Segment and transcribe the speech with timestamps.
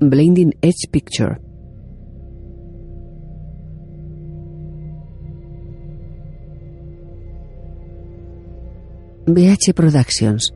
[0.00, 1.47] Blinding Edge Picture.
[9.30, 10.54] BH Productions.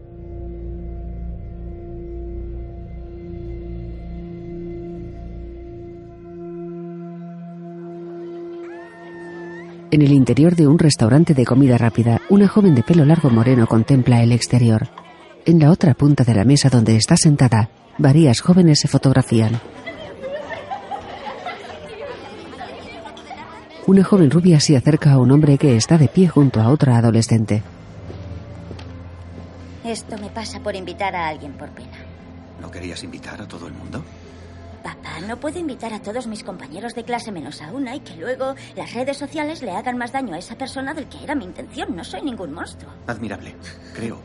[9.91, 13.67] En el interior de un restaurante de comida rápida, una joven de pelo largo moreno
[13.67, 14.89] contempla el exterior.
[15.45, 17.69] En la otra punta de la mesa donde está sentada,
[17.99, 19.61] varias jóvenes se fotografían.
[23.87, 26.97] Una joven rubia se acerca a un hombre que está de pie junto a otra
[26.97, 27.63] adolescente.
[29.93, 31.99] Esto me pasa por invitar a alguien por pena.
[32.63, 34.03] ¿No querías invitar a todo el mundo?
[34.83, 38.17] Papá, no puedo invitar a todos mis compañeros de clase menos a una y que
[38.17, 41.45] luego las redes sociales le hagan más daño a esa persona del que era mi
[41.45, 41.95] intención.
[41.95, 42.91] No soy ningún monstruo.
[43.07, 43.55] Admirable,
[43.95, 44.19] creo.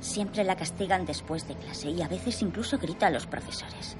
[0.00, 3.96] Siempre la castigan después de clase y a veces incluso grita a los profesores.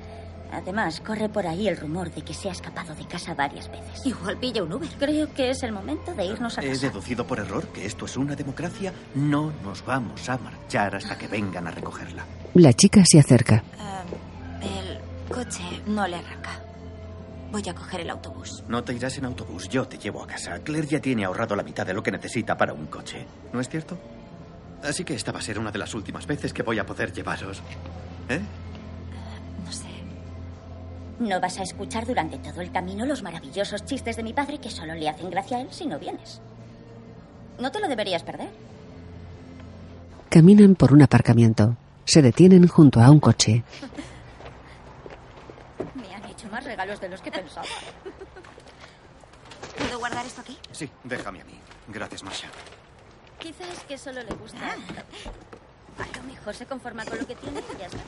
[0.52, 4.04] Además, corre por ahí el rumor de que se ha escapado de casa varias veces.
[4.04, 4.88] Igual pilla un Uber.
[4.98, 6.86] Creo que es el momento de irnos a He casa.
[6.88, 8.92] deducido por error que esto es una democracia.
[9.14, 12.24] No nos vamos a marchar hasta que vengan a recogerla.
[12.54, 13.64] La chica se acerca.
[13.78, 14.02] Ah,
[14.60, 14.98] el
[15.34, 16.50] coche no le arranca.
[17.50, 18.62] Voy a coger el autobús.
[18.68, 20.58] No te irás en autobús, yo te llevo a casa.
[20.60, 23.26] Claire ya tiene ahorrado la mitad de lo que necesita para un coche.
[23.52, 23.98] ¿No es cierto?
[24.82, 27.12] Así que esta va a ser una de las últimas veces que voy a poder
[27.12, 27.62] llevaros.
[28.28, 28.40] ¿Eh?
[31.22, 34.70] No vas a escuchar durante todo el camino los maravillosos chistes de mi padre que
[34.70, 36.40] solo le hacen gracia a él si no vienes.
[37.60, 38.50] No te lo deberías perder.
[40.28, 41.76] Caminan por un aparcamiento.
[42.06, 43.62] Se detienen junto a un coche.
[45.94, 47.68] Me han hecho más regalos de los que pensaba.
[49.78, 50.58] ¿Puedo guardar esto aquí?
[50.72, 51.54] Sí, déjame a mí.
[51.86, 52.48] Gracias, Masha.
[53.38, 54.58] Quizás es que solo le gusta.
[54.58, 57.98] A lo mejor se conforma con lo que tiene y ya está.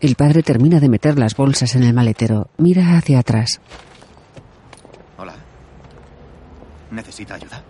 [0.00, 2.50] El padre termina de meter las bolsas en el maletero.
[2.56, 3.60] Mira hacia atrás.
[5.16, 5.34] Hola.
[6.92, 7.62] ¿Necesita ayuda?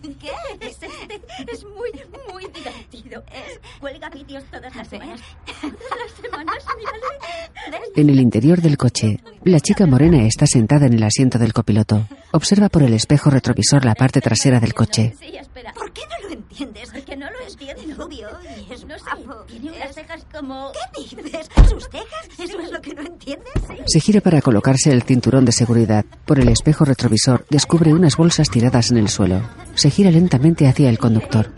[0.00, 0.30] ¿Qué?
[0.60, 1.90] Es, es muy,
[2.32, 3.22] muy divertido.
[3.32, 5.20] Es, cuelga vídeos todas las semanas.
[5.60, 7.82] Todas las semanas, mírale.
[7.96, 12.06] En el interior del coche, la chica morena está sentada en el asiento del copiloto.
[12.32, 15.14] Observa por el espejo retrovisor la parte trasera del coche.
[15.20, 15.72] Sí, espera.
[15.74, 16.90] ¿Por qué no lo entiendes?
[16.92, 18.04] Porque no lo entiendo.
[18.04, 18.28] rubio
[18.68, 19.44] y es No guapo.
[19.44, 20.72] tiene unas cejas como...
[20.72, 21.48] ¿Qué dices?
[21.68, 22.28] ¿Sus cejas?
[22.38, 23.52] ¿Eso es lo que no entiendes?
[23.86, 26.04] Se gira para colocarse el cinturón de seguridad.
[26.24, 29.42] Por el espejo retrovisor descubre unas bolsas tiradas en el suelo.
[29.82, 31.50] Se gira lentamente hacia el conductor.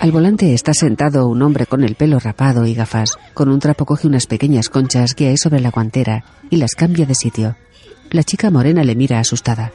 [0.00, 3.16] Al volante está sentado un hombre con el pelo rapado y gafas.
[3.32, 7.06] Con un trapo coge unas pequeñas conchas que hay sobre la guantera y las cambia
[7.06, 7.56] de sitio.
[8.10, 9.72] La chica morena le mira asustada.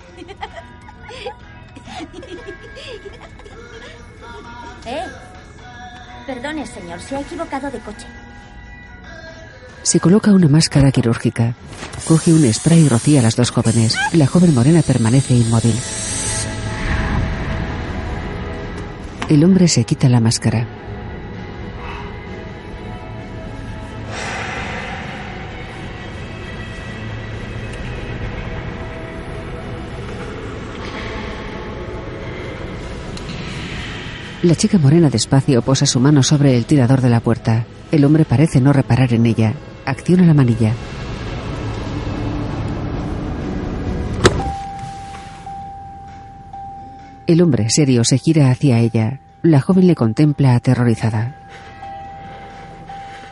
[4.85, 5.03] Eh.
[6.28, 8.06] Perdone, señor, se ha equivocado de coche.
[9.95, 11.56] Se coloca una máscara quirúrgica.
[12.06, 13.95] Coge un spray y rocía a las dos jóvenes.
[14.11, 15.73] La joven morena permanece inmóvil.
[19.29, 20.67] El hombre se quita la máscara.
[34.44, 37.66] La chica morena despacio posa su mano sobre el tirador de la puerta.
[37.94, 39.53] El hombre parece no reparar en ella.
[39.85, 40.73] Acciona la manilla.
[47.28, 49.20] El hombre serio se gira hacia ella.
[49.41, 51.35] La joven le contempla aterrorizada.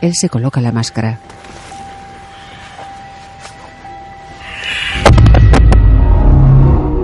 [0.00, 1.18] Él se coloca la máscara.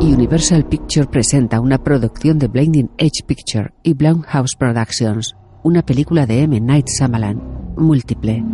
[0.01, 6.43] Universal Picture presenta una producción de Blinding Edge Picture y Blumhouse Productions, una película de
[6.43, 6.61] M.
[6.61, 7.41] Night Shyamalan,
[7.77, 8.45] múltiple.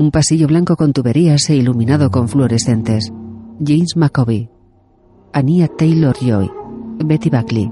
[0.00, 3.12] Un pasillo blanco con tuberías e iluminado con fluorescentes.
[3.62, 4.48] James McCovey,
[5.34, 6.50] Ania Taylor Joy,
[7.04, 7.70] Betty Buckley.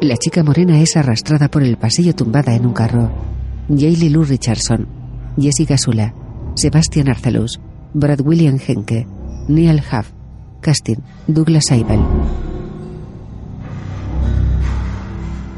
[0.00, 3.10] La chica morena es arrastrada por el pasillo tumbada en un carro.
[3.68, 4.88] Jaylee Lou Richardson,
[5.38, 6.14] Jessica Sula,
[6.54, 7.60] Sebastian Arcelus,
[7.92, 9.06] Brad William Henke,
[9.48, 10.12] Neil Huff,
[10.62, 12.00] casting, Douglas Seibel.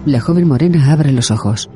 [0.05, 1.71] La joven morena abre los ojos.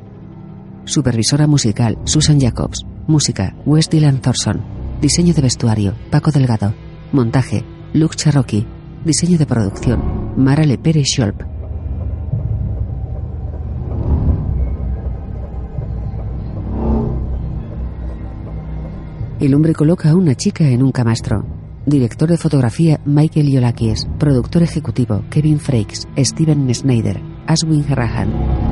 [0.85, 2.85] Supervisora musical, Susan Jacobs.
[3.07, 4.61] Música, West Dylan Thorson.
[4.99, 6.73] Diseño de vestuario, Paco Delgado.
[7.11, 7.63] Montaje,
[7.93, 8.65] Luke Cherokee.
[9.05, 11.41] Diseño de producción, Mara Lepere Scholp.
[19.39, 21.45] El hombre coloca a una chica en un camastro.
[21.85, 24.07] Director de fotografía Michael Yolakis.
[24.19, 28.70] Productor ejecutivo Kevin Frakes, Steven Snyder, Aswin Rahan.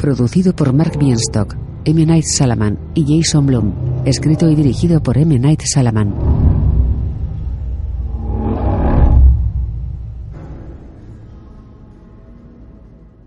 [0.00, 2.06] Producido por Mark Bienstock, M.
[2.06, 3.74] Night Salaman y Jason Blum.
[4.06, 5.38] Escrito y dirigido por M.
[5.38, 6.14] Night Salaman.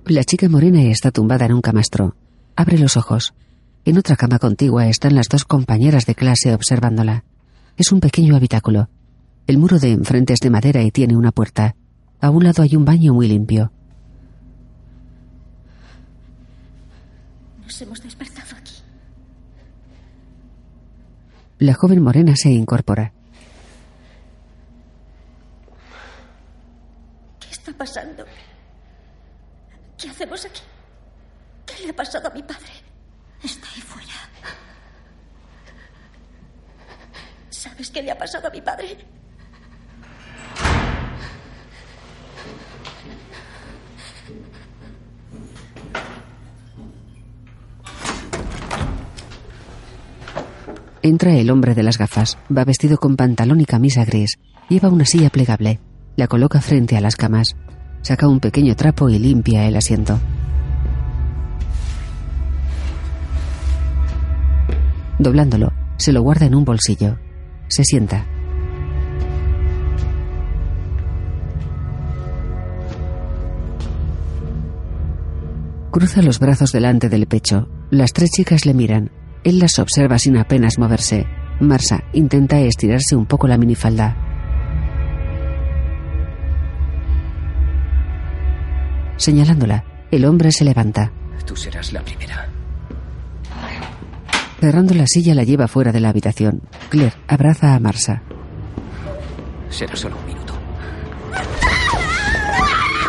[0.08, 2.16] La chica morena está tumbada en un camastro.
[2.56, 3.36] Abre los ojos.
[3.86, 7.24] En otra cama contigua están las dos compañeras de clase observándola.
[7.78, 8.90] Es un pequeño habitáculo.
[9.46, 11.76] El muro de enfrente es de madera y tiene una puerta.
[12.20, 13.72] A un lado hay un baño muy limpio.
[17.74, 18.76] Nos hemos despertado aquí.
[21.58, 23.12] La joven morena se incorpora.
[27.40, 28.26] ¿Qué está pasando?
[29.98, 30.62] ¿Qué hacemos aquí?
[31.66, 32.74] ¿Qué le ha pasado a mi padre?
[33.44, 34.30] Está ahí fuera.
[37.50, 39.04] ¿Sabes qué le ha pasado a mi padre?
[51.06, 52.38] Entra el hombre de las gafas.
[52.50, 54.40] Va vestido con pantalón y camisa gris.
[54.70, 55.82] Lleva una silla plegable.
[56.16, 57.58] La coloca frente a las camas.
[58.02, 60.18] Saca un pequeño trapo y limpia el asiento.
[65.20, 67.18] Doblándolo, se lo guarda en un bolsillo.
[67.68, 68.26] Se sienta.
[75.92, 77.68] Cruza los brazos delante del pecho.
[77.90, 79.12] Las tres chicas le miran.
[79.44, 81.26] Él las observa sin apenas moverse.
[81.60, 84.16] Marsa intenta estirarse un poco la minifalda.
[89.18, 91.12] Señalándola, el hombre se levanta.
[91.46, 92.50] Tú serás la primera.
[94.60, 96.62] Cerrando la silla la lleva fuera de la habitación.
[96.90, 98.22] Claire abraza a Marsa.
[99.70, 100.54] Será solo un minuto.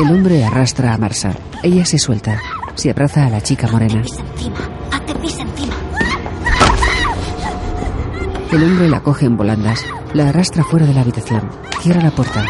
[0.00, 1.32] El hombre arrastra a Marsa.
[1.62, 2.40] Ella se suelta.
[2.74, 4.02] Se abraza a la chica morena.
[4.02, 4.73] Encima.
[8.54, 9.84] El hombre la coge en volandas.
[10.12, 11.50] La arrastra fuera de la habitación.
[11.80, 12.46] Cierra la puerta.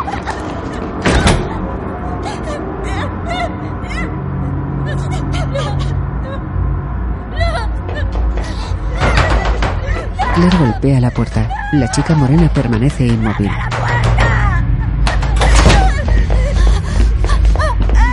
[10.35, 11.49] Claire golpea la puerta.
[11.73, 13.51] La chica morena permanece inmóvil.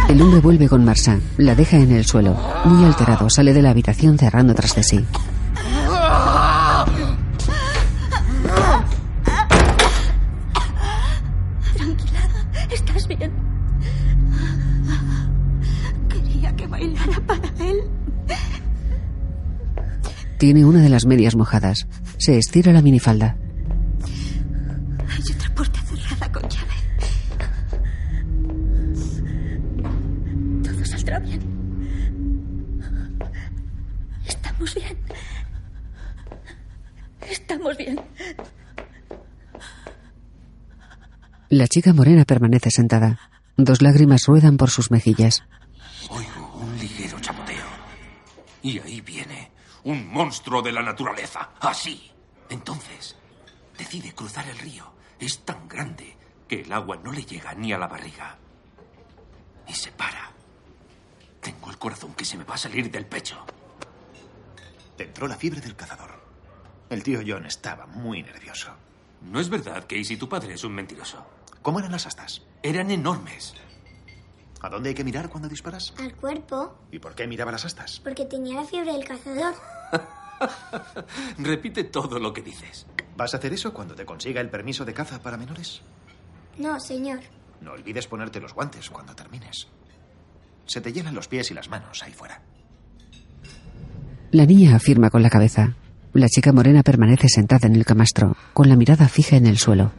[0.07, 1.19] El hombre vuelve con Marsa.
[1.35, 2.37] La deja en el suelo.
[2.63, 5.05] Muy alterado, sale de la habitación cerrando tras de sí.
[20.41, 21.85] Tiene una de las medias mojadas.
[22.17, 23.37] Se estira la minifalda.
[25.07, 26.73] Hay otra puerta cerrada con llave.
[30.63, 31.41] Todo saldrá bien.
[34.25, 34.97] Estamos bien.
[37.29, 38.01] Estamos bien.
[41.49, 43.19] La chica morena permanece sentada.
[43.57, 45.43] Dos lágrimas ruedan por sus mejillas.
[46.09, 47.67] Oigo un ligero chapoteo.
[48.63, 49.40] Y ahí viene
[49.83, 51.51] un monstruo de la naturaleza.
[51.59, 52.11] Así.
[52.49, 53.15] Entonces,
[53.77, 54.91] decide cruzar el río.
[55.19, 56.15] Es tan grande
[56.47, 58.37] que el agua no le llega ni a la barriga.
[59.67, 60.31] Y se para.
[61.39, 63.43] Tengo el corazón que se me va a salir del pecho.
[64.97, 66.21] Te entró la fiebre del cazador.
[66.89, 68.71] El tío John estaba muy nervioso.
[69.21, 71.25] No es verdad, Casey, tu padre es un mentiroso.
[71.61, 72.41] ¿Cómo eran las astas?
[72.63, 73.53] Eran enormes.
[74.61, 75.93] ¿A dónde hay que mirar cuando disparas?
[75.97, 77.99] Al cuerpo, ¿Y por qué miraba las astas?
[78.03, 79.53] porque tenía la fiebre del cazador.
[81.37, 82.85] Repite todo lo que dices.
[83.17, 85.81] ¿Vas a hacer eso cuando te consiga el permiso de caza para menores?
[86.57, 87.19] No, señor.
[87.61, 89.67] No olvides ponerte los guantes cuando termines.
[90.65, 92.41] Se te llenan los pies y las manos ahí fuera.
[94.31, 95.75] La niña afirma con la cabeza.
[96.13, 99.91] La chica morena permanece sentada en el camastro, con la mirada fija en el suelo.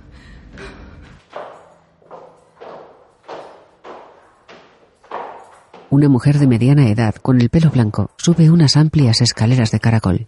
[5.93, 10.27] Una mujer de mediana edad, con el pelo blanco, sube unas amplias escaleras de caracol.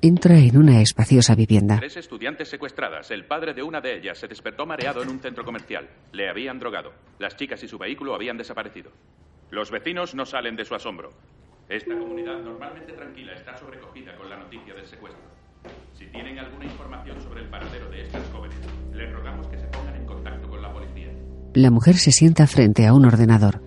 [0.00, 1.78] entra en una espaciosa vivienda.
[1.78, 3.10] Tres estudiantes secuestradas.
[3.10, 5.88] El padre de una de ellas se despertó mareado en un centro comercial.
[6.12, 6.92] Le habían drogado.
[7.18, 8.92] Las chicas y su vehículo habían desaparecido.
[9.50, 11.10] Los vecinos no salen de su asombro.
[11.68, 15.31] Esta comunidad normalmente tranquila está sobrecogida con la noticia del secuestro.
[15.98, 18.56] Si tienen alguna información sobre el paradero de estas jóvenes,
[18.92, 21.08] les rogamos que se pongan en contacto con la policía.
[21.54, 23.62] La mujer se sienta frente a un ordenador.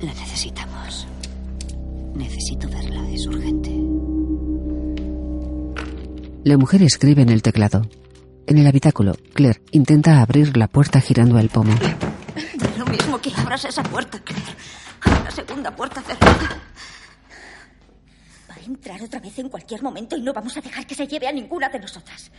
[0.00, 1.06] La necesitamos.
[2.14, 3.70] Necesito verla, es urgente.
[6.44, 7.82] La mujer escribe en el teclado.
[8.46, 11.74] En el habitáculo, Claire intenta abrir la puerta girando el pomo.
[12.78, 14.52] Lo mismo que abras esa puerta, Claire.
[15.00, 16.60] Hay una segunda puerta cerrada.
[18.66, 21.32] Entrar otra vez en cualquier momento y no vamos a dejar que se lleve a
[21.32, 22.32] ninguna de nosotras.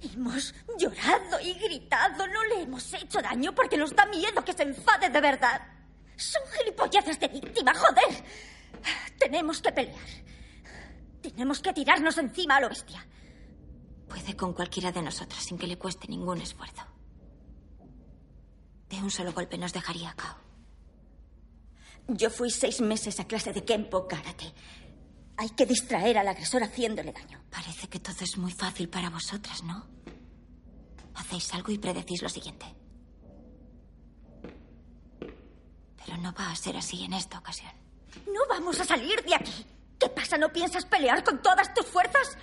[0.00, 2.24] Hemos llorado y gritado.
[2.28, 5.60] No le hemos hecho daño porque nos da miedo que se enfade de verdad.
[6.14, 8.24] Son gilipolleces de víctima, joder.
[9.18, 10.08] Tenemos que pelear.
[11.20, 13.04] Tenemos que tirarnos encima a lo bestia.
[14.08, 16.86] Puede con cualquiera de nosotras sin que le cueste ningún esfuerzo.
[18.88, 20.47] De un solo golpe nos dejaría a cao.
[22.08, 24.52] Yo fui seis meses a clase de Kempo Karate.
[25.36, 27.44] Hay que distraer al agresor haciéndole daño.
[27.50, 29.86] Parece que todo es muy fácil para vosotras, ¿no?
[31.14, 32.64] Hacéis algo y predecís lo siguiente.
[35.20, 37.72] Pero no va a ser así en esta ocasión.
[38.26, 39.66] No vamos a salir de aquí.
[39.98, 40.38] ¿Qué pasa?
[40.38, 42.38] ¿No piensas pelear con todas tus fuerzas?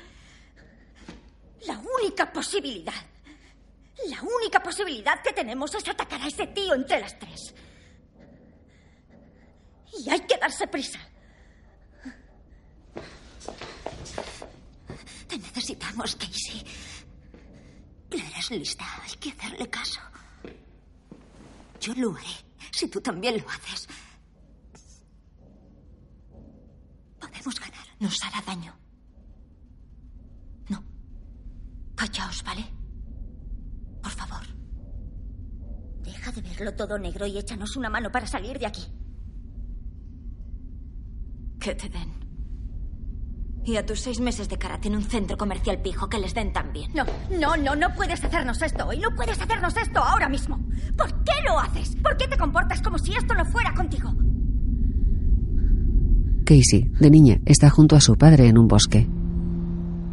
[1.65, 2.93] La única posibilidad.
[4.09, 7.55] La única posibilidad que tenemos es atacar a ese tío entre las tres.
[10.03, 10.99] Y hay que darse prisa.
[15.27, 16.63] Te necesitamos, Casey.
[18.09, 18.85] Claire es lista.
[19.03, 19.99] Hay que hacerle caso.
[21.79, 22.25] Yo lo haré,
[22.71, 23.87] si tú también lo haces.
[27.19, 27.87] Podemos ganar.
[27.99, 28.75] Nos hará daño.
[30.69, 30.83] No.
[31.95, 32.65] Callaos, ¿vale?
[34.01, 34.45] Por favor.
[36.01, 38.85] Deja de verlo todo negro y échanos una mano para salir de aquí.
[41.59, 42.13] Que te den.
[43.65, 46.53] Y a tus seis meses de karate en un centro comercial pijo que les den
[46.53, 46.91] también.
[46.93, 48.99] No, no, no, no puedes hacernos esto hoy.
[48.99, 50.59] No puedes hacernos esto ahora mismo.
[50.95, 51.95] ¿Por qué lo haces?
[51.95, 54.13] ¿Por qué te comportas como si esto no fuera contigo?
[56.45, 59.07] Casey, de niña, está junto a su padre en un bosque.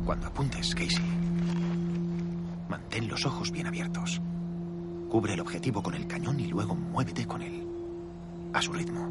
[0.06, 1.04] Cuando apuntes, Casey,
[2.70, 4.22] mantén los ojos bien abiertos.
[5.10, 7.66] Cubre el objetivo con el cañón y luego muévete con él.
[8.54, 9.10] A su ritmo.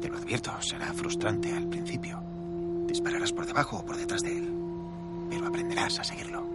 [0.00, 2.22] Te lo advierto, será frustrante al principio.
[2.86, 4.54] Dispararás por debajo o por detrás de él.
[5.28, 6.46] Pero aprenderás a seguirlo.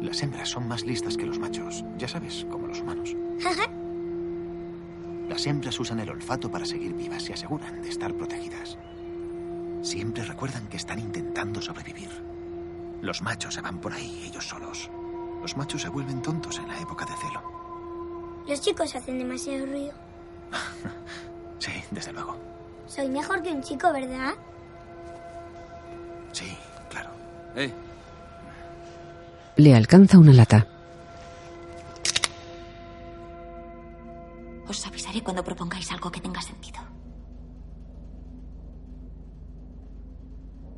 [0.00, 3.14] Las hembras son más listas que los machos, ya sabes, como los humanos.
[5.28, 8.76] Las hembras usan el olfato para seguir vivas y aseguran de estar protegidas.
[9.80, 12.10] Siempre recuerdan que están intentando sobrevivir.
[13.00, 14.90] Los machos se van por ahí ellos solos.
[15.40, 17.42] Los machos se vuelven tontos en la época de celo.
[18.46, 19.92] Los chicos hacen demasiado ruido.
[21.62, 22.36] Sí, desde luego.
[22.88, 24.32] Soy mejor que un chico, ¿verdad?
[26.32, 26.56] Sí,
[26.90, 27.10] claro.
[27.54, 27.72] Eh,
[29.56, 30.66] Le alcanza una lata.
[34.66, 36.80] Os avisaré cuando propongáis algo que tenga sentido.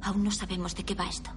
[0.02, 1.30] Aún no sabemos de qué va esto.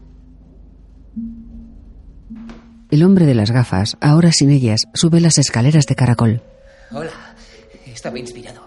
[2.91, 6.41] El hombre de las gafas, ahora sin ellas, sube las escaleras de caracol.
[6.91, 7.11] hola.
[7.85, 8.66] Estaba inspirado.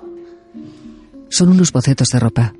[1.30, 2.54] Son unos bocetos de ropa.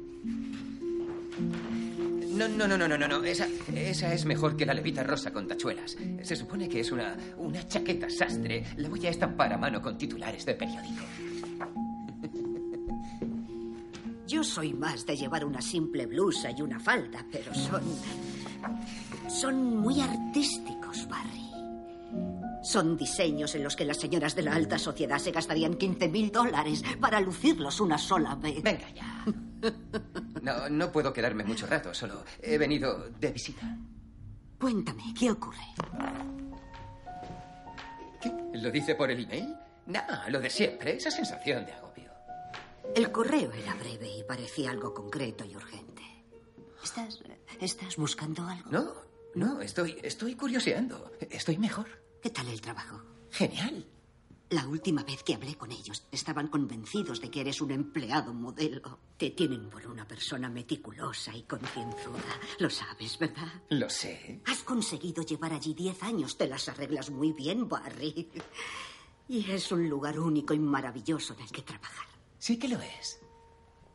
[2.37, 3.25] No, no, no, no, no, no.
[3.25, 5.97] Esa, esa es mejor que la levita rosa con tachuelas.
[6.23, 8.65] Se supone que es una, una chaqueta sastre.
[8.77, 11.05] La voy a estampar a mano con titulares de periódico.
[14.27, 17.83] Yo soy más de llevar una simple blusa y una falda, pero son.
[19.29, 21.50] son muy artísticos, Barry.
[22.63, 26.31] Son diseños en los que las señoras de la alta sociedad se gastarían 15 mil
[26.31, 28.63] dólares para lucirlos una sola vez.
[28.63, 29.25] Venga ya.
[30.43, 33.77] No, no puedo quedarme mucho rato, solo he venido de visita.
[34.59, 35.59] Cuéntame, ¿qué ocurre?
[38.55, 39.55] ¿Lo dice por el email?
[39.87, 42.11] No, lo de siempre, esa sensación de agobio.
[42.95, 46.03] El correo era breve y parecía algo concreto y urgente.
[46.83, 47.21] ¿Estás.
[47.61, 48.71] ¿Estás buscando algo?
[48.71, 48.95] No,
[49.35, 51.13] no, estoy, estoy curioseando.
[51.31, 51.87] Estoy mejor.
[52.23, 53.01] ¿Qué tal el trabajo?
[53.31, 53.87] Genial.
[54.51, 58.99] La última vez que hablé con ellos estaban convencidos de que eres un empleado modelo.
[59.17, 62.39] Te tienen por una persona meticulosa y concienzuda.
[62.59, 63.63] Lo sabes, ¿verdad?
[63.71, 64.43] Lo sé.
[64.47, 66.37] Has conseguido llevar allí diez años.
[66.37, 68.29] Te las arreglas muy bien, Barry.
[69.29, 72.09] Y es un lugar único y maravilloso en el que trabajar.
[72.39, 73.21] Sí que lo es.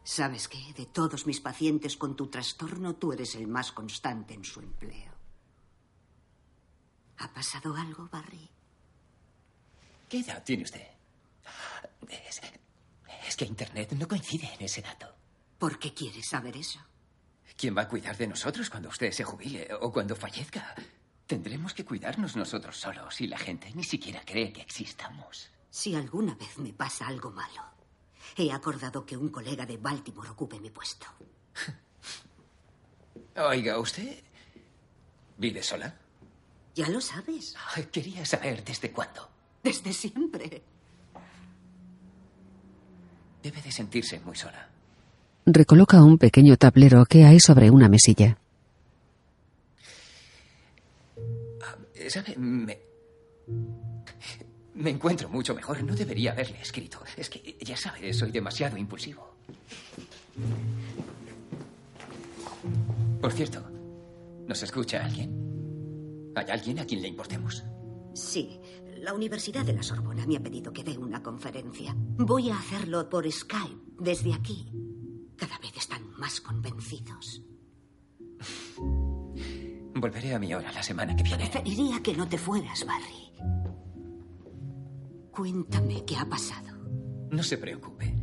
[0.04, 0.74] ¿Sabes qué?
[0.76, 5.15] De todos mis pacientes con tu trastorno, tú eres el más constante en su empleo.
[7.18, 8.50] ¿Ha pasado algo, Barry?
[10.10, 10.88] ¿Qué edad tiene usted?
[12.10, 12.42] Es,
[13.28, 15.14] es que Internet no coincide en ese dato.
[15.58, 16.80] ¿Por qué quieres saber eso?
[17.58, 20.76] ¿Quién va a cuidar de nosotros cuando usted se jubile o cuando fallezca?
[21.26, 25.50] Tendremos que cuidarnos nosotros solos y la gente ni siquiera cree que existamos.
[25.70, 27.64] Si alguna vez me pasa algo malo,
[28.38, 31.08] he acordado que un colega de Baltimore ocupe mi puesto.
[33.38, 34.24] Oiga, ¿usted
[35.38, 35.98] vive sola?
[36.76, 37.56] Ya lo sabes.
[37.74, 39.30] Ay, Quería saber desde cuándo.
[39.64, 40.62] Desde siempre.
[43.42, 44.70] Debe de sentirse muy sola.
[45.46, 48.38] Recoloca un pequeño tablero que hay sobre una mesilla.
[52.10, 52.36] ¿Sabe?
[52.38, 52.78] Me...
[54.74, 55.82] Me encuentro mucho mejor.
[55.84, 57.00] No debería haberle escrito.
[57.16, 59.36] Es que, ya sabe, soy demasiado impulsivo.
[63.22, 63.64] Por cierto,
[64.48, 65.55] ¿nos escucha alguien?
[66.36, 67.64] ¿Hay alguien a quien le importemos?
[68.14, 68.60] Sí,
[68.98, 71.96] la Universidad de la Sorbona me ha pedido que dé una conferencia.
[71.98, 74.72] Voy a hacerlo por Skype, desde aquí.
[75.36, 77.42] Cada vez están más convencidos.
[79.96, 81.50] Volveré a mi hora la semana que viene.
[81.50, 83.32] Preferiría que no te fueras, Barry.
[85.32, 86.78] Cuéntame qué ha pasado.
[87.32, 88.14] No se preocupe.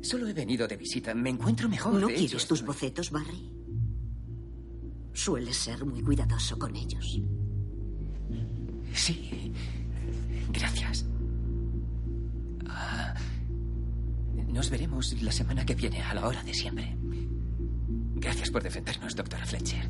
[0.00, 1.14] Solo he venido de visita.
[1.14, 1.94] Me encuentro mejor.
[1.94, 3.55] ¿No de quieres tus bocetos, Barry?
[5.16, 7.18] Sueles ser muy cuidadoso con ellos.
[8.92, 9.50] Sí.
[10.52, 11.06] Gracias.
[12.68, 13.14] Ah,
[14.46, 16.94] nos veremos la semana que viene a la hora de siempre.
[18.16, 19.88] Gracias por defendernos, doctora Fletcher.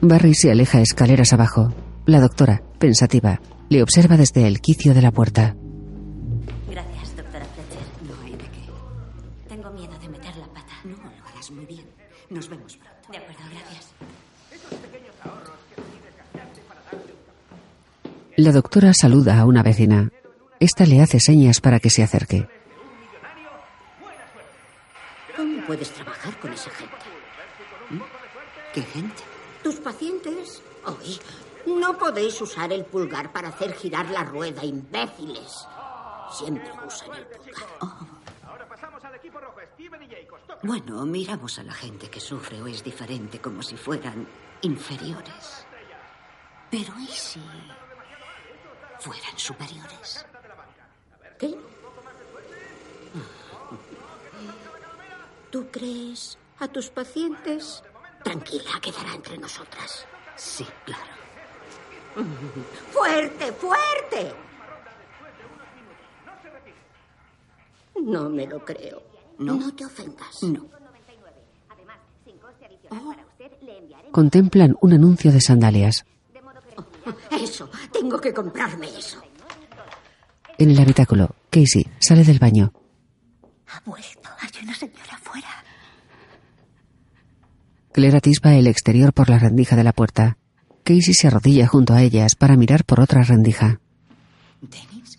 [0.00, 1.74] Barry se aleja escaleras abajo.
[2.06, 5.56] La doctora, pensativa, le observa desde el quicio de la puerta.
[18.38, 20.10] La doctora saluda a una vecina.
[20.60, 22.46] Esta le hace señas para que se acerque.
[25.34, 26.94] ¿Cómo puedes trabajar con esa gente?
[27.88, 28.00] ¿Mm?
[28.74, 29.22] ¿Qué gente?
[29.62, 30.60] Tus pacientes.
[30.84, 31.18] Hoy
[31.66, 35.66] no podéis usar el pulgar para hacer girar la rueda, imbéciles.
[36.30, 37.66] Siempre usan el pulgar.
[37.80, 38.06] Oh.
[40.62, 44.28] Bueno, miramos a la gente que sufre o es diferente como si fueran
[44.60, 45.64] inferiores.
[46.70, 47.40] Pero ¿y si
[48.98, 50.24] fueran superiores?
[51.38, 51.54] ¿Qué?
[55.50, 57.82] ¿Tú crees a tus pacientes?
[58.22, 60.06] Tranquila, quedará entre nosotras.
[60.36, 61.16] Sí, claro.
[62.92, 64.34] ¡Fuerte, fuerte!
[68.02, 69.02] No me lo creo.
[69.38, 69.74] No.
[69.74, 70.42] te ofendas.
[70.42, 70.66] No.
[74.12, 76.04] Contemplan un anuncio de sandalias.
[77.46, 79.22] Eso, tengo que comprarme eso.
[80.58, 82.72] En el habitáculo, Casey sale del baño.
[83.68, 84.28] Ha vuelto.
[84.40, 85.48] Hay una señora afuera.
[87.92, 90.38] Claire atisba el exterior por la rendija de la puerta.
[90.82, 93.80] Casey se arrodilla junto a ellas para mirar por otra rendija.
[94.60, 95.18] Dennis,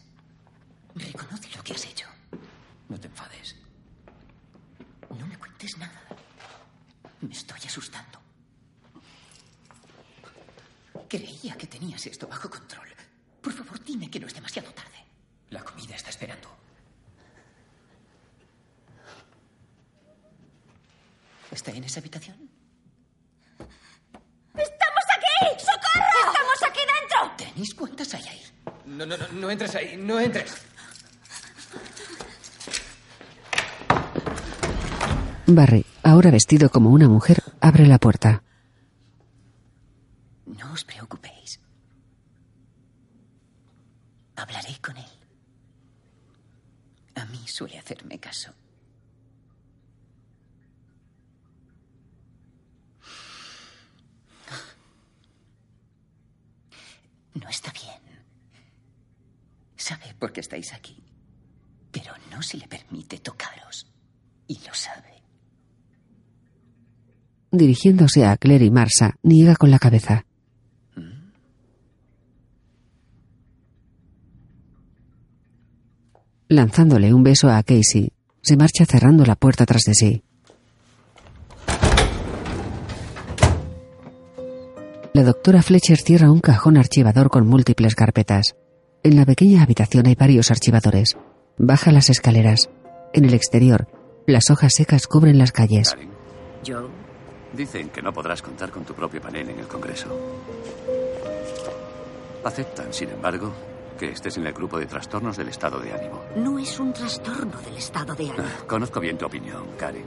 [0.96, 2.08] reconoce lo que has hecho.
[2.90, 3.56] No te enfades.
[5.18, 6.02] No me cuentes nada.
[7.22, 8.20] Me estoy asustando.
[11.08, 11.56] Creía
[12.10, 12.88] esto bajo control.
[13.42, 15.06] Por favor, dime que no es demasiado tarde.
[15.50, 16.50] La comida está esperando.
[21.52, 22.38] ¿Está en esa habitación?
[23.58, 25.60] ¡Estamos aquí!
[25.60, 26.20] ¡Socorro!
[26.28, 27.46] ¡Estamos aquí dentro!
[27.46, 28.42] Dennis, ¿cuántas hay ahí?
[28.86, 30.54] No, no, no, no entres ahí, no entres.
[35.46, 38.44] Barry, ahora vestido como una mujer, abre la puerta.
[40.46, 41.37] No os preocupéis.
[44.48, 45.06] Hablaré con él.
[47.16, 48.54] A mí suele hacerme caso.
[57.34, 58.02] No está bien.
[59.76, 61.04] Sabe por qué estáis aquí.
[61.92, 63.92] Pero no se le permite tocaros.
[64.48, 65.24] Y lo sabe.
[67.52, 70.27] Dirigiéndose a Claire y Marsa, niega con la cabeza.
[76.50, 80.24] Lanzándole un beso a Casey, se marcha cerrando la puerta tras de sí.
[85.14, 88.56] La doctora Fletcher cierra un cajón archivador con múltiples carpetas.
[89.04, 91.18] En la pequeña habitación hay varios archivadores.
[91.58, 92.70] Baja las escaleras.
[93.14, 93.88] En el exterior,
[94.26, 95.98] las hojas secas cubren las calles.
[96.64, 96.90] Yo.
[97.54, 100.08] Dicen que no podrás contar con tu propio panel en el Congreso.
[102.44, 103.52] Aceptan, sin embargo,
[103.98, 106.22] que estés en el grupo de trastornos del estado de ánimo.
[106.36, 108.46] No es un trastorno del estado de ánimo.
[108.46, 110.06] Ah, conozco bien tu opinión, Karen.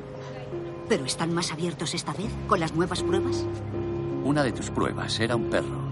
[0.89, 3.45] ¿Pero están más abiertos esta vez con las nuevas pruebas?
[4.25, 5.91] Una de tus pruebas era un perro.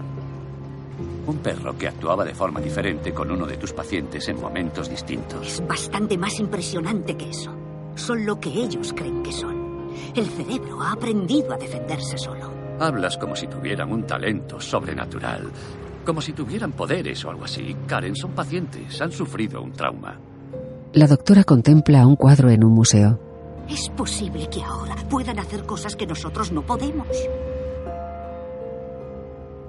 [1.27, 5.45] Un perro que actuaba de forma diferente con uno de tus pacientes en momentos distintos.
[5.45, 7.53] Es bastante más impresionante que eso.
[7.95, 9.89] Son lo que ellos creen que son.
[10.15, 12.51] El cerebro ha aprendido a defenderse solo.
[12.79, 15.51] Hablas como si tuvieran un talento sobrenatural.
[16.09, 17.77] Como si tuvieran poderes o algo así.
[17.85, 18.99] Karen, son pacientes.
[18.99, 20.19] Han sufrido un trauma.
[20.93, 23.19] La doctora contempla un cuadro en un museo.
[23.69, 27.15] Es posible que ahora puedan hacer cosas que nosotros no podemos.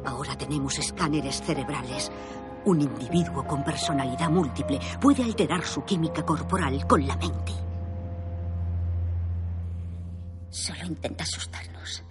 [0.06, 2.10] Ahora tenemos escáneres cerebrales.
[2.64, 7.52] Un individuo con personalidad múltiple puede alterar su química corporal con la mente.
[10.48, 12.02] Solo intenta asustarnos.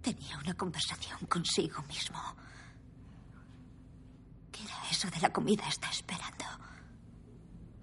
[0.00, 2.37] Tenía una conversación consigo mismo.
[4.88, 6.44] ¿Qué era eso de la comida está esperando?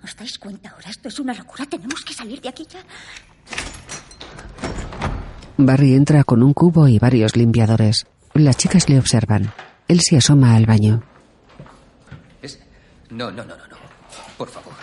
[0.04, 0.90] ¿Os dais cuenta ahora?
[0.90, 1.66] Esto es una locura.
[1.68, 2.82] Tenemos que salir de aquí ya.
[5.58, 8.08] Barry entra con un cubo y varios limpiadores.
[8.34, 9.54] Las chicas le observan.
[9.88, 11.04] Él se asoma al baño.
[12.42, 12.60] Es...
[13.12, 13.78] No, no, no, no, no.
[14.38, 14.74] Por favor,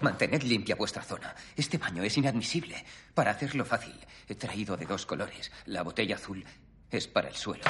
[0.00, 1.32] mantened limpia vuestra zona.
[1.56, 2.84] Este baño es inadmisible.
[3.14, 3.94] Para hacerlo fácil,
[4.28, 5.52] he traído de dos colores.
[5.66, 6.44] La botella azul
[6.90, 7.64] es para el suelo.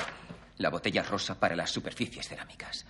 [0.57, 2.87] La botella rosa para las superficies cerámicas.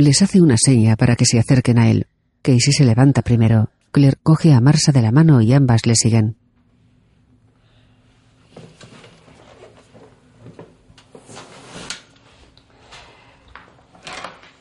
[0.00, 2.06] Les hace una seña para que se acerquen a él.
[2.40, 3.68] Casey se levanta primero.
[3.92, 6.38] Claire coge a Marsa de la mano y ambas le siguen.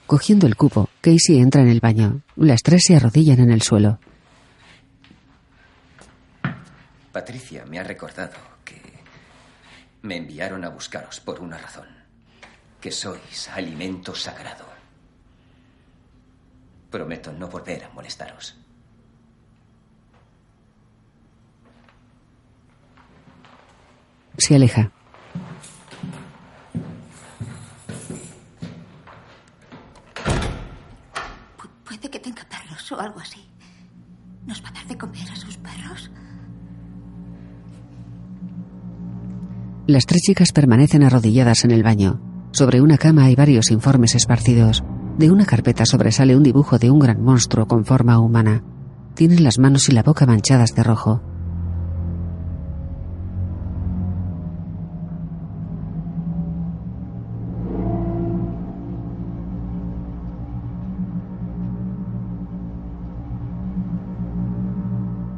[0.07, 2.21] Cogiendo el cubo, Casey entra en el baño.
[2.35, 3.97] Las tres se arrodillan en el suelo.
[7.13, 8.81] Patricia me ha recordado que
[10.01, 11.87] me enviaron a buscaros por una razón.
[12.81, 14.78] Que sois alimento sagrado.
[16.89, 18.55] Prometo no volver a molestaros.
[24.37, 24.91] Se aleja.
[31.57, 33.41] Pu- puede que tenga perros o algo así.
[34.45, 36.11] ¿Nos va a dar de comer a sus perros?
[39.87, 42.21] Las tres chicas permanecen arrodilladas en el baño.
[42.51, 44.83] Sobre una cama hay varios informes esparcidos.
[45.19, 48.63] De una carpeta sobresale un dibujo de un gran monstruo con forma humana.
[49.15, 51.21] Tienen las manos y la boca manchadas de rojo.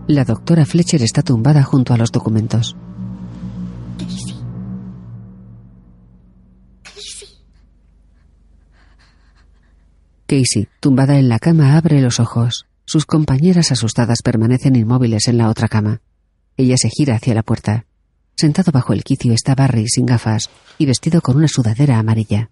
[0.05, 2.77] La doctora Fletcher está tumbada junto a los documentos.
[10.31, 12.65] Casey, tumbada en la cama, abre los ojos.
[12.85, 15.99] Sus compañeras asustadas permanecen inmóviles en la otra cama.
[16.55, 17.85] Ella se gira hacia la puerta.
[18.37, 22.49] Sentado bajo el quicio está Barry sin gafas y vestido con una sudadera amarilla.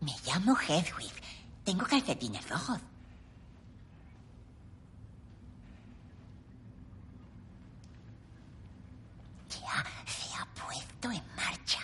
[0.00, 1.10] Me llamo Hedwig.
[1.64, 2.78] Tengo calcetines rojos.
[9.50, 11.80] Ya se ha puesto en marcha.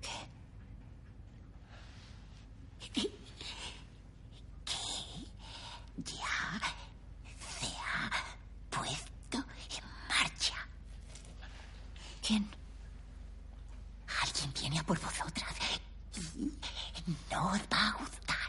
[0.00, 0.10] ¿Qué?
[2.94, 3.02] ¿Qué?
[6.04, 6.60] Ya
[7.60, 8.10] se ha
[8.70, 10.54] puesto en marcha.
[12.26, 12.48] ¿Quién?
[14.22, 15.52] Alguien viene a por vosotras
[16.16, 18.48] y no os va a gustar.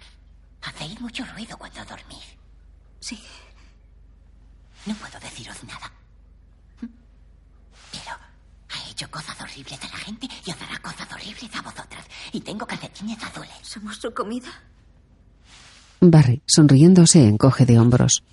[0.62, 2.38] Hacéis mucho ruido cuando dormís.
[3.02, 3.20] Sí.
[4.86, 5.92] No puedo deciros nada.
[6.80, 8.14] Pero
[8.70, 12.06] ha hecho cosas horribles a la gente y os hará cosas horribles a vosotras.
[12.32, 13.52] Y tengo calcetines azules.
[13.62, 14.48] ¿Somos su comida?
[16.00, 18.24] Barry, sonriendo, se encoge de hombros.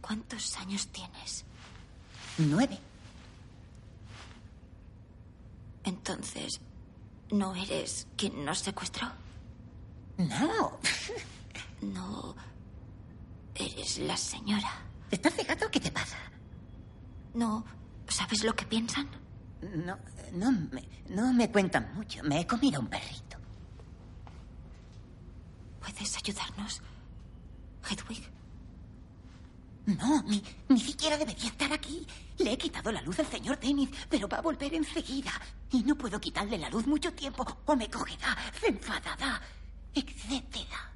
[0.00, 1.44] ¿Cuántos años tienes?
[2.38, 2.76] Nueve.
[5.84, 6.60] Entonces,
[7.30, 9.08] ¿no eres quien nos secuestró?
[10.18, 10.80] No.
[11.92, 12.34] No.
[13.54, 14.70] Eres la señora.
[15.10, 15.70] ¿Estás cegado?
[15.70, 16.16] ¿Qué te pasa?
[17.34, 17.64] No.
[18.08, 19.08] ¿Sabes lo que piensan?
[19.60, 19.98] No,
[20.32, 22.22] no me, no me cuentan mucho.
[22.24, 23.36] Me he comido un perrito.
[25.80, 26.82] ¿Puedes ayudarnos,
[27.88, 28.30] Hedwig?
[29.86, 32.06] No, ni, ni siquiera debería estar aquí.
[32.38, 35.32] Le he quitado la luz al señor Dennis, pero va a volver enseguida.
[35.70, 39.40] Y no puedo quitarle la luz mucho tiempo o me cogerá, se enfadará,
[39.94, 40.95] etcétera.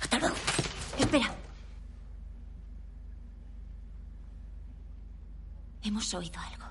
[0.00, 0.34] Hasta luego.
[0.98, 1.34] Espera.
[5.82, 6.64] Hemos oído algo.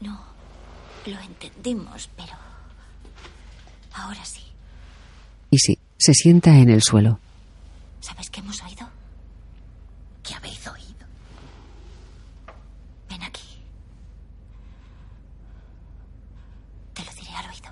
[0.00, 0.20] No
[1.06, 2.32] lo entendimos, pero
[3.94, 4.42] ahora sí.
[5.50, 7.18] Y sí, se sienta en el suelo.
[8.00, 8.88] ¿Sabes qué hemos oído?
[10.22, 11.06] ¿Qué habéis oído?
[13.08, 13.62] Ven aquí.
[16.94, 17.70] Te lo diré al oído.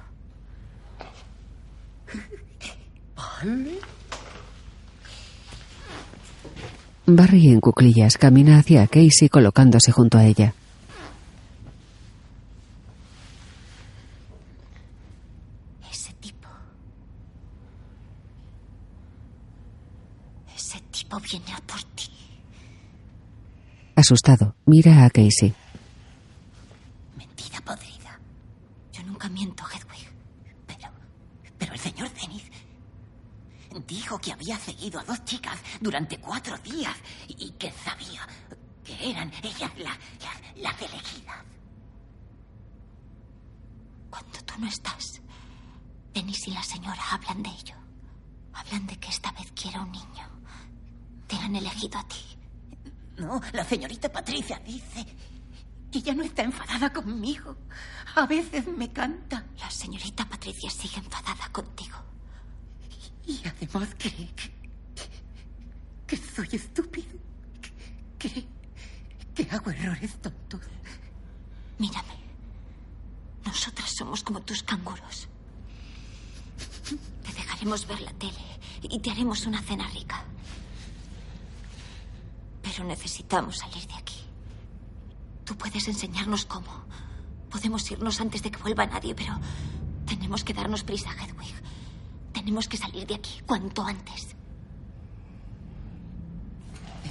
[3.15, 3.36] ¿Vale?
[7.07, 10.53] Barry en cuclillas camina hacia Casey colocándose junto a ella.
[15.89, 16.49] Ese tipo.
[20.57, 22.11] Ese tipo viene a por ti.
[23.95, 25.55] Asustado, mira a Casey.
[27.17, 28.19] Mentira podrida.
[28.93, 30.11] Yo nunca miento, Hedwig.
[30.67, 30.89] Pero.
[31.59, 32.57] Pero el señor Zenith
[33.87, 36.97] dijo que había seguido a dos chicas durante cuatro días
[37.29, 38.27] y que sabía
[38.83, 39.91] que eran ellas la-
[40.25, 41.37] la- las elegidas.
[44.11, 45.23] Cuando tú no estás,
[46.13, 47.77] Denis y la señora hablan de ello.
[48.53, 50.29] Hablan de que esta vez quiere un niño.
[51.29, 52.17] Te han elegido a ti.
[53.19, 55.07] No, la señorita Patricia dice
[55.93, 57.57] que ya no está enfadada conmigo.
[58.17, 59.47] A veces me canta.
[59.61, 61.97] La señorita Patricia sigue enfadada contigo.
[63.27, 64.51] Y además cree que,
[66.07, 67.19] que soy estúpido.
[68.19, 68.47] Que,
[69.35, 70.61] que, hago errores tontos.
[71.79, 72.15] Mírame.
[73.45, 75.29] Nosotras somos como tus canguros.
[77.25, 78.45] Te dejaremos ver la tele
[78.83, 80.25] y te haremos una cena rica.
[82.63, 84.21] Pero necesitamos salir de aquí.
[85.45, 86.87] Tú puedes enseñarnos cómo.
[87.51, 89.39] Podemos irnos antes de que vuelva nadie, pero
[90.07, 91.66] tenemos que darnos prisa, Hedwig.
[92.37, 94.37] Tenemos que salir de aquí cuanto antes.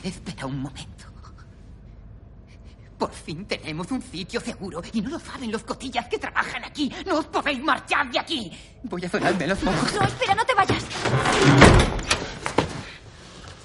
[0.04, 1.06] Espera un momento.
[3.00, 6.94] Por fin tenemos un sitio seguro y no lo saben los cotillas que trabajan aquí.
[7.08, 8.52] No os podéis marchar de aquí.
[8.84, 9.94] Voy a sonarme los mocos.
[9.96, 10.86] No, espera, no te vayas.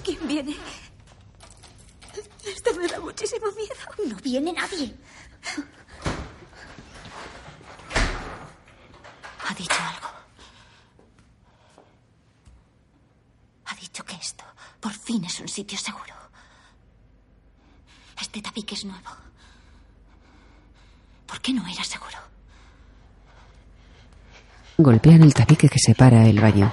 [0.03, 0.55] ¿Quién viene?
[2.43, 4.09] Esto me da muchísimo miedo.
[4.09, 4.95] No viene nadie.
[9.47, 10.20] Ha dicho algo.
[13.91, 14.45] Dicho que esto
[14.79, 16.13] por fin es un sitio seguro.
[18.19, 19.09] Este tabique es nuevo.
[21.27, 22.17] ¿Por qué no era seguro?
[24.77, 26.71] Golpean el tabique que separa el baño.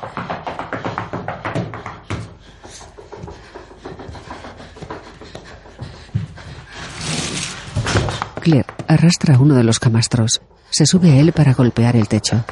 [8.40, 10.40] Claire arrastra uno de los camastros.
[10.70, 12.44] Se sube a él para golpear el techo.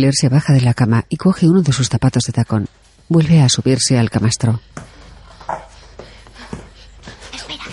[0.00, 2.68] Claire se baja de la cama y coge uno de sus zapatos de tacón.
[3.10, 4.58] Vuelve a subirse al camastro.
[7.34, 7.64] Espera.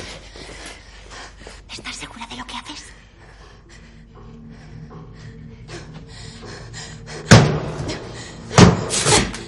[1.72, 2.84] ¿Estás segura de lo que haces?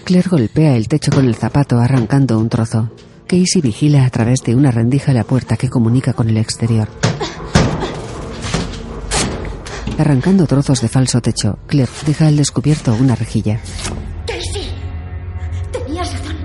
[0.06, 2.94] Claire golpea el techo con el zapato arrancando un trozo.
[3.28, 6.88] Casey vigila a través de una rendija la puerta que comunica con el exterior.
[10.00, 13.60] Arrancando trozos de falso techo, Claire deja al descubierto una rejilla.
[14.26, 14.72] Casey,
[15.74, 16.38] tenías razón.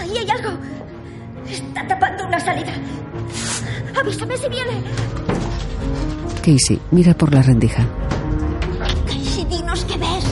[0.00, 0.58] Ahí hay algo.
[1.46, 2.72] Está tapando una salida.
[4.00, 4.82] Avísame si viene.
[6.40, 7.86] Casey mira por la rendija.
[9.04, 10.24] Casey, dinos qué ves.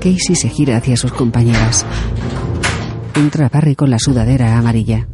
[0.00, 1.84] Casey se gira hacia sus compañeras.
[3.14, 5.06] Entra Barry con la sudadera amarilla.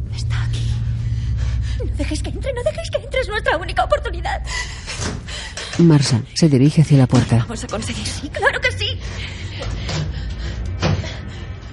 [5.79, 7.37] Marsa se dirige hacia la puerta.
[7.39, 8.05] Vamos a conseguir.
[8.05, 8.97] Sí, claro que sí.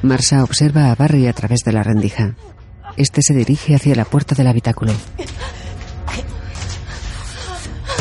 [0.02, 2.34] Marsa observa a Barry a través de la rendija.
[2.96, 4.92] Este se dirige hacia la puerta del habitáculo.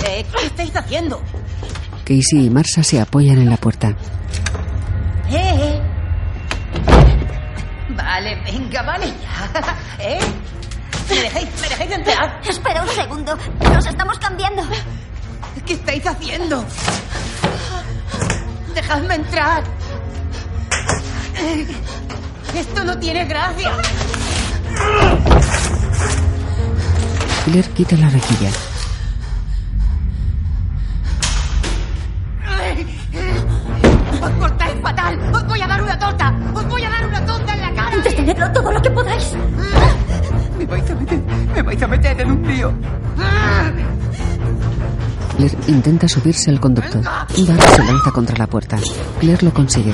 [0.07, 1.21] Eh, ¿Qué estáis haciendo?
[2.03, 3.95] Casey y Marsa se apoyan en la puerta.
[5.29, 5.79] ¿Eh?
[7.95, 9.77] Vale, venga, vale ya.
[9.99, 10.19] ¿Eh?
[11.09, 12.41] ¿Me dejáis, ¿Me dejáis entrar?
[12.47, 13.37] Espera un segundo.
[13.73, 14.63] Nos estamos cambiando.
[15.71, 16.65] ¿Qué estáis haciendo?
[18.75, 19.63] Dejadme entrar.
[22.53, 23.71] Esto no tiene gracia.
[27.45, 28.49] Claire quita la rejilla.
[34.21, 35.19] ¡Os portáis fatal!
[35.33, 36.35] ¡Os voy a dar una torta!
[36.53, 37.97] ¡Os voy a dar una torta en la cara!
[38.03, 39.31] Detenedlo todo lo que podáis.
[40.57, 41.19] Me vais a meter,
[41.55, 42.73] me vais a meter en un lío.
[45.41, 47.01] Claire intenta subirse al conducto.
[47.01, 48.77] Barry se lanza contra la puerta.
[49.19, 49.91] Claire lo consigue.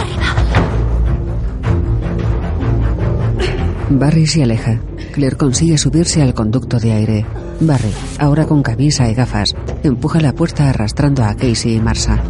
[3.89, 4.81] Barry se aleja.
[5.13, 7.25] Claire consigue subirse al conducto de aire.
[7.61, 12.21] Barry, ahora con camisa y gafas, empuja la puerta arrastrando a Casey y Marsa.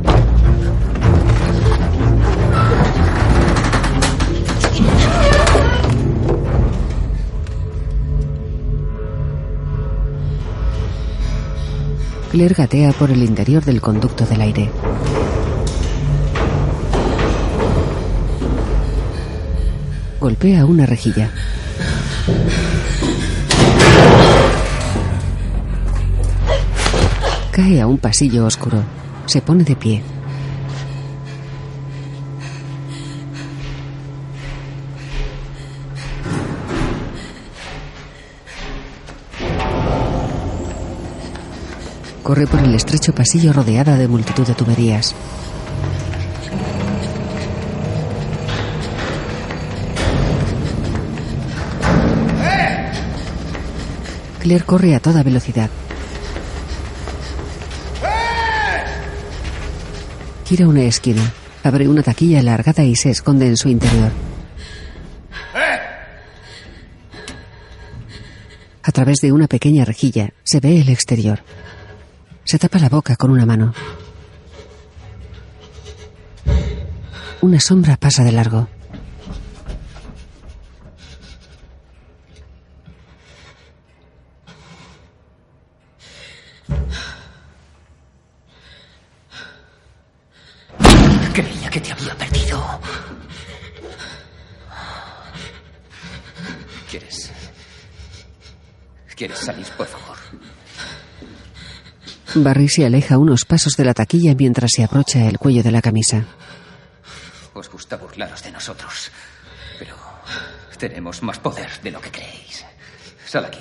[12.31, 14.69] Claire gatea por el interior del conducto del aire.
[20.19, 21.29] Golpea una rejilla.
[27.51, 28.83] Cae a un pasillo oscuro.
[29.25, 30.16] Se pone de pie.
[42.27, 45.15] Corre por el estrecho pasillo rodeada de multitud de tuberías.
[54.41, 55.69] Claire corre a toda velocidad.
[60.43, 61.31] Gira una esquina,
[61.63, 64.11] abre una taquilla alargada y se esconde en su interior.
[68.83, 71.39] A través de una pequeña rejilla se ve el exterior.
[72.47, 73.73] Se tapa la boca con una mano.
[77.41, 78.69] Una sombra pasa de largo.
[91.33, 92.79] Creía que te había perdido.
[96.89, 97.29] ¿Quieres?
[99.17, 100.06] ¿Quieres salir, por favor?
[102.43, 105.81] Barry se aleja unos pasos de la taquilla mientras se abrocha el cuello de la
[105.81, 106.25] camisa.
[107.53, 109.11] Os gusta burlaros de nosotros,
[109.79, 109.95] pero
[110.77, 112.65] tenemos más poder de lo que creéis.
[113.25, 113.59] Sal aquí.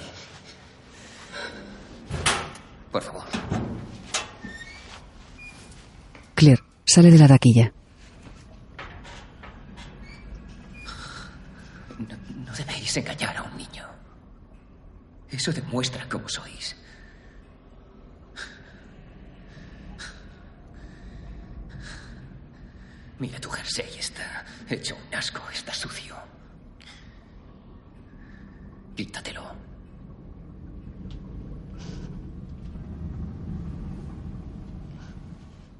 [2.93, 3.25] Por favor.
[6.35, 7.73] Claire sale de la taquilla.
[11.99, 13.87] No, no debéis engañar a un niño.
[15.31, 16.76] Eso demuestra cómo sois.
[23.19, 26.15] Mira tu jersey, está hecho un asco, está sucio.
[28.95, 29.43] Quítatelo.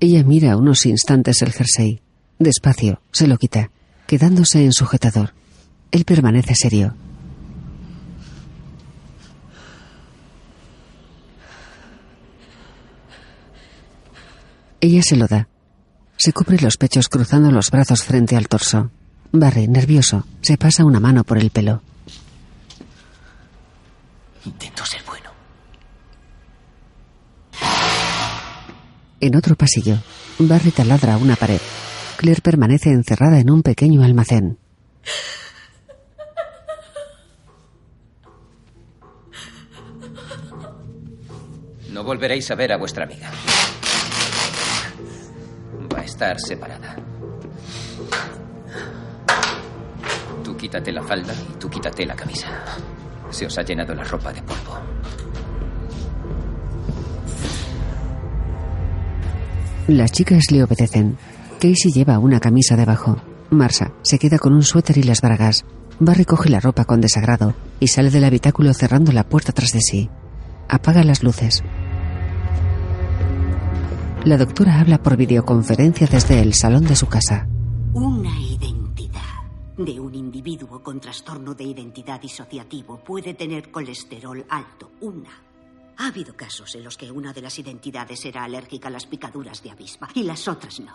[0.01, 2.01] Ella mira unos instantes el jersey.
[2.39, 3.71] Despacio, se lo quita,
[4.07, 5.33] quedándose en sujetador.
[5.91, 6.95] Él permanece serio.
[14.81, 15.49] Ella se lo da.
[16.17, 18.91] Se cubre los pechos cruzando los brazos frente al torso.
[19.33, 21.83] Barry, nervioso, se pasa una mano por el pelo.
[24.45, 25.31] Intento ser bueno.
[29.21, 29.99] En otro pasillo,
[30.39, 31.61] Barry taladra una pared.
[32.17, 34.59] Claire permanece encerrada en un pequeño almacén.
[41.91, 43.31] No volveréis a ver a vuestra amiga.
[46.07, 46.95] Estar separada.
[50.45, 52.47] Tú quítate la falda y tú quítate la camisa.
[53.31, 54.79] Se os ha llenado la ropa de polvo.
[59.89, 61.19] Las chicas le obedecen.
[61.59, 63.21] Casey lleva una camisa debajo.
[63.51, 65.65] Marsa se queda con un suéter y las bragas.
[65.99, 69.81] Barry coge la ropa con desagrado y sale del habitáculo cerrando la puerta tras de
[69.81, 70.09] sí.
[70.69, 71.65] Apaga las luces.
[74.27, 77.47] La doctora habla por videoconferencia desde el salón de su casa.
[77.93, 79.23] Una identidad
[79.79, 84.91] de un individuo con trastorno de identidad disociativo puede tener colesterol alto.
[85.01, 85.31] Una.
[85.99, 89.63] Ha habido casos en los que una de las identidades era alérgica a las picaduras
[89.63, 90.93] de avispa y las otras no.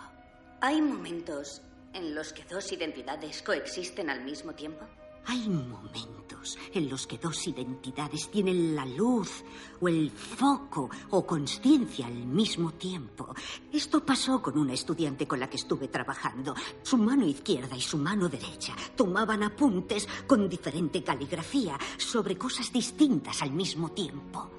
[0.60, 1.62] ¿Hay momentos
[1.94, 4.84] en los que dos identidades coexisten al mismo tiempo?
[5.26, 9.44] Hay momentos en los que dos identidades tienen la luz
[9.80, 13.34] o el foco o conciencia al mismo tiempo.
[13.72, 16.54] Esto pasó con una estudiante con la que estuve trabajando.
[16.82, 23.42] Su mano izquierda y su mano derecha tomaban apuntes con diferente caligrafía sobre cosas distintas
[23.42, 24.50] al mismo tiempo.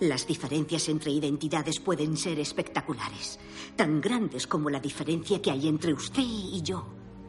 [0.00, 3.38] Las diferencias entre identidades pueden ser espectaculares,
[3.76, 6.86] tan grandes como la diferencia que hay entre usted y yo,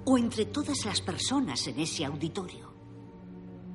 [0.09, 2.73] o entre todas las personas en ese auditorio.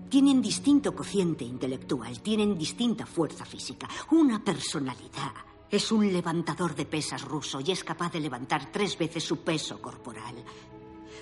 [0.09, 5.33] Tienen distinto cociente intelectual, tienen distinta fuerza física, una personalidad.
[5.70, 9.80] Es un levantador de pesas ruso y es capaz de levantar tres veces su peso
[9.80, 10.43] corporal.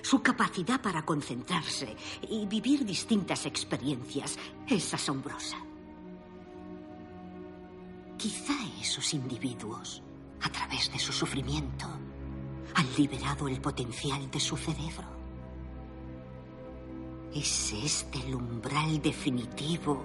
[0.01, 1.97] Su capacidad para concentrarse
[2.29, 4.39] y vivir distintas experiencias
[4.69, 5.57] es asombrosa.
[8.17, 10.03] Quizá esos individuos,
[10.41, 11.89] a través de su sufrimiento,
[12.75, 15.09] han liberado el potencial de su cerebro.
[17.35, 20.05] Es este el umbral definitivo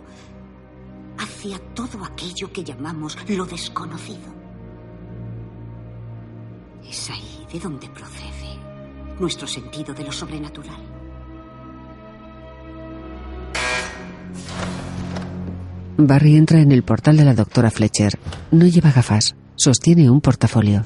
[1.17, 4.33] hacia todo aquello que llamamos lo desconocido.
[6.87, 8.59] Es ahí de donde procede
[9.19, 10.95] nuestro sentido de lo sobrenatural.
[15.97, 18.19] Barry entra en el portal de la doctora Fletcher.
[18.51, 19.35] No lleva gafas.
[19.55, 20.85] Sostiene un portafolio.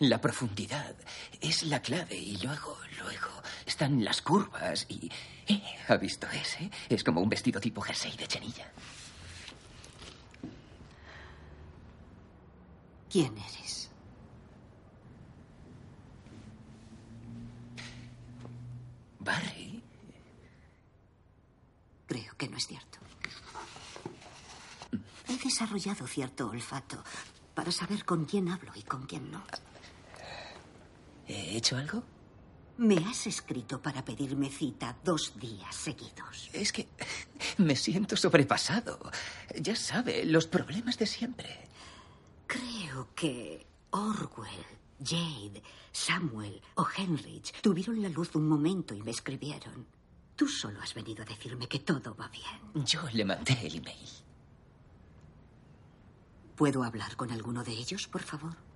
[0.00, 0.94] La profundidad
[1.40, 5.10] es la clave y luego, luego están las curvas y...
[5.48, 5.60] ¿eh?
[5.88, 6.70] ¿Ha visto ese?
[6.88, 8.70] Es como un vestido tipo jersey de chenilla.
[13.10, 13.90] ¿Quién eres?
[19.18, 19.82] Barry.
[22.06, 22.98] Creo que no es cierto.
[25.28, 27.02] He desarrollado cierto olfato
[27.54, 29.42] para saber con quién hablo y con quién no.
[31.28, 32.02] ¿He hecho algo?
[32.78, 36.48] Me has escrito para pedirme cita dos días seguidos.
[36.52, 36.88] Es que
[37.58, 38.98] me siento sobrepasado.
[39.60, 41.68] Ya sabe, los problemas de siempre.
[42.46, 44.64] Creo que Orwell,
[45.04, 45.62] Jade,
[45.92, 49.86] Samuel o Henrich tuvieron la luz un momento y me escribieron.
[50.36, 52.86] Tú solo has venido a decirme que todo va bien.
[52.86, 54.08] Yo le mandé el email.
[56.54, 58.67] ¿Puedo hablar con alguno de ellos, por favor?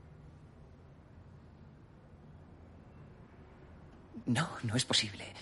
[4.26, 5.32] No, no es posible.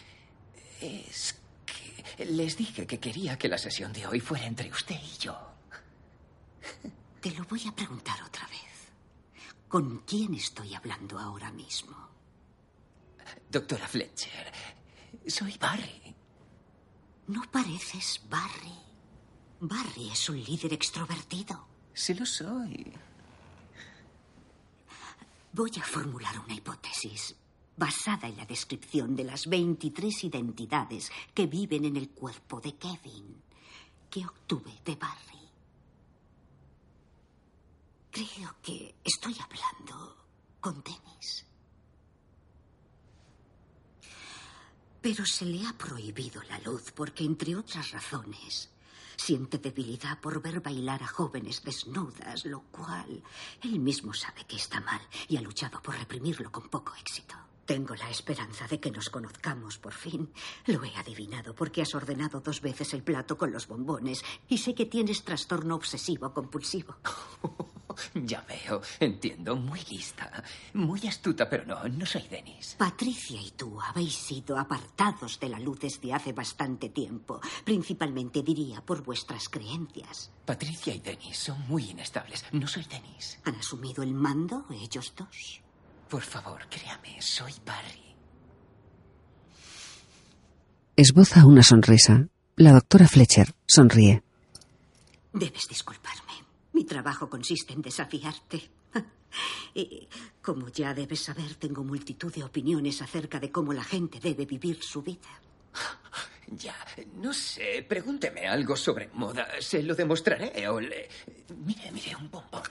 [0.80, 5.18] Es que les dije que quería que la sesión de hoy fuera entre usted y
[5.18, 5.38] yo.
[7.20, 8.60] Te lo voy a preguntar otra vez.
[9.68, 11.96] ¿Con quién estoy hablando ahora mismo?
[13.50, 14.52] Doctora Fletcher,
[15.26, 16.14] soy Barry.
[17.28, 18.74] No pareces Barry.
[19.60, 21.68] Barry es un líder extrovertido.
[21.92, 22.92] Sí lo soy.
[25.52, 27.36] Voy a formular una hipótesis
[27.80, 33.42] basada en la descripción de las 23 identidades que viven en el cuerpo de Kevin,
[34.10, 35.48] que obtuve de Barry.
[38.10, 40.26] Creo que estoy hablando
[40.60, 41.46] con Dennis.
[45.00, 48.68] Pero se le ha prohibido la luz porque, entre otras razones,
[49.16, 53.22] siente debilidad por ver bailar a jóvenes desnudas, lo cual
[53.62, 57.49] él mismo sabe que está mal y ha luchado por reprimirlo con poco éxito.
[57.70, 60.32] Tengo la esperanza de que nos conozcamos por fin.
[60.66, 64.74] Lo he adivinado porque has ordenado dos veces el plato con los bombones y sé
[64.74, 66.96] que tienes trastorno obsesivo compulsivo.
[68.14, 70.42] Ya veo, entiendo, muy lista,
[70.72, 72.76] muy astuta, pero no, no soy Dennis.
[72.78, 78.80] Patricia y tú habéis sido apartados de la luz desde hace bastante tiempo, principalmente diría
[78.80, 80.30] por vuestras creencias.
[80.46, 83.38] Patricia y Dennis son muy inestables, no soy Dennis.
[83.44, 85.60] ¿Han asumido el mando ellos dos?
[86.10, 88.16] Por favor, créame, soy Barry.
[90.96, 92.26] Esboza una sonrisa.
[92.56, 94.22] La doctora Fletcher sonríe.
[95.32, 96.32] Debes disculparme.
[96.72, 98.70] Mi trabajo consiste en desafiarte.
[99.72, 100.08] Y
[100.42, 104.82] como ya debes saber, tengo multitud de opiniones acerca de cómo la gente debe vivir
[104.82, 105.30] su vida.
[106.52, 106.74] Ya,
[107.14, 109.46] no sé, pregúnteme algo sobre moda.
[109.60, 111.08] Se lo demostraré o le...
[111.64, 112.62] Mire, mire, un bombón.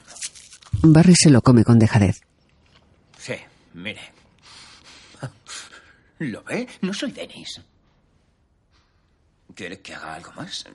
[0.83, 2.19] Barry se lo come con dejadez.
[3.19, 3.35] Sí,
[3.73, 4.01] mire.
[6.19, 6.67] ¿Lo ve?
[6.81, 7.61] No soy Dennis.
[9.53, 10.65] ¿Quiere que haga algo más?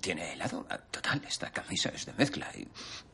[0.00, 0.64] ¿Tiene helado?
[0.90, 2.66] Total, esta camisa es de mezcla y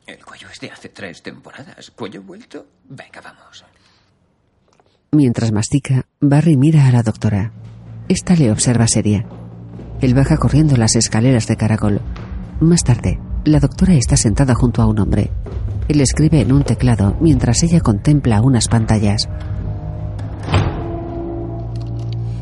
[0.07, 1.91] el cuello es de hace tres temporadas.
[1.93, 2.67] ¿Cuello vuelto?
[2.85, 3.65] Venga, vamos.
[5.11, 7.53] Mientras mastica, Barry mira a la doctora.
[8.09, 9.27] Esta le observa seria.
[10.01, 12.01] Él baja corriendo las escaleras de caracol.
[12.61, 15.31] Más tarde, la doctora está sentada junto a un hombre.
[15.89, 19.27] Él escribe en un teclado mientras ella contempla unas pantallas.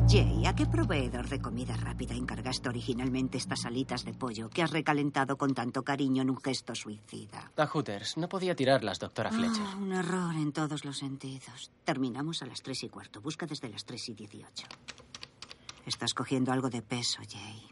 [0.08, 4.70] Jay, ¿a qué proveedor de comida rápida encargaste originalmente estas alitas de pollo que has
[4.70, 7.52] recalentado con tanto cariño en un gesto suicida?
[7.56, 8.16] A Hooters.
[8.16, 9.64] No podía tirarlas, doctora Fletcher.
[9.64, 11.70] Ah, un error en todos los sentidos.
[11.84, 13.20] Terminamos a las tres y cuarto.
[13.20, 14.66] Busca desde las tres y dieciocho.
[15.84, 17.62] Estás cogiendo algo de peso, Jay.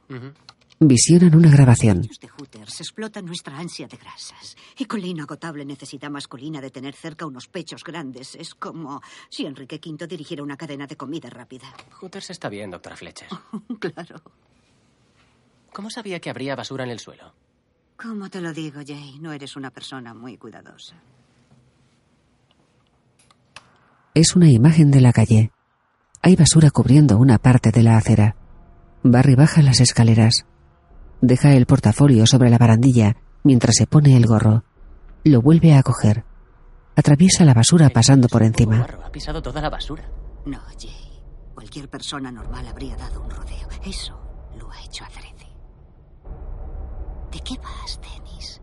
[0.81, 2.03] Visionan una grabación.
[2.03, 4.57] de Hooters explota nuestra ansia de grasas.
[4.77, 9.01] Y con la inagotable necesidad masculina de tener cerca unos pechos grandes es como
[9.31, 11.73] si Enrique V dirigiera una cadena de comida rápida.
[12.01, 13.29] Hooters está bien, doctora Fletcher.
[13.79, 14.21] claro.
[15.73, 17.33] ¿Cómo sabía que habría basura en el suelo?
[17.97, 19.19] ¿Cómo te lo digo, Jay?
[19.21, 20.97] No eres una persona muy cuidadosa.
[24.13, 25.51] Es una imagen de la calle.
[26.23, 28.37] Hay basura cubriendo una parte de la acera.
[29.03, 30.47] Barry baja las escaleras.
[31.27, 34.63] Deja el portafolio sobre la barandilla mientras se pone el gorro.
[35.25, 36.23] Lo vuelve a coger.
[36.97, 38.87] Atraviesa la basura pasando por encima.
[39.03, 40.05] Ha pisado toda la basura.
[40.45, 41.23] No, Jay.
[41.55, 43.67] Cualquier persona normal habría dado un rodeo.
[43.87, 44.21] Eso
[44.59, 45.49] lo ha hecho adrede.
[47.33, 48.61] ¿De qué vas, Dennis?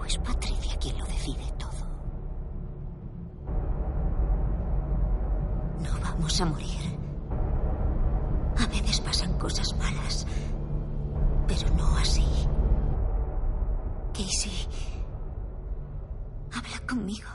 [0.00, 1.90] ¿O es Patricia quien lo decide todo?
[5.82, 6.98] No vamos a morir.
[8.56, 10.26] A veces pasan cosas malas,
[11.50, 12.24] pero no así.
[14.12, 14.68] Casey,
[16.52, 17.28] habla conmigo.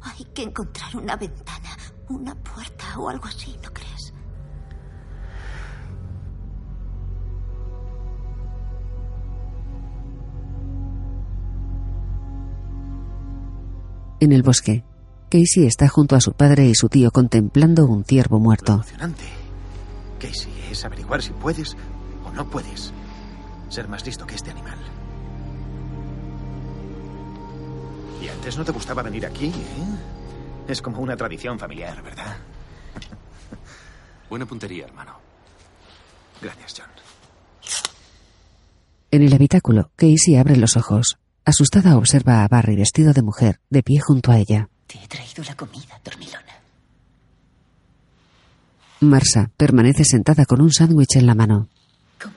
[0.00, 1.70] Hay que encontrar una ventana,
[2.08, 4.12] una puerta o algo así, ¿no crees?
[14.18, 14.84] En el bosque,
[15.30, 18.72] Casey está junto a su padre y su tío contemplando un ciervo muerto.
[18.74, 19.43] Emocionante.
[20.24, 21.76] Casey, es averiguar si puedes
[22.24, 22.92] o no puedes
[23.68, 24.78] ser más listo que este animal.
[28.22, 30.68] Y antes no te gustaba venir aquí, ¿eh?
[30.68, 32.36] Es como una tradición familiar, ¿verdad?
[34.30, 35.18] Buena puntería, hermano.
[36.40, 36.90] Gracias, John.
[39.10, 41.18] En el habitáculo, Casey abre los ojos.
[41.44, 44.70] Asustada observa a Barry vestido de mujer, de pie junto a ella.
[44.86, 46.43] Te he traído la comida, dormilona.
[49.08, 51.68] Marsa permanece sentada con un sándwich en la mano.
[52.20, 52.34] Come.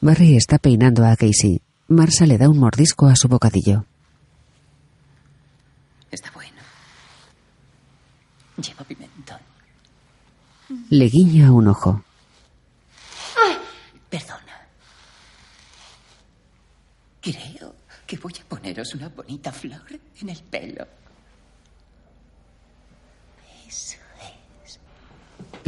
[0.00, 1.60] Barry está peinando a Casey.
[1.88, 3.84] Marsa le da un mordisco a su bocadillo.
[6.10, 6.60] Está bueno.
[8.56, 9.38] Lleva pimentón.
[10.90, 12.02] Le guiña un ojo.
[14.10, 14.66] Perdona.
[17.20, 17.74] Creo
[18.06, 19.82] que voy a poneros una bonita flor
[20.20, 20.86] en el pelo.
[23.66, 23.98] Eso
[24.64, 24.78] es.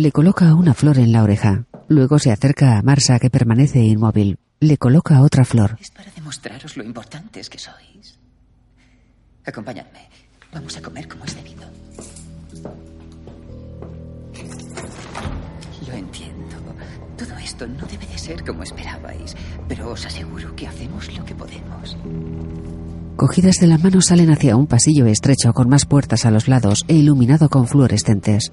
[0.00, 1.66] Le coloca una flor en la oreja.
[1.86, 4.38] Luego se acerca a Marsa que permanece inmóvil.
[4.58, 5.76] Le coloca otra flor.
[5.78, 8.18] Es para demostraros lo importantes que sois.
[9.44, 10.08] Acompañadme.
[10.54, 11.68] Vamos a comer como es debido.
[15.86, 16.56] Lo entiendo.
[17.18, 19.36] Todo esto no debe de ser como esperabais,
[19.68, 21.98] pero os aseguro que hacemos lo que podemos.
[23.16, 26.86] Cogidas de la mano salen hacia un pasillo estrecho con más puertas a los lados
[26.88, 28.50] e iluminado con fluorescentes.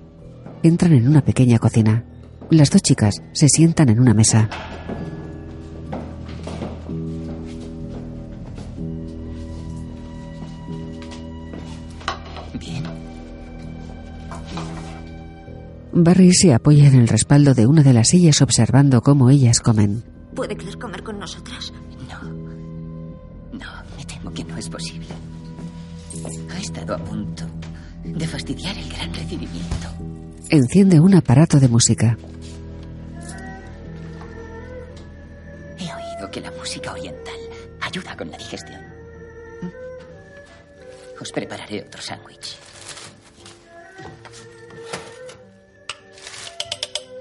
[0.64, 2.04] Entran en una pequeña cocina.
[2.50, 4.50] Las dos chicas se sientan en una mesa.
[12.60, 12.84] Bien.
[15.94, 20.04] Barry se apoya en el respaldo de una de las sillas observando cómo ellas comen.
[20.36, 21.74] ¿Puede Claire comer con nosotras?
[23.52, 25.08] No, me temo que no es posible.
[26.54, 27.44] Ha estado a punto
[28.04, 30.17] de fastidiar el gran recibimiento.
[30.50, 32.18] Enciende un aparato de música.
[35.78, 37.36] He oído que la música oriental
[37.82, 38.82] ayuda con la digestión.
[41.20, 42.56] Os prepararé otro sándwich.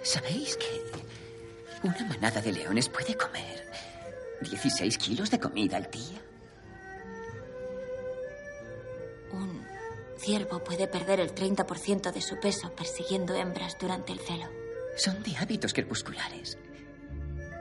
[0.04, 0.82] ¿Sabéis que
[1.82, 3.66] una manada de leones puede comer
[4.40, 6.20] 16 kilos de comida al día?
[9.32, 9.75] Un
[10.18, 14.46] ciervo puede perder el 30% de su peso persiguiendo hembras durante el celo.
[14.96, 16.58] Son de hábitos crepusculares.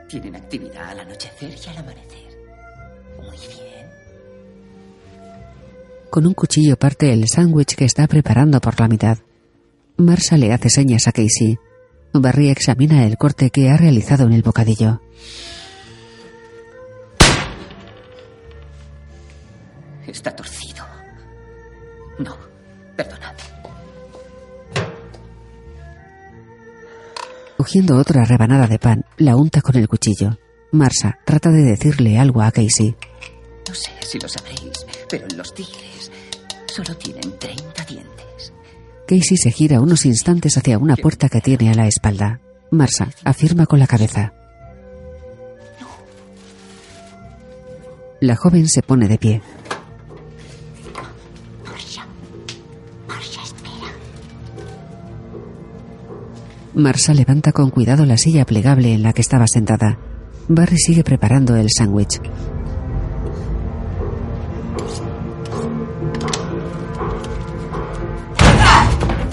[0.08, 2.38] Tienen actividad al anochecer y al amanecer.
[3.22, 3.90] Muy bien.
[6.10, 9.18] Con un cuchillo parte el sándwich que está preparando por la mitad.
[9.98, 11.58] Marsa le hace señas a Casey.
[12.14, 15.02] Barry examina el corte que ha realizado en el bocadillo.
[20.08, 20.75] Está torcido.
[22.20, 22.36] No,
[22.96, 23.34] perdonad.
[27.58, 30.38] Cogiendo otra rebanada de pan, la unta con el cuchillo.
[30.72, 32.96] Marsa trata de decirle algo a Casey.
[33.68, 36.12] No sé si lo sabréis, pero los tigres
[36.68, 38.54] solo tienen 30 dientes.
[39.08, 42.42] Casey se gira unos instantes hacia una puerta que tiene a la espalda.
[42.72, 44.34] Marsa afirma con la cabeza.
[48.20, 49.42] La joven se pone de pie.
[56.76, 59.98] Marsa levanta con cuidado la silla plegable en la que estaba sentada.
[60.50, 62.20] Barry sigue preparando el sándwich.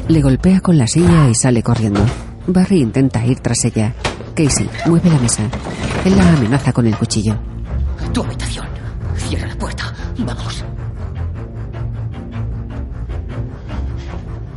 [0.06, 2.00] Le golpea con la silla y sale corriendo.
[2.46, 3.92] Barry intenta ir tras ella.
[4.36, 5.42] Casey mueve la mesa.
[6.04, 7.36] Él la amenaza con el cuchillo.
[8.14, 8.66] Tu habitación.
[9.16, 9.92] Cierra la puerta.
[10.18, 10.64] Vamos.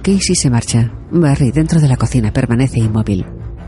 [0.03, 0.91] Casey se marcha.
[1.17, 3.25] Barry, dentro de la cocina, permanece inmóvil.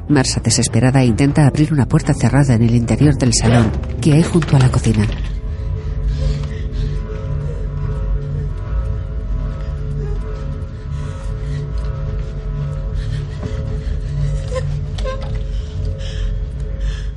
[0.09, 3.71] Marsa, desesperada, intenta abrir una puerta cerrada en el interior del salón
[4.01, 5.07] que hay junto a la cocina.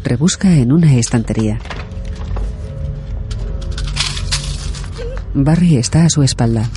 [0.05, 1.59] Rebusca en una estantería.
[5.35, 6.69] Barry está a su espalda.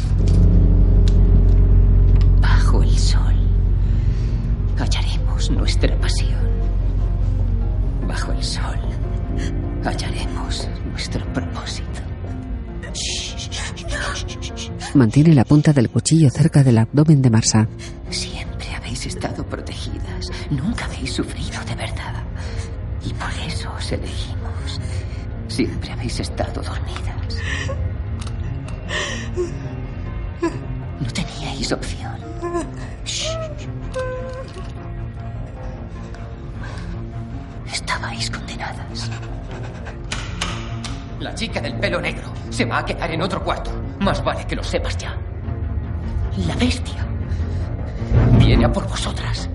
[14.95, 17.67] Mantiene la punta del cuchillo cerca del abdomen de Marsa.
[18.11, 20.29] Siempre habéis estado protegidas.
[20.51, 22.23] Nunca habéis sufrido de verdad.
[23.03, 24.79] Y por eso os elegimos.
[25.47, 27.37] Siempre habéis estado dormidas.
[30.99, 32.15] No teníais opción.
[33.03, 33.25] Shh.
[37.71, 39.09] Estabais condenadas.
[41.19, 43.71] La chica del pelo negro se va a quedar en otro cuarto.
[44.03, 45.15] Más vale que lo sepas ya.
[46.47, 47.05] La bestia.
[48.37, 49.49] Viene a por vosotras.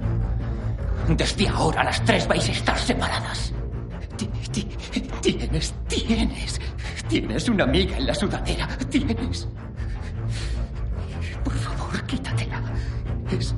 [1.09, 3.53] Desde ahora las tres vais a estar separadas.
[4.17, 4.69] Ti- ti-
[5.21, 6.61] Tienes, tienes,
[7.09, 8.67] tienes una amiga en la sudadera.
[8.89, 9.47] Tienes.
[11.45, 12.61] Por favor, quítatela.
[13.31, 13.55] Es...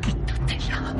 [0.00, 0.94] Quítatela.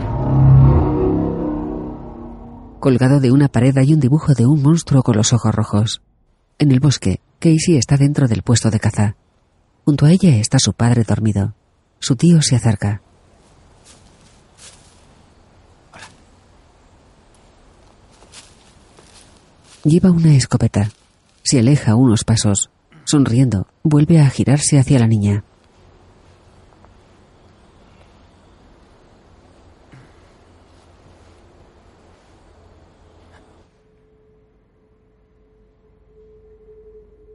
[2.80, 6.02] Colgado de una pared hay un dibujo de un monstruo con los ojos rojos.
[6.62, 9.16] En el bosque, Casey está dentro del puesto de caza.
[9.84, 11.56] Junto a ella está su padre dormido.
[11.98, 13.02] Su tío se acerca.
[19.82, 20.88] Lleva una escopeta.
[21.42, 22.70] Se aleja unos pasos.
[23.02, 25.42] Sonriendo, vuelve a girarse hacia la niña.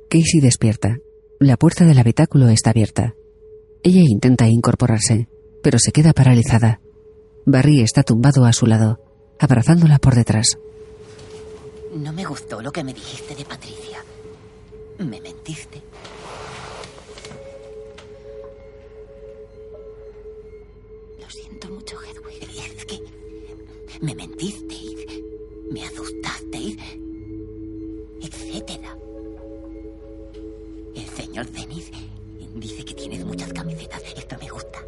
[0.09, 0.99] Casey despierta.
[1.39, 3.13] La puerta del habitáculo está abierta.
[3.83, 5.27] Ella intenta incorporarse,
[5.61, 6.79] pero se queda paralizada.
[7.45, 8.99] Barry está tumbado a su lado,
[9.37, 10.57] abrazándola por detrás.
[11.93, 14.03] No me gustó lo que me dijiste de Patricia.
[14.99, 15.81] Me mentiste.
[21.19, 22.49] Lo siento mucho, Hedwig.
[22.77, 22.99] Es que
[24.01, 25.05] me mentisteis,
[25.71, 26.26] me asustasteis,
[31.37, 31.91] señor Denis
[32.55, 34.01] dice que tienes muchas camisetas.
[34.15, 34.79] Esto me gusta.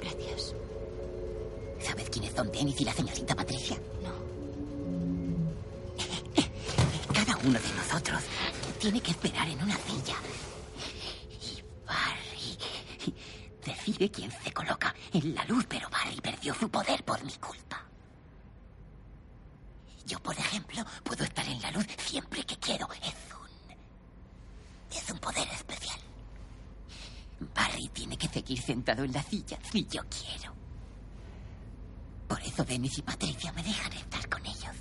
[0.00, 0.54] Gracias.
[1.80, 3.76] ¿Sabes quiénes son Denis y la señorita Patricia?
[4.02, 4.10] No.
[7.12, 8.22] Cada uno de nosotros
[8.78, 10.16] tiene que esperar en una silla.
[11.42, 12.56] Y Barry
[13.66, 17.82] decide quién se coloca en la luz, pero Barry perdió su poder por mi culpa.
[20.06, 22.88] Yo, por ejemplo, puedo estar en la luz siempre que quiero.
[23.02, 23.33] Es un.
[24.94, 25.98] Es un poder especial.
[27.54, 30.54] Barry tiene que seguir sentado en la silla si yo quiero.
[32.28, 34.76] Por eso Dennis y Patricia me dejan estar con ellos.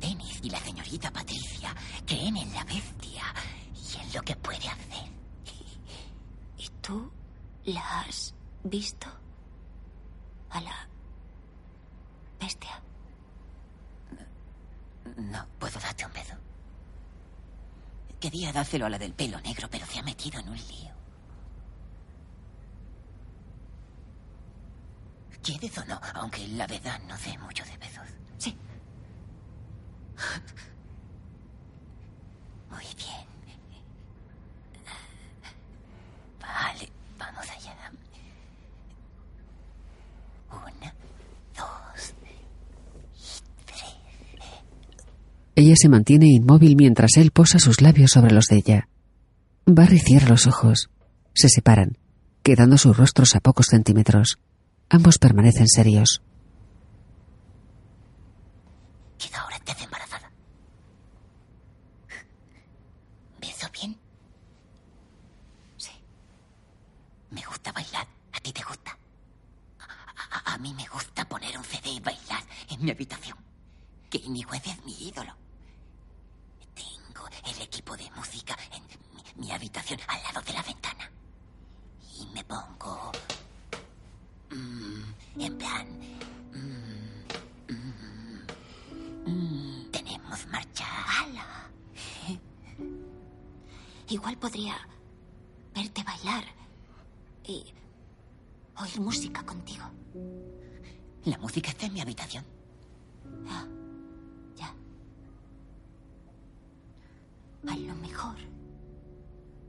[0.00, 1.74] Dennis y la señorita Patricia
[2.06, 3.34] creen en la bestia
[3.74, 5.08] y en lo que puede hacer.
[6.58, 7.10] ¿Y tú
[7.64, 8.34] la has
[8.64, 9.06] visto?
[10.50, 10.88] A la
[12.40, 12.82] bestia.
[15.16, 16.43] No puedo darte un beso.
[18.24, 20.94] Quería dárselo a la del pelo negro, pero se ha metido en un lío.
[25.42, 26.00] ¿Quieres o no?
[26.14, 28.08] Aunque la verdad no sé mucho de besos.
[28.38, 28.56] Sí.
[32.70, 33.26] Muy bien.
[36.40, 37.92] Vale, vamos allá.
[40.50, 40.94] Una,
[41.54, 42.14] dos.
[45.66, 48.88] Ella se mantiene inmóvil mientras él posa sus labios sobre los de ella.
[49.64, 50.90] Barry cierra los ojos.
[51.32, 51.96] Se separan,
[52.42, 54.38] quedando sus rostros a pocos centímetros.
[54.90, 56.20] Ambos permanecen serios.
[59.16, 60.30] Quizá ahora estés embarazada.
[63.40, 63.96] ¿Beso bien?
[65.78, 65.92] Sí.
[67.30, 68.06] Me gusta bailar.
[70.44, 73.38] A mí me gusta poner un CD y bailar en mi habitación.
[74.10, 75.43] Kanye West es mi ídolo.
[77.84, 78.82] Equipo de música en
[79.14, 81.10] mi, mi habitación al lado de la ventana.
[82.18, 83.12] Y me pongo...
[84.48, 85.86] mm, en plan...
[86.54, 87.74] mm,
[89.28, 90.86] mm, mm, tenemos marcha.
[90.86, 91.68] ¡Hala!
[94.08, 94.76] Igual podría
[95.74, 96.44] verte bailar
[97.46, 97.66] y
[98.80, 99.84] oír música contigo.
[101.26, 102.46] La música está en mi habitación.
[103.46, 103.66] Ah,
[107.66, 108.36] A lo mejor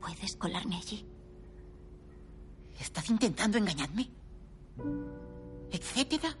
[0.00, 1.06] puedes colarme allí.
[2.78, 4.10] ¿Estás intentando engañarme?
[5.70, 6.36] ¿Etcétera?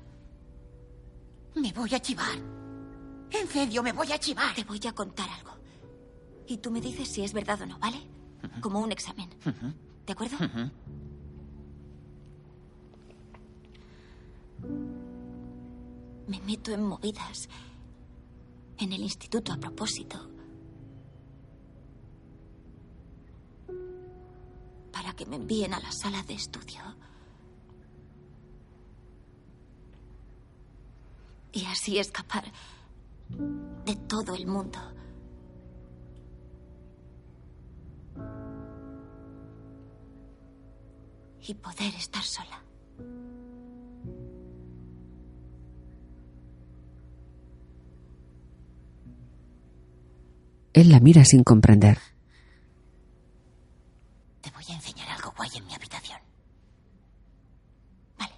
[1.54, 2.38] Me voy a chivar.
[3.30, 4.54] En serio, me voy a chivar.
[4.54, 5.52] Te voy a contar algo.
[6.46, 7.98] Y tú me dices si es verdad o no, ¿vale?
[8.60, 9.30] Como un examen.
[10.06, 10.36] ¿De acuerdo?
[16.28, 17.48] Me meto en movidas.
[18.78, 20.35] En el instituto a propósito.
[24.96, 26.80] Para que me envíen a la sala de estudio.
[31.52, 32.44] Y así escapar
[33.84, 34.78] de todo el mundo.
[41.48, 42.62] Y poder estar sola.
[50.72, 51.98] Él la mira sin comprender.
[54.42, 56.20] Te voy a enseñar algo guay en mi habitación.
[58.18, 58.34] Vale.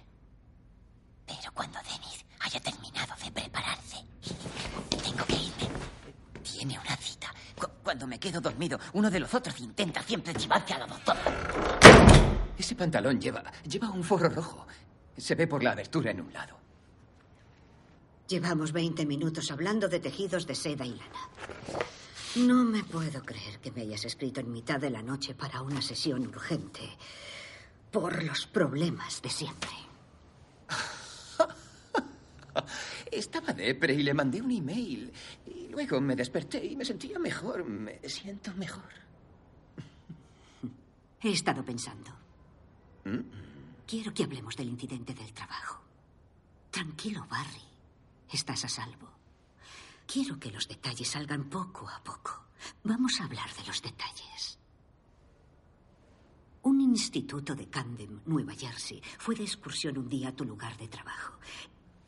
[1.27, 3.97] Pero cuando Dennis haya terminado de prepararse,
[5.03, 5.69] tengo que irme.
[6.43, 7.27] Tiene una cita.
[7.59, 11.21] Cu- cuando me quedo dormido, uno de los otros intenta siempre chivarse a la doctora.
[12.57, 14.67] Ese pantalón lleva, lleva un forro rojo.
[15.15, 16.57] Se ve por la abertura en un lado.
[18.27, 21.29] Llevamos 20 minutos hablando de tejidos de seda y lana.
[22.35, 25.81] No me puedo creer que me hayas escrito en mitad de la noche para una
[25.81, 26.81] sesión urgente.
[27.89, 29.88] Por los problemas de siempre.
[33.11, 35.11] Estaba depre y le mandé un email.
[35.47, 37.65] Y luego me desperté y me sentía mejor.
[37.65, 38.89] Me siento mejor.
[41.21, 42.11] He estado pensando.
[43.87, 45.81] Quiero que hablemos del incidente del trabajo.
[46.69, 47.63] Tranquilo, Barry.
[48.31, 49.09] Estás a salvo.
[50.05, 52.45] Quiero que los detalles salgan poco a poco.
[52.83, 54.59] Vamos a hablar de los detalles.
[56.63, 60.87] Un instituto de Camden, Nueva Jersey, fue de excursión un día a tu lugar de
[60.87, 61.39] trabajo.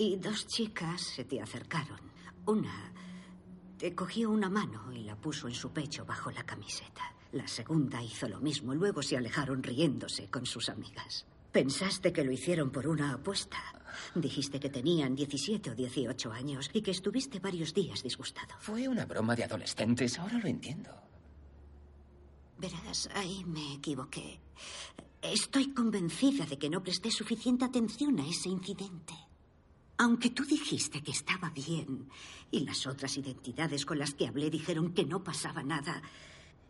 [0.01, 1.99] Y dos chicas se te acercaron.
[2.47, 2.91] Una
[3.77, 7.03] te cogió una mano y la puso en su pecho bajo la camiseta.
[7.33, 8.73] La segunda hizo lo mismo.
[8.73, 11.27] Luego se alejaron riéndose con sus amigas.
[11.51, 13.59] Pensaste que lo hicieron por una apuesta.
[14.15, 18.55] Dijiste que tenían 17 o 18 años y que estuviste varios días disgustado.
[18.57, 20.89] Fue una broma de adolescentes, ahora lo entiendo.
[22.57, 24.39] Verás, ahí me equivoqué.
[25.21, 29.13] Estoy convencida de que no presté suficiente atención a ese incidente.
[30.01, 32.09] Aunque tú dijiste que estaba bien
[32.49, 36.01] y las otras identidades con las que hablé dijeron que no pasaba nada,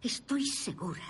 [0.01, 1.07] estoy segura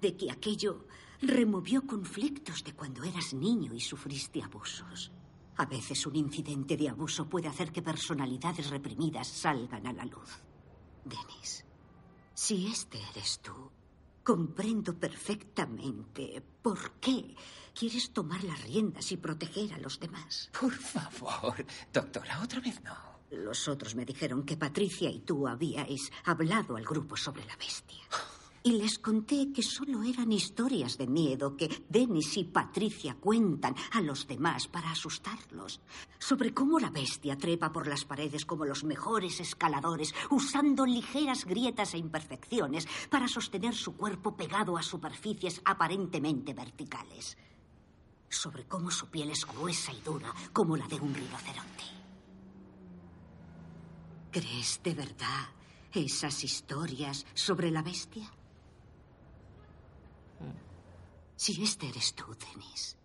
[0.00, 0.88] de que aquello
[1.22, 5.12] removió conflictos de cuando eras niño y sufriste abusos.
[5.58, 10.42] A veces un incidente de abuso puede hacer que personalidades reprimidas salgan a la luz.
[11.04, 11.64] Denis,
[12.34, 13.70] si este eres tú,
[14.24, 17.36] comprendo perfectamente por qué
[17.74, 20.50] quieres tomar las riendas y proteger a los demás.
[20.58, 23.10] Por favor, doctora, otra vez no.
[23.30, 28.02] Los otros me dijeron que Patricia y tú habíais hablado al grupo sobre la bestia.
[28.62, 34.02] Y les conté que solo eran historias de miedo que Dennis y Patricia cuentan a
[34.02, 35.80] los demás para asustarlos.
[36.18, 41.94] Sobre cómo la bestia trepa por las paredes como los mejores escaladores, usando ligeras grietas
[41.94, 47.38] e imperfecciones para sostener su cuerpo pegado a superficies aparentemente verticales.
[48.30, 51.84] Sobre cómo su piel es gruesa y dura como la de un rinoceronte.
[54.30, 55.48] ¿Crees de verdad
[55.92, 58.30] esas historias sobre la bestia?
[61.34, 62.96] Si este eres tú, Dennis,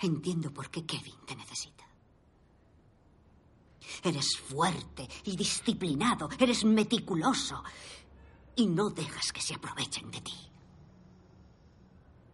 [0.00, 1.84] entiendo por qué Kevin te necesita.
[4.02, 7.62] Eres fuerte y disciplinado, eres meticuloso
[8.56, 10.47] y no dejas que se aprovechen de ti.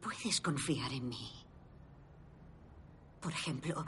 [0.05, 1.31] Puedes confiar en mí.
[3.23, 3.87] Por ejemplo,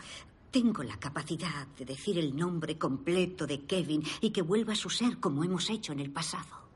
[0.50, 4.88] tengo la capacidad de decir el nombre completo de Kevin y que vuelva a su
[4.88, 6.70] ser como hemos hecho en el pasado.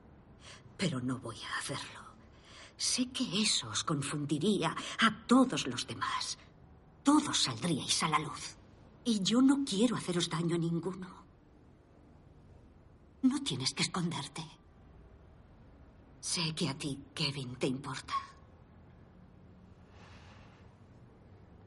[0.77, 2.01] Pero no voy a hacerlo.
[2.77, 6.37] Sé que eso os confundiría a todos los demás.
[7.03, 8.57] todos saldríais a la luz.
[9.05, 11.09] Y yo no quiero haceros daño a ninguno.
[13.23, 14.45] No tienes que esconderte.
[16.21, 18.15] Sé que a ti, Kevin, te importa.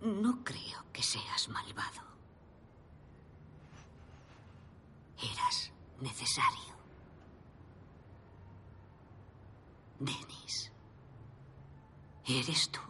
[0.03, 2.01] No creo que seas malvado.
[5.17, 6.73] Eras necesario.
[9.99, 10.73] Dennis,
[12.27, 12.81] eres tú.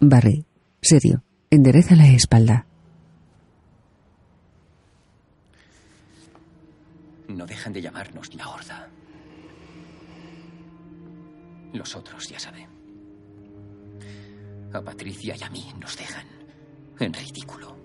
[0.00, 0.46] Barry,
[0.80, 2.64] serio, endereza la espalda.
[7.28, 8.88] No dejan de llamarnos la Horda.
[11.72, 12.68] Los otros ya saben.
[14.72, 16.26] A Patricia y a mí nos dejan
[16.98, 17.76] en ridículo.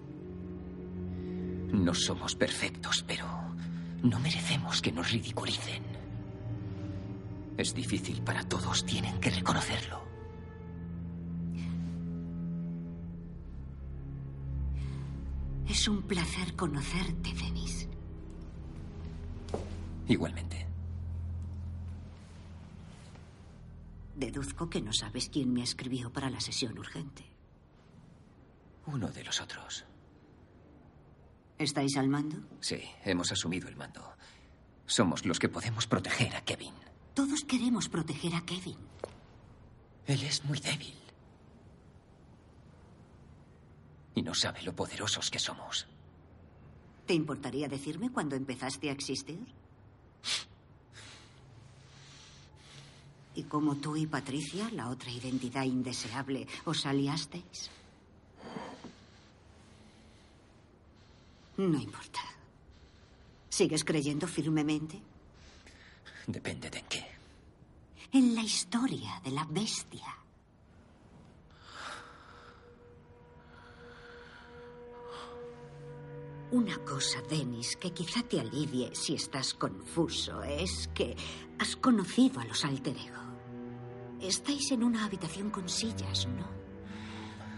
[1.72, 3.26] No somos perfectos, pero
[4.04, 5.84] no merecemos que nos ridiculicen.
[7.58, 10.04] Es difícil para todos, tienen que reconocerlo.
[15.68, 17.88] Es un placer conocerte, Dennis.
[20.08, 20.65] Igualmente.
[24.16, 27.26] Deduzco que no sabes quién me escribió para la sesión urgente.
[28.86, 29.86] Uno de los otros.
[31.58, 32.38] ¿Estáis al mando?
[32.62, 34.16] Sí, hemos asumido el mando.
[34.86, 36.74] Somos los que podemos proteger a Kevin.
[37.14, 38.78] Todos queremos proteger a Kevin.
[40.06, 40.96] Él es muy débil.
[44.14, 45.88] Y no sabe lo poderosos que somos.
[47.06, 49.46] ¿Te importaría decirme cuándo empezaste a existir?
[53.36, 57.70] ¿Y cómo tú y Patricia, la otra identidad indeseable, os aliasteis?
[61.58, 62.22] No importa.
[63.50, 65.00] ¿Sigues creyendo firmemente?
[66.28, 67.06] Depende de en qué.
[68.14, 70.16] En la historia de la bestia.
[76.52, 81.16] Una cosa, Dennis, que quizá te alivie si estás confuso, es que
[81.60, 83.25] has conocido a los alter ego.
[84.22, 86.48] Estáis en una habitación con sillas, ¿no?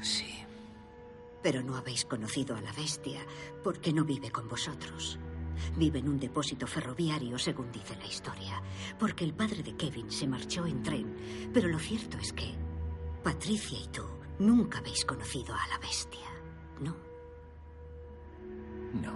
[0.01, 0.33] Sí.
[1.41, 3.19] Pero no habéis conocido a la bestia
[3.63, 5.19] porque no vive con vosotros.
[5.75, 8.61] Vive en un depósito ferroviario, según dice la historia,
[8.99, 11.49] porque el padre de Kevin se marchó en tren.
[11.53, 12.53] Pero lo cierto es que
[13.23, 14.03] Patricia y tú
[14.39, 16.29] nunca habéis conocido a la bestia,
[16.79, 16.95] ¿no?
[19.01, 19.13] No.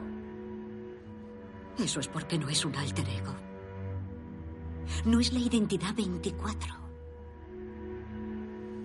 [1.77, 3.35] Eso es porque no es un alter ego.
[5.05, 6.80] No es la identidad 24.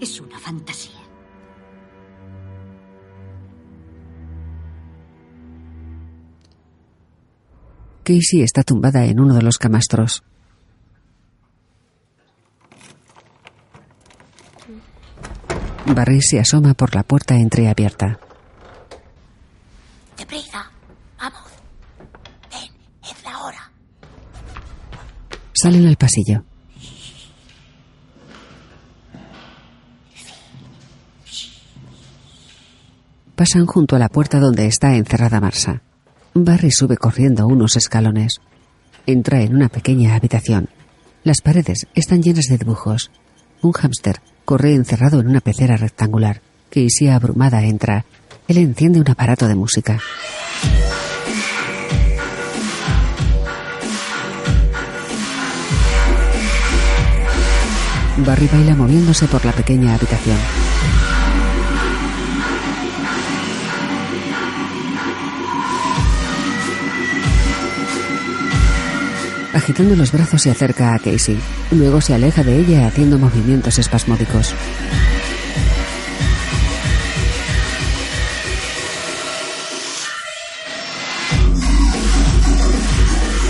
[0.01, 1.01] Es una fantasía.
[8.03, 10.23] Casey está tumbada en uno de los camastros.
[15.87, 18.19] Barry se asoma por la puerta entreabierta.
[20.17, 20.71] Deprisa.
[21.19, 21.43] Vamos.
[22.51, 22.71] Ven,
[23.03, 23.73] es la hora.
[25.53, 26.45] Salen al pasillo.
[33.37, 35.83] Pasan junto a la puerta donde está encerrada Marsa.
[36.33, 38.41] Barry sube corriendo unos escalones.
[39.05, 40.71] Entra en una pequeña habitación.
[41.23, 43.11] Las paredes están llenas de dibujos.
[43.61, 46.41] Un hámster corre encerrado en una pecera rectangular.
[46.71, 48.07] Casey abrumada entra.
[48.49, 50.01] Él enciende un aparato de música.
[58.17, 60.56] Barry baila moviéndose por la pequeña habitación.
[69.67, 71.37] Agitando los brazos se acerca a Casey.
[71.73, 74.55] Luego se aleja de ella haciendo movimientos espasmódicos.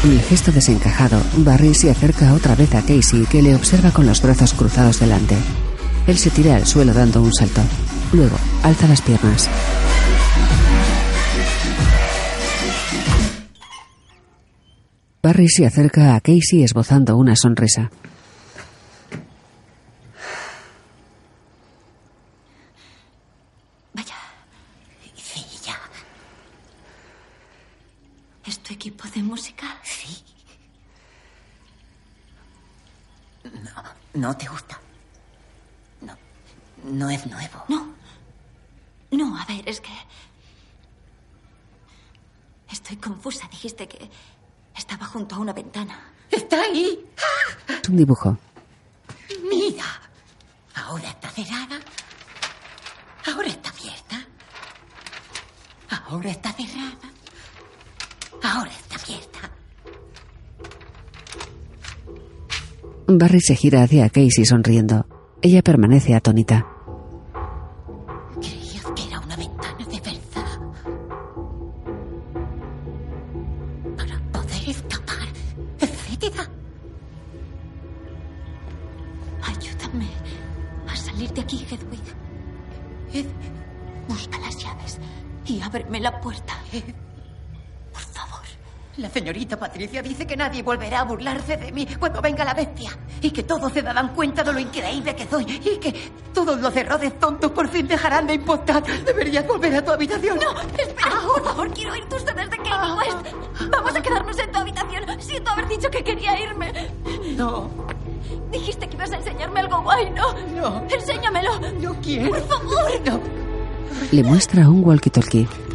[0.04, 4.06] En el gesto desencajado, Barry se acerca otra vez a Casey, que le observa con
[4.06, 5.36] los brazos cruzados delante.
[6.06, 7.60] Él se tira al suelo dando un salto.
[8.14, 9.50] Luego, alza las piernas.
[15.22, 17.90] Barry se acerca a Casey esbozando una sonrisa.
[23.92, 24.14] Vaya.
[25.16, 25.76] Sí, ya.
[28.44, 29.66] ¿Es tu equipo de música?
[29.82, 30.22] Sí.
[33.44, 33.82] No,
[34.14, 34.78] no te gusta.
[36.00, 36.16] No,
[36.84, 37.64] no es nuevo.
[37.68, 37.94] No.
[39.10, 39.90] No, a ver, es que...
[42.70, 43.48] Estoy confusa.
[43.50, 44.10] Dijiste que
[44.86, 45.98] estaba junto a una ventana.
[46.30, 47.04] ¡Está ahí!
[47.18, 47.72] ¡Ah!
[47.82, 48.38] Es un dibujo.
[49.50, 49.84] Mira.
[50.76, 51.80] Ahora está cerrada.
[53.26, 54.26] Ahora está abierta.
[55.90, 57.08] Ahora está cerrada.
[58.44, 59.50] Ahora está abierta.
[63.08, 65.04] Barry se gira hacia Casey sonriendo.
[65.42, 66.75] Ella permanece atónita.
[90.66, 92.90] Volverá a burlarse de mí cuando venga la bestia.
[93.22, 95.44] Y que todos se darán cuenta de lo increíble que soy.
[95.44, 98.82] Y que todos los errores tontos por fin dejarán de importar.
[99.04, 100.38] Deberías volver a tu habitación.
[100.38, 103.70] No, espera, por favor, quiero ir tus dedos de Kanye West.
[103.70, 105.20] Vamos a quedarnos en tu habitación.
[105.20, 106.72] Siento haber dicho que quería irme.
[107.36, 107.70] No.
[108.50, 110.32] Dijiste que ibas a enseñarme algo guay, ¿no?
[110.60, 110.82] No.
[110.90, 111.60] Enséñamelo.
[111.80, 112.30] No quiero.
[112.30, 112.90] Por favor.
[113.04, 113.20] No.
[114.10, 115.65] Le muestra un walkie-talkie.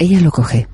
[0.00, 0.69] Ella lo coge.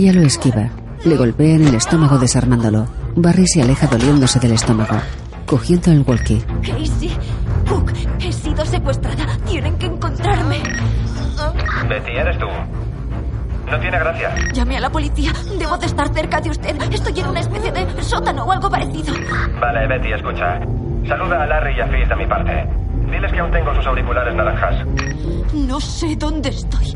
[0.00, 0.70] Ella lo esquiva.
[1.04, 2.86] Le golpea en el estómago desarmándolo.
[3.16, 4.96] Barry se aleja doliéndose del estómago.
[5.44, 6.42] Cogiendo el walkie.
[6.62, 7.14] Casey
[7.68, 9.36] Cook, he sido secuestrada.
[9.46, 10.62] Tienen que encontrarme.
[11.86, 12.46] Betty, ¿eres tú?
[13.70, 14.34] No tiene gracia.
[14.54, 15.34] Llame a la policía.
[15.58, 16.76] Debo de estar cerca de usted.
[16.90, 19.12] Estoy en una especie de sótano o algo parecido.
[19.60, 20.60] Vale, Betty, escucha.
[21.06, 22.66] Saluda a Larry y a Fizz de mi parte.
[23.10, 24.76] Diles que aún tengo sus auriculares naranjas.
[25.52, 26.89] No sé dónde estoy.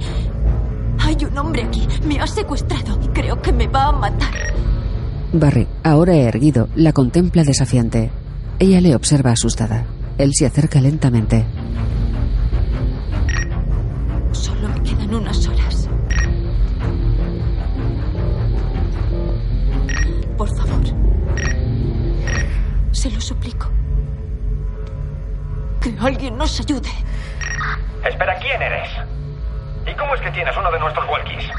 [1.17, 1.87] Hay un hombre aquí.
[2.05, 4.35] Me ha secuestrado y creo que me va a matar.
[5.33, 8.11] Barry, ahora erguido, la contempla desafiante.
[8.59, 9.85] Ella le observa asustada.
[10.19, 11.45] Él se acerca lentamente.
[14.33, 15.89] Solo me quedan unas horas.
[20.37, 20.83] Por favor.
[22.91, 23.69] Se lo suplico.
[25.81, 26.91] Que alguien nos ayude.
[28.05, 29.04] Espera, ¿quién eres?
[30.25, 31.51] ¿Y cómo es que tienes uno de nuestros walkies?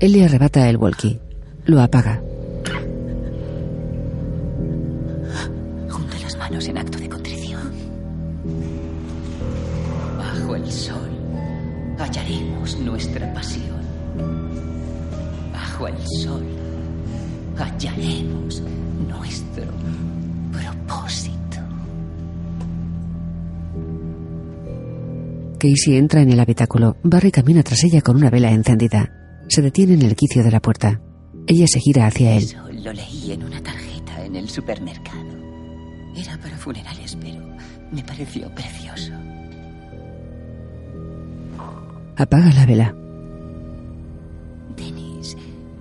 [0.00, 1.20] Él le arrebata el walkie.
[1.66, 2.20] Lo apaga.
[25.66, 26.96] Casey entra en el habitáculo.
[27.02, 29.10] Barry camina tras ella con una vela encendida.
[29.48, 31.00] Se detiene en el quicio de la puerta.
[31.48, 32.44] Ella se gira hacia él.
[32.44, 35.26] Eso lo leí en una tarjeta en el supermercado.
[36.16, 37.44] Era para funerales, pero
[37.90, 39.12] me pareció precioso.
[42.16, 42.94] Apaga la vela.
[44.76, 45.36] Dennis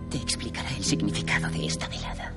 [0.09, 2.33] te explicará el significado de esta velada.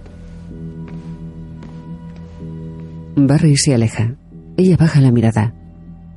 [3.16, 4.16] Barry se aleja.
[4.58, 5.54] Ella baja la mirada.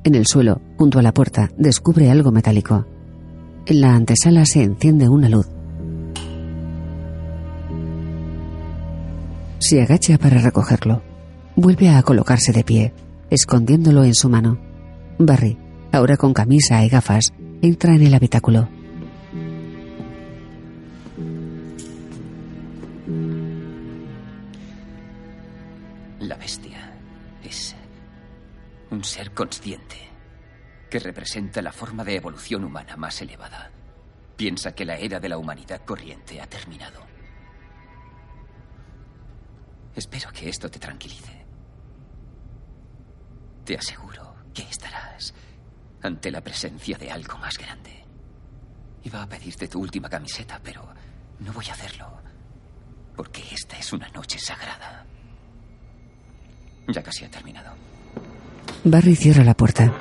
[0.04, 2.84] En el suelo, junto a la puerta, descubre algo metálico.
[3.66, 5.46] En la antesala se enciende una luz.
[9.60, 11.00] Se agacha para recogerlo.
[11.54, 12.92] Vuelve a colocarse de pie,
[13.30, 14.58] escondiéndolo en su mano.
[15.20, 15.56] Barry,
[15.92, 18.68] ahora con camisa y gafas, entra en el habitáculo.
[26.18, 26.92] La bestia
[27.44, 27.76] es
[28.90, 30.11] un ser consciente
[30.92, 33.70] que representa la forma de evolución humana más elevada.
[34.36, 37.00] piensa que la era de la humanidad corriente ha terminado.
[39.96, 41.46] Espero que esto te tranquilice.
[43.64, 45.32] Te aseguro que estarás
[46.02, 48.04] ante la presencia de algo más grande.
[49.02, 50.86] Iba a pedirte tu última camiseta, pero
[51.38, 52.20] no voy a hacerlo.
[53.16, 55.06] Porque esta es una noche sagrada.
[56.88, 57.91] Ya casi ha terminado.
[58.84, 59.92] Barry cierra la puerta.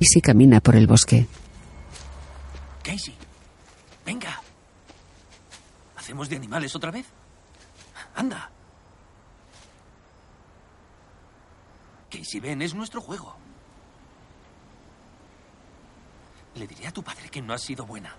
[0.00, 1.26] Casey camina por el bosque.
[2.82, 3.14] Casey,
[4.04, 4.40] venga.
[5.96, 7.06] ¿Hacemos de animales otra vez?
[8.16, 8.50] Anda.
[12.10, 13.36] Casey, ven, es nuestro juego.
[16.56, 18.14] Le diré a tu padre que no has sido buena.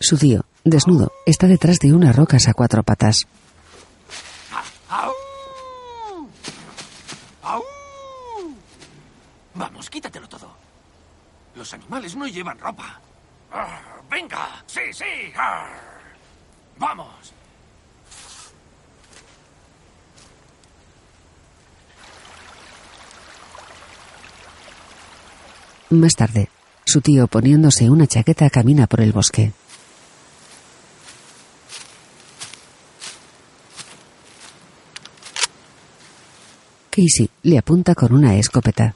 [0.00, 3.26] Su tío, desnudo, está detrás de unas rocas a cuatro patas.
[9.54, 10.48] Vamos, quítatelo todo.
[11.54, 12.98] Los animales no llevan ropa.
[13.52, 13.78] Ah,
[14.10, 14.64] ¡Venga!
[14.66, 15.04] ¡Sí, sí!
[15.36, 15.68] ah.
[16.78, 17.34] ¡Vamos!
[25.90, 26.48] Más tarde,
[26.86, 29.52] su tío, poniéndose una chaqueta, camina por el bosque.
[36.90, 38.92] Casey le apunta con una escopeta.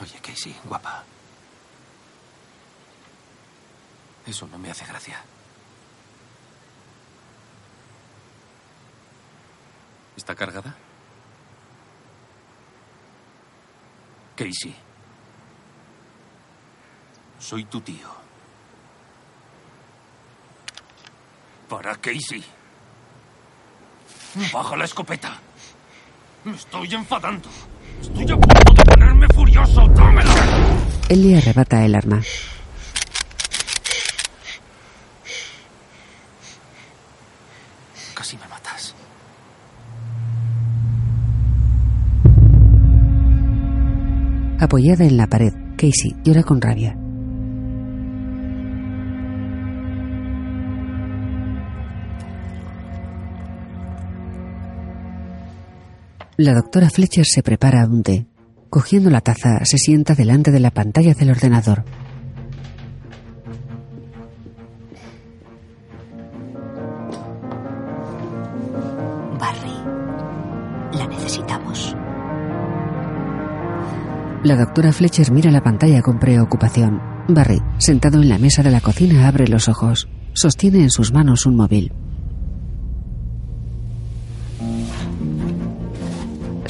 [0.00, 1.02] Oye, Casey, guapa.
[4.24, 5.20] Eso no me hace gracia.
[10.16, 10.76] ¿Está cargada?
[14.36, 14.74] Casey.
[17.40, 18.08] Soy tu tío.
[21.68, 22.44] Para Casey.
[24.52, 25.38] Baja la escopeta.
[26.44, 27.48] Me estoy enfadando.
[28.00, 29.88] Estoy a punto de ponerme furioso.
[29.88, 30.34] ¡Dámela!
[31.08, 32.20] Él le arrebata el arma.
[38.14, 38.94] Casi me matas.
[44.60, 46.94] Apoyada en la pared, Casey llora con rabia.
[56.38, 58.26] La doctora Fletcher se prepara un té.
[58.68, 61.82] Cogiendo la taza, se sienta delante de la pantalla del ordenador.
[69.40, 71.96] Barry, la necesitamos.
[74.44, 77.00] La doctora Fletcher mira la pantalla con preocupación.
[77.28, 80.06] Barry, sentado en la mesa de la cocina, abre los ojos.
[80.34, 81.94] Sostiene en sus manos un móvil.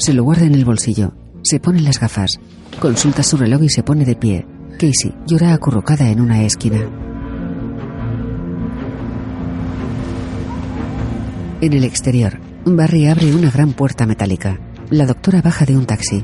[0.07, 1.11] Se lo guarda en el bolsillo.
[1.43, 2.39] Se pone las gafas.
[2.79, 4.47] Consulta su reloj y se pone de pie.
[4.79, 6.79] Casey llora acurrucada en una esquina.
[11.59, 14.57] En el exterior, Barry abre una gran puerta metálica.
[14.91, 16.23] La doctora baja de un taxi.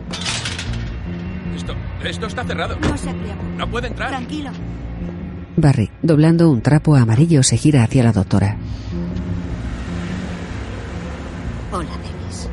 [1.54, 2.78] Esto, esto está cerrado.
[2.80, 3.14] No se.
[3.58, 4.12] No puede entrar.
[4.12, 4.52] Tranquilo.
[5.58, 8.56] Barry, doblando un trapo amarillo, se gira hacia la doctora.
[11.74, 12.48] Hola, Dennis.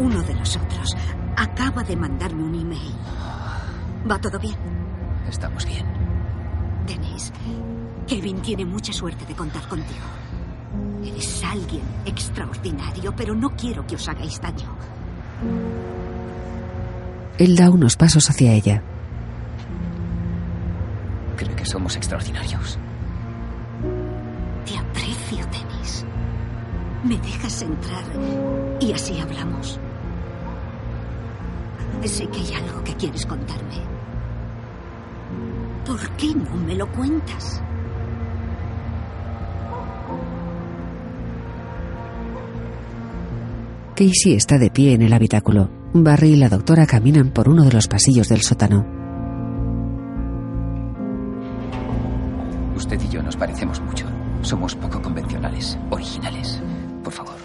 [0.00, 0.96] Uno de nosotros
[1.36, 2.94] acaba de mandarme un email.
[4.10, 4.56] ¿Va todo bien?
[5.28, 5.84] Estamos bien.
[6.86, 7.30] Dennis,
[8.06, 10.06] Kevin tiene mucha suerte de contar contigo.
[11.04, 14.74] Eres alguien extraordinario, pero no quiero que os hagáis daño.
[17.36, 18.82] Él da unos pasos hacia ella.
[21.36, 22.78] Creo que somos extraordinarios.
[24.64, 26.06] Te aprecio, Dennis.
[27.04, 28.04] ¿Me dejas entrar
[28.80, 29.78] y así hablamos?
[32.04, 33.76] Sé que hay algo que quieres contarme.
[35.86, 37.62] ¿Por qué no me lo cuentas?
[43.94, 45.70] Casey está de pie en el habitáculo.
[45.92, 48.86] Barry y la doctora caminan por uno de los pasillos del sótano.
[52.76, 54.06] Usted y yo nos parecemos mucho.
[54.42, 56.60] Somos poco convencionales, originales.
[57.04, 57.36] Por favor,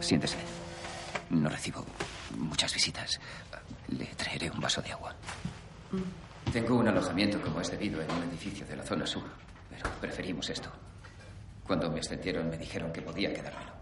[0.00, 0.38] siéntese.
[1.30, 1.84] No recibo
[2.38, 3.20] muchas visitas.
[3.96, 5.14] Le traeré un vaso de agua.
[6.52, 9.24] Tengo un alojamiento como es debido en un edificio de la zona sur,
[9.70, 10.70] pero preferimos esto.
[11.66, 13.72] Cuando me ascendieron me dijeron que podía quedármelo.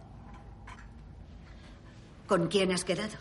[2.27, 3.15] ¿Con quién has quedado?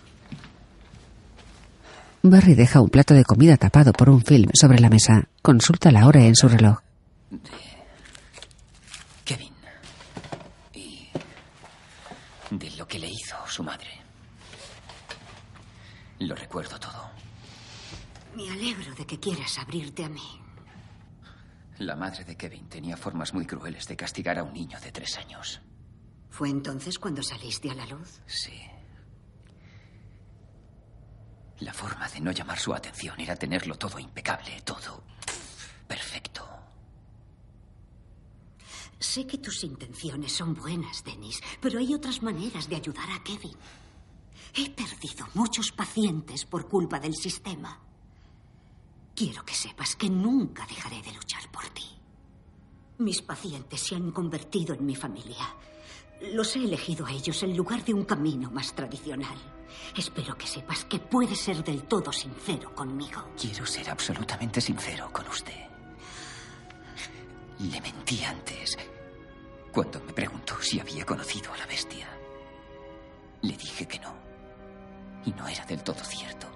[2.23, 5.27] Barry deja un plato de comida tapado por un film sobre la mesa.
[5.43, 6.79] Consulta la hora en su reloj.
[7.29, 7.39] De
[9.23, 9.53] Kevin.
[10.73, 11.09] Y
[12.49, 13.94] de lo que le hizo su madre.
[16.25, 17.11] Lo recuerdo todo.
[18.35, 20.41] Me alegro de que quieras abrirte a mí.
[21.77, 25.17] La madre de Kevin tenía formas muy crueles de castigar a un niño de tres
[25.17, 25.61] años.
[26.31, 28.21] ¿Fue entonces cuando saliste a la luz?
[28.25, 28.59] Sí.
[31.59, 35.03] La forma de no llamar su atención era tenerlo todo impecable, todo
[35.87, 36.43] perfecto.
[38.97, 43.55] Sé que tus intenciones son buenas, Dennis, pero hay otras maneras de ayudar a Kevin.
[44.57, 47.77] He perdido muchos pacientes por culpa del sistema.
[49.13, 51.83] Quiero que sepas que nunca dejaré de luchar por ti.
[52.99, 55.55] Mis pacientes se han convertido en mi familia.
[56.33, 59.37] Los he elegido a ellos en lugar de un camino más tradicional.
[59.97, 63.31] Espero que sepas que puedes ser del todo sincero conmigo.
[63.37, 65.65] Quiero ser absolutamente sincero con usted.
[67.59, 68.77] Le mentí antes
[69.73, 72.07] cuando me preguntó si había conocido a la bestia.
[73.41, 74.24] Le dije que no.
[75.25, 76.47] Y no era del todo cierto.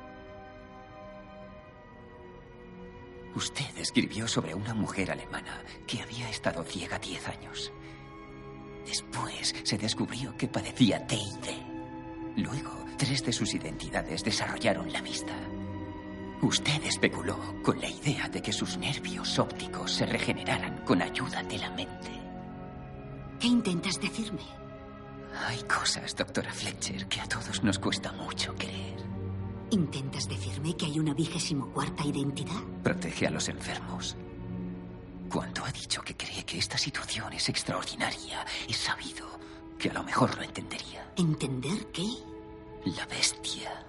[3.35, 7.71] Usted escribió sobre una mujer alemana que había estado ciega diez años.
[8.85, 12.37] Después se descubrió que padecía TID.
[12.37, 15.33] Luego, tres de sus identidades desarrollaron la vista.
[16.41, 21.57] Usted especuló con la idea de que sus nervios ópticos se regeneraran con ayuda de
[21.59, 22.11] la mente.
[23.39, 24.58] ¿Qué intentas decirme?
[25.47, 28.99] Hay cosas, doctora Fletcher, que a todos nos cuesta mucho creer.
[29.71, 32.61] ¿Intentas decirme que hay una vigésimo cuarta identidad?
[32.83, 34.15] Protege a los enfermos.
[35.29, 39.27] Cuando ha dicho que cree que esta situación es extraordinaria, he sabido
[39.77, 41.13] que a lo mejor lo entendería.
[41.15, 42.07] ¿Entender qué?
[42.85, 43.85] La bestia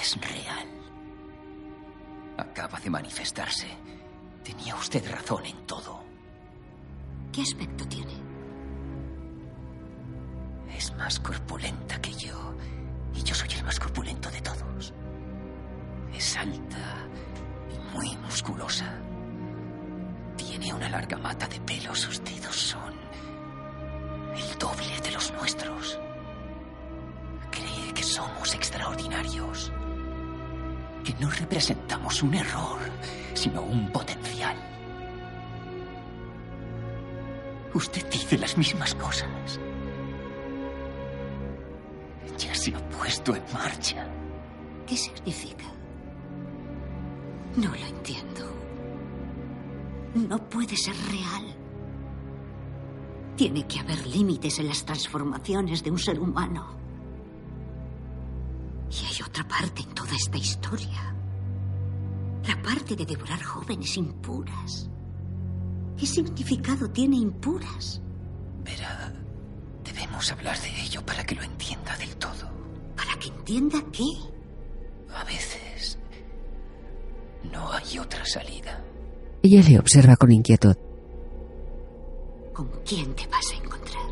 [0.00, 0.68] es real.
[2.36, 3.66] Acaba de manifestarse.
[4.44, 6.04] Tenía usted razón en todo.
[7.32, 8.25] ¿Qué aspecto tiene?
[10.76, 12.54] Es más corpulenta que yo.
[13.14, 14.92] Y yo soy el más corpulento de todos.
[16.14, 17.08] Es alta
[17.74, 18.92] y muy musculosa.
[20.36, 21.94] Tiene una larga mata de pelo.
[21.94, 22.92] Sus dedos son
[24.36, 25.98] el doble de los nuestros.
[27.50, 29.72] Cree que somos extraordinarios.
[31.04, 32.80] Que no representamos un error,
[33.32, 34.56] sino un potencial.
[37.72, 39.58] Usted dice las mismas cosas.
[42.38, 44.06] Ya se ha puesto en marcha.
[44.86, 45.64] ¿Qué significa?
[47.56, 48.46] No lo entiendo.
[50.28, 51.54] No puede ser real.
[53.36, 56.76] Tiene que haber límites en las transformaciones de un ser humano.
[58.90, 61.14] Y hay otra parte en toda esta historia.
[62.46, 64.88] La parte de devorar jóvenes impuras.
[65.96, 68.00] ¿Qué significado tiene impuras?
[68.62, 69.12] Verá,
[69.86, 72.50] debemos hablar de ello para que lo entienda del todo.
[72.96, 74.04] ¿Para que entienda qué?
[75.14, 75.98] A veces
[77.52, 78.82] no hay otra salida.
[79.42, 80.74] Ella le observa con inquietud.
[82.52, 84.10] ¿Con quién te vas a encontrar?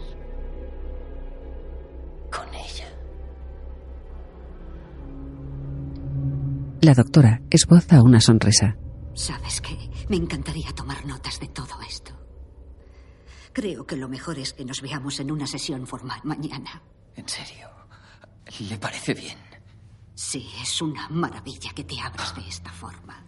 [2.30, 2.88] Con ella.
[6.82, 8.76] La doctora esboza una sonrisa.
[9.14, 9.76] ¿Sabes qué?
[10.08, 12.13] Me encantaría tomar notas de todo esto.
[13.54, 16.82] Creo que lo mejor es que nos veamos en una sesión formal mañana.
[17.14, 17.68] ¿En serio?
[18.68, 19.38] ¿Le parece bien?
[20.12, 23.24] Sí, es una maravilla que te abras de esta forma.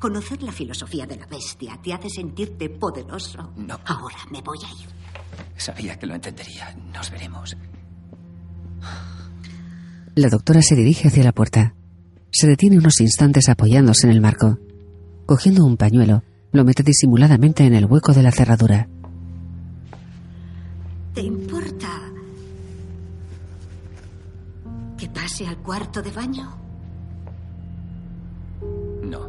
[0.00, 3.52] Conocer la filosofía de la bestia te hace sentirte poderoso.
[3.56, 3.78] No.
[3.86, 4.88] Ahora me voy a ir.
[5.56, 6.74] Sabía que lo entendería.
[6.92, 7.56] Nos veremos.
[10.16, 11.76] La doctora se dirige hacia la puerta.
[12.32, 14.58] Se detiene unos instantes apoyándose en el marco.
[15.26, 18.88] Cogiendo un pañuelo, lo mete disimuladamente en el hueco de la cerradura.
[25.14, 26.56] Pase al cuarto de baño?
[29.02, 29.20] No.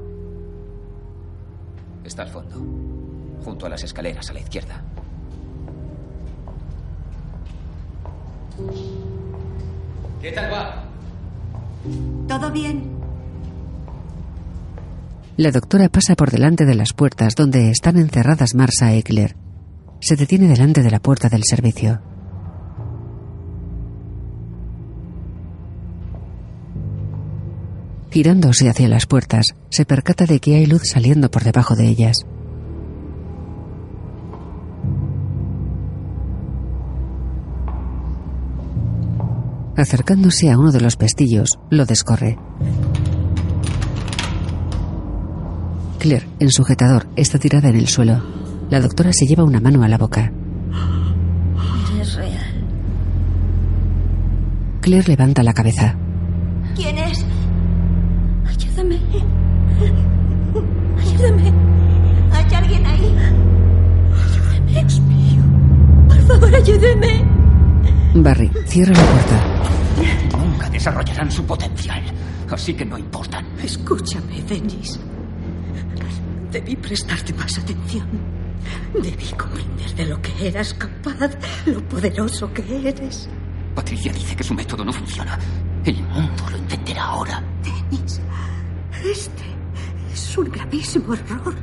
[2.03, 2.55] Está al fondo,
[3.43, 4.81] junto a las escaleras a la izquierda.
[10.21, 10.83] ¿Qué tal va?
[12.27, 12.95] ¿Todo bien?
[15.37, 19.35] La doctora pasa por delante de las puertas donde están encerradas Marsa e Claire.
[19.99, 22.01] Se detiene delante de la puerta del servicio.
[28.15, 32.25] Girándose hacia las puertas, se percata de que hay luz saliendo por debajo de ellas.
[39.75, 42.39] Acercándose a uno de los pestillos, lo descorre.
[45.99, 48.23] Claire, en sujetador, está tirada en el suelo.
[48.69, 50.31] La doctora se lleva una mano a la boca.
[51.93, 52.65] Eres real.
[54.79, 55.97] Claire levanta la cabeza.
[56.77, 57.24] ¿Quién es?
[66.65, 67.23] Ayúdeme.
[68.15, 70.37] Barry cierra la puerta.
[70.37, 72.03] Nunca desarrollarán su potencial,
[72.49, 73.45] así que no importan.
[73.63, 74.99] Escúchame, Dennis.
[76.51, 78.07] Debí prestarte más atención.
[78.93, 81.31] Debí comprender de lo que eras capaz,
[81.65, 83.29] lo poderoso que eres.
[83.75, 85.37] Patricia dice que su método no funciona.
[85.83, 87.43] El mundo lo entenderá ahora.
[87.61, 88.21] Dennis,
[89.03, 89.43] este
[90.11, 91.53] es un gravísimo error.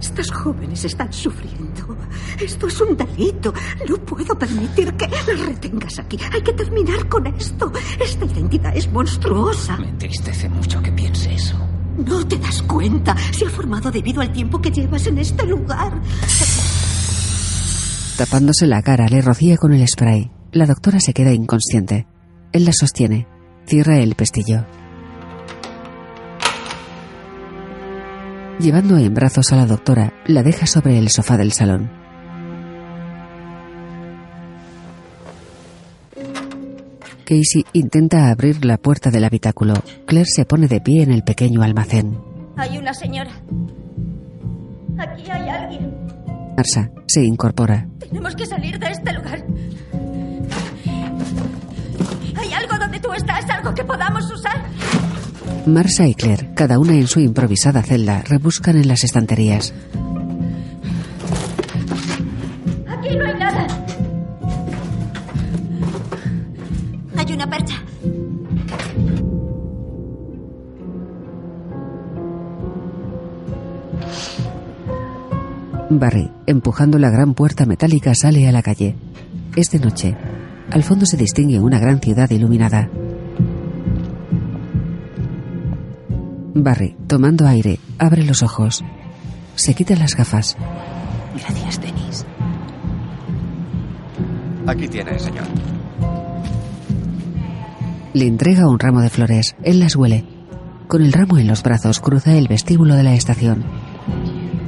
[0.00, 1.96] Estas jóvenes están sufriendo.
[2.40, 3.52] Esto es un delito.
[3.88, 6.18] No puedo permitir que las retengas aquí.
[6.32, 7.70] Hay que terminar con esto.
[8.00, 9.76] Esta identidad es monstruosa.
[9.76, 11.56] Me entristece mucho que piense eso.
[12.06, 13.14] No te das cuenta.
[13.32, 16.00] Se ha formado debido al tiempo que llevas en este lugar.
[18.16, 20.30] Tapándose la cara, le rocía con el spray.
[20.52, 22.06] La doctora se queda inconsciente.
[22.52, 23.26] Él la sostiene.
[23.66, 24.64] Cierra el pestillo.
[28.60, 31.90] Llevando en brazos a la doctora, la deja sobre el sofá del salón.
[37.24, 39.72] Casey intenta abrir la puerta del habitáculo.
[40.04, 42.20] Claire se pone de pie en el pequeño almacén.
[42.58, 43.30] Hay una señora.
[44.98, 45.94] Aquí hay alguien.
[46.54, 47.88] Marsa se incorpora.
[47.98, 49.42] Tenemos que salir de este lugar.
[52.36, 53.48] ¿Hay algo donde tú estás?
[53.48, 54.66] ¿Algo que podamos usar?
[55.66, 59.72] Marsa y Claire, cada una en su improvisada celda, rebuscan en las estanterías.
[62.86, 63.66] Aquí no hay nada.
[67.16, 67.74] Hay una percha.
[75.90, 78.96] Barry, empujando la gran puerta metálica, sale a la calle.
[79.56, 80.16] Es de noche.
[80.70, 82.88] Al fondo se distingue una gran ciudad iluminada.
[86.54, 88.84] Barry, tomando aire, abre los ojos.
[89.54, 90.56] Se quita las gafas.
[91.36, 92.26] Gracias, Dennis.
[94.66, 95.44] Aquí tiene, señor.
[98.12, 99.54] Le entrega un ramo de flores.
[99.62, 100.24] Él las huele.
[100.88, 103.64] Con el ramo en los brazos cruza el vestíbulo de la estación.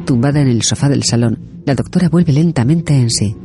[0.07, 3.37] Tumbada en el sofá del salón, la doctora vuelve lentamente en sí.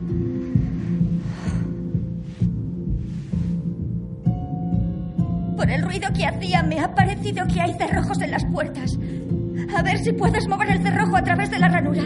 [9.88, 12.04] Ver si puedes mover el cerrojo a través de la ranura.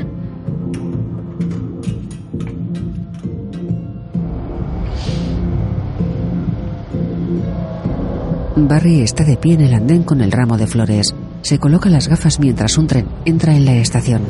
[8.55, 11.15] Barry está de pie en el andén con el ramo de flores.
[11.41, 14.21] Se coloca las gafas mientras un tren entra en la estación.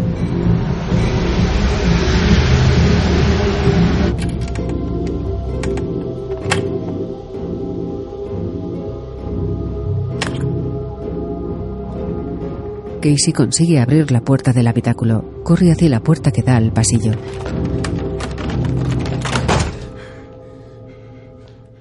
[13.01, 15.41] Casey consigue abrir la puerta del habitáculo.
[15.43, 17.13] Corre hacia la puerta que da al pasillo.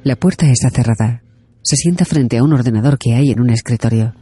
[0.02, 1.22] La puerta está cerrada.
[1.62, 4.14] Se sienta frente a un ordenador que hay en un escritorio.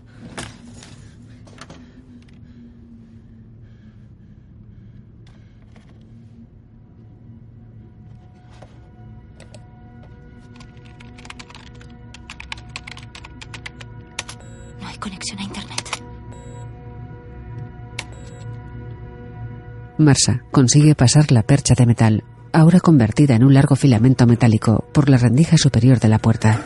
[19.99, 22.23] Marsa consigue pasar la percha de metal,
[22.53, 26.63] ahora convertida en un largo filamento metálico, por la rendija superior de la puerta.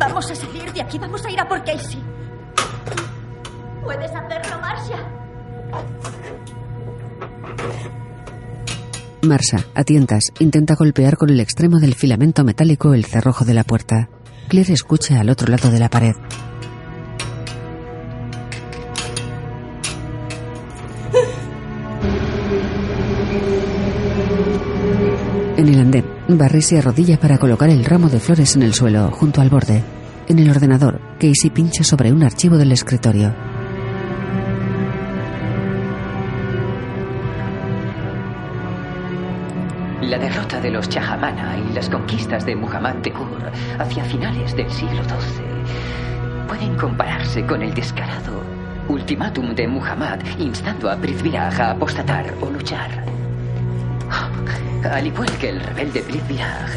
[0.00, 0.98] Vamos a salir de aquí.
[0.98, 2.02] Vamos a ir a por Casey.
[3.84, 4.96] ¿Puedes hacerlo, Marcia?
[9.22, 13.64] Marsa, a tientas, intenta golpear con el extremo del filamento metálico el cerrojo de la
[13.64, 14.08] puerta.
[14.48, 16.14] Claire escucha al otro lado de la pared.
[25.54, 29.10] En el andén, Barry se arrodilla para colocar el ramo de flores en el suelo,
[29.10, 29.82] junto al borde.
[30.26, 33.34] En el ordenador, Casey pincha sobre un archivo del escritorio.
[40.00, 45.02] La derrota de los Chahamana y las conquistas de Muhammad Tegur hacia finales del siglo
[45.04, 48.42] XII pueden compararse con el descarado
[48.88, 53.21] ultimátum de Muhammad instando a Prithviraj a apostatar o luchar.
[54.90, 56.70] Al igual que el rebelde Prithviraj,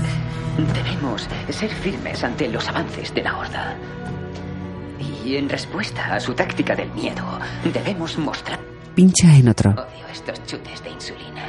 [0.74, 3.76] debemos ser firmes ante los avances de la Horda.
[5.26, 7.26] Y en respuesta a su táctica del miedo,
[7.74, 8.60] debemos mostrar...
[8.94, 9.72] Pincha en otro.
[9.72, 11.44] Odio estos chutes de insulina.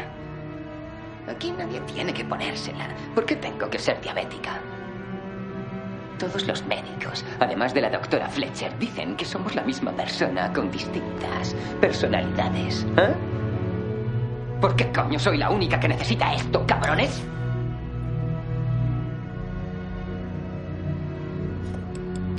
[1.29, 2.89] Aquí nadie tiene que ponérsela.
[3.15, 4.61] ¿Por qué tengo que ser diabética?
[6.19, 10.71] Todos los médicos, además de la doctora Fletcher, dicen que somos la misma persona con
[10.71, 12.87] distintas personalidades.
[12.97, 13.15] ¿Eh?
[14.61, 17.23] ¿Por qué coño soy la única que necesita esto, cabrones?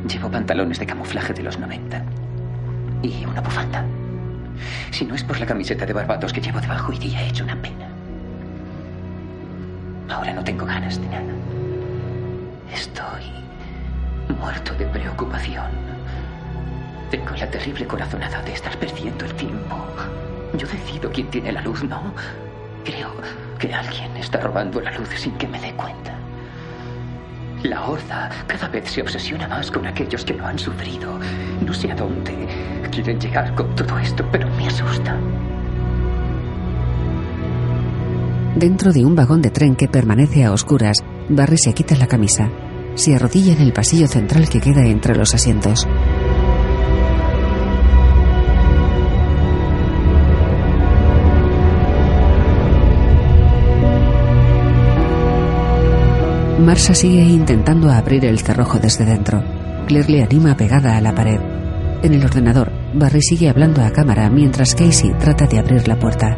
[0.07, 2.03] Llevo pantalones de camuflaje de los 90
[3.03, 3.85] y una bufanda.
[4.91, 7.88] Si no es por la camiseta de Barbados que llevo debajo, iría hecho una pena.
[10.10, 11.34] Ahora no tengo ganas de nada.
[12.73, 13.26] Estoy
[14.39, 15.69] muerto de preocupación.
[17.11, 19.85] Tengo la terrible corazonada de estar perdiendo el tiempo.
[20.57, 22.13] Yo decido quién tiene la luz, ¿no?
[22.84, 23.11] Creo
[23.59, 26.17] que alguien está robando la luz sin que me dé cuenta.
[27.63, 31.19] La horda cada vez se obsesiona más con aquellos que lo han sufrido.
[31.65, 32.47] No sé a dónde
[32.91, 35.17] quieren llegar con todo esto, pero me asusta.
[38.55, 40.97] Dentro de un vagón de tren que permanece a oscuras,
[41.29, 42.49] Barry se quita la camisa.
[42.95, 45.88] Se arrodilla en el pasillo central que queda entre los asientos.
[56.59, 59.43] Marsa sigue intentando abrir el cerrojo desde dentro.
[59.88, 61.39] Claire le anima pegada a la pared.
[62.01, 66.35] En el ordenador, Barry sigue hablando a cámara mientras Casey trata de abrir la puerta.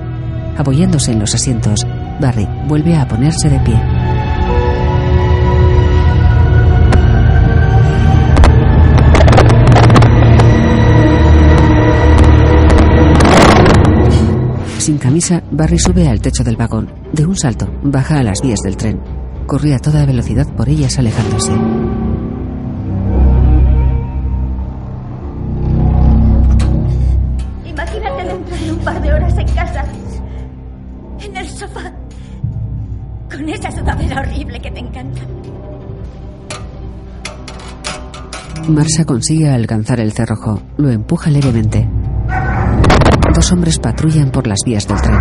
[0.57, 1.87] Apoyándose en los asientos,
[2.19, 3.81] Barry vuelve a ponerse de pie.
[14.79, 16.91] Sin camisa, Barry sube al techo del vagón.
[17.13, 19.18] De un salto, baja a las vías del tren.
[19.49, 21.51] Corre a toda velocidad por ellas alejándose.
[27.65, 29.85] Imagínate dentro de un par de horas en casa.
[31.19, 31.91] En el sofá.
[33.31, 35.21] Con esa sudadera horrible que te encanta.
[38.67, 40.61] Marsa consigue alcanzar el cerrojo.
[40.77, 41.89] Lo empuja levemente.
[43.33, 45.19] Dos hombres patrullan por las vías del tren.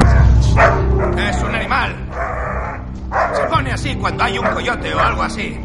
[3.78, 5.56] Así cuando hay un coyote o algo así.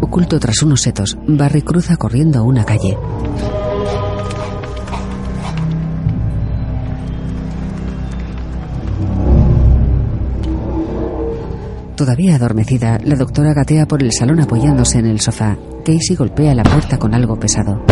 [0.00, 2.98] Oculto tras unos setos, Barry cruza corriendo a una calle.
[11.94, 15.56] Todavía adormecida, la doctora gatea por el salón apoyándose en el sofá.
[15.84, 17.84] Casey golpea la puerta con algo pesado.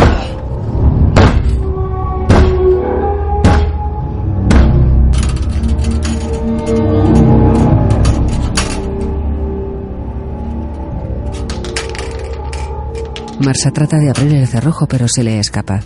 [13.40, 15.80] Marsa trata de abrir el cerrojo pero se le escapa.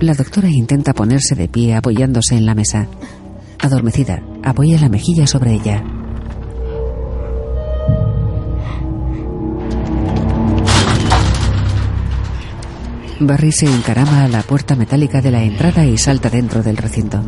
[0.00, 2.86] La doctora intenta ponerse de pie apoyándose en la mesa.
[3.58, 5.82] Adormecida, apoya la mejilla sobre ella.
[13.20, 17.20] Barry se encarama a la puerta metálica de la entrada y salta dentro del recinto.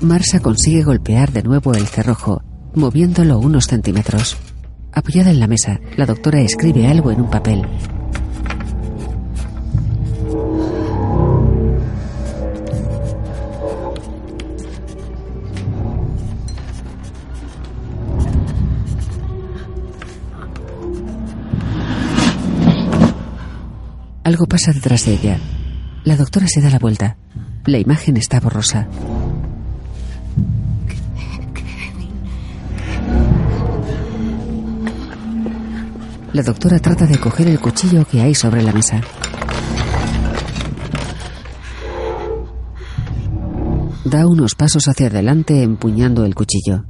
[0.00, 2.40] Marsa consigue golpear de nuevo el cerrojo,
[2.74, 4.36] moviéndolo unos centímetros.
[4.92, 7.66] Apoyada en la mesa, la doctora escribe algo en un papel.
[24.22, 25.38] Algo pasa detrás de ella.
[26.04, 27.16] La doctora se da la vuelta.
[27.64, 28.86] La imagen está borrosa.
[36.38, 39.00] La doctora trata de coger el cuchillo que hay sobre la mesa.
[44.04, 46.84] Da unos pasos hacia adelante empuñando el cuchillo.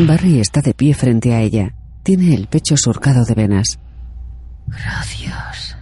[0.00, 1.76] Barry está de pie frente a ella.
[2.02, 3.78] Tiene el pecho surcado de venas.
[4.66, 5.76] Gracias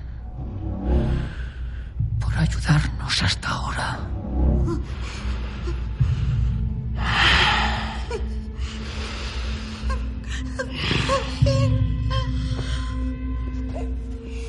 [2.21, 3.99] por ayudarnos hasta ahora.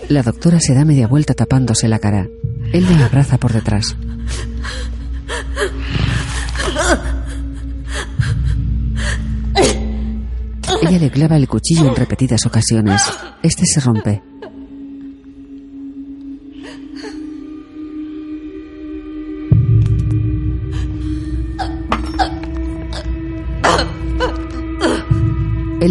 [0.10, 2.28] La doctora se da media vuelta tapándose la cara.
[2.74, 3.96] Él le abraza por detrás.
[10.82, 13.04] Ella le clava el cuchillo en repetidas ocasiones.
[13.44, 14.24] Este se rompe.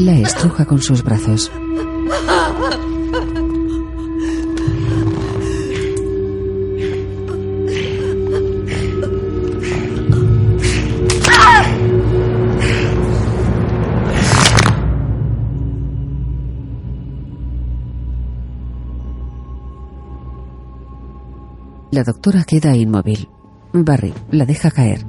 [0.05, 1.51] La estruja con sus brazos.
[21.91, 23.29] La doctora queda inmóvil.
[23.73, 25.05] Barry la deja caer.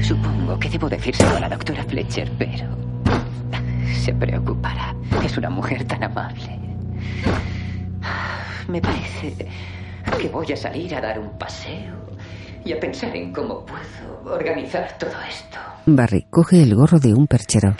[0.00, 2.66] Supongo que debo decírselo a la doctora Fletcher, pero
[3.92, 4.94] se preocupará.
[5.24, 6.58] Es una mujer tan amable.
[8.68, 9.34] Me parece
[10.20, 11.94] que voy a salir a dar un paseo
[12.64, 15.58] y a pensar en cómo puedo organizar todo esto.
[15.86, 17.74] Barry coge el gorro de un perchero.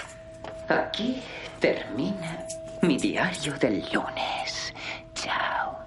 [0.69, 1.23] Aquí
[1.61, 2.47] termina
[2.83, 4.75] mi diario del lunes.
[5.15, 5.86] Chao.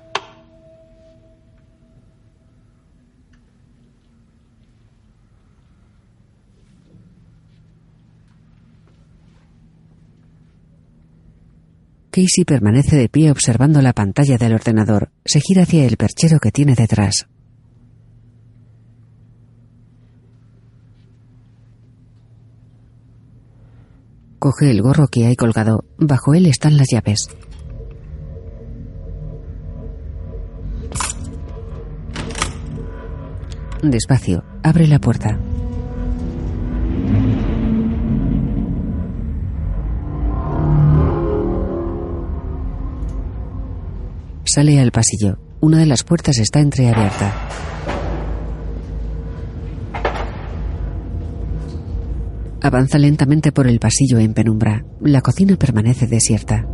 [12.12, 15.12] Casey permanece de pie observando la pantalla del ordenador.
[15.26, 17.28] Se gira hacia el perchero que tiene detrás.
[24.40, 25.84] Coge el gorro que hay colgado.
[25.98, 27.28] Bajo él están las llaves.
[33.84, 35.40] Despacio, abre la puerta.
[44.52, 45.38] Sale al pasillo.
[45.62, 47.48] Una de las puertas está entreabierta.
[52.60, 54.84] Avanza lentamente por el pasillo en penumbra.
[55.02, 56.66] La cocina permanece desierta.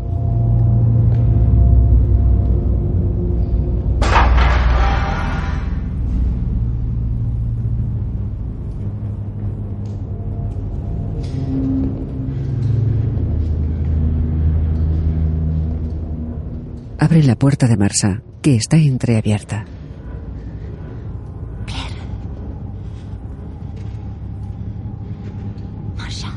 [17.06, 19.64] Abre la puerta de Marsa, que está entreabierta.
[25.96, 26.34] Marsha.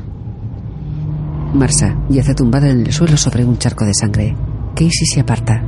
[1.55, 4.35] Marsa yace tumbada en el suelo sobre un charco de sangre.
[4.75, 5.63] Casey se aparta.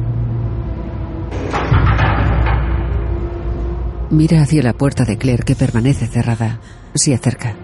[4.12, 6.60] Mira hacia la puerta de Claire que permanece cerrada.
[6.94, 7.56] Se acerca.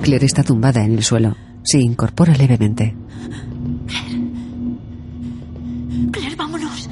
[0.00, 1.36] Claire está tumbada en el suelo.
[1.62, 2.94] Se incorpora levemente.
[6.10, 6.88] Claire, vámonos.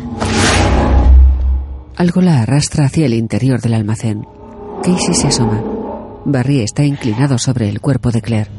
[1.97, 4.27] Algo la arrastra hacia el interior del almacén.
[4.83, 5.63] Casey se asoma.
[6.27, 8.51] Barry está inclinado sobre el cuerpo de Claire.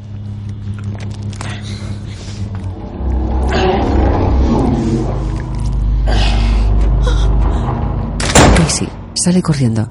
[8.58, 9.88] Casey sale corriendo.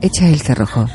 [0.00, 0.86] Echa el cerrojo.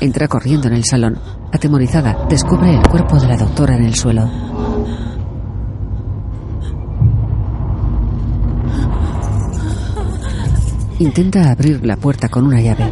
[0.00, 1.18] Entra corriendo en el salón.
[1.52, 4.28] Atemorizada, descubre el cuerpo de la doctora en el suelo.
[10.98, 12.90] Intenta abrir la puerta con una llave.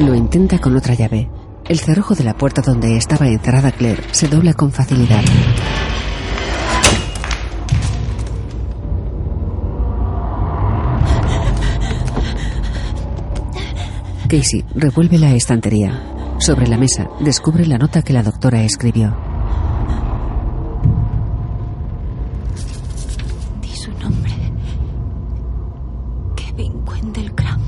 [0.00, 1.28] Lo intenta con otra llave.
[1.68, 5.22] El cerrojo de la puerta donde estaba encerrada Claire se dobla con facilidad.
[14.28, 16.36] Casey revuelve la estantería.
[16.38, 19.16] Sobre la mesa descubre la nota que la doctora escribió.
[23.62, 24.32] Di su nombre.
[26.36, 27.60] Kevin Wendelgram.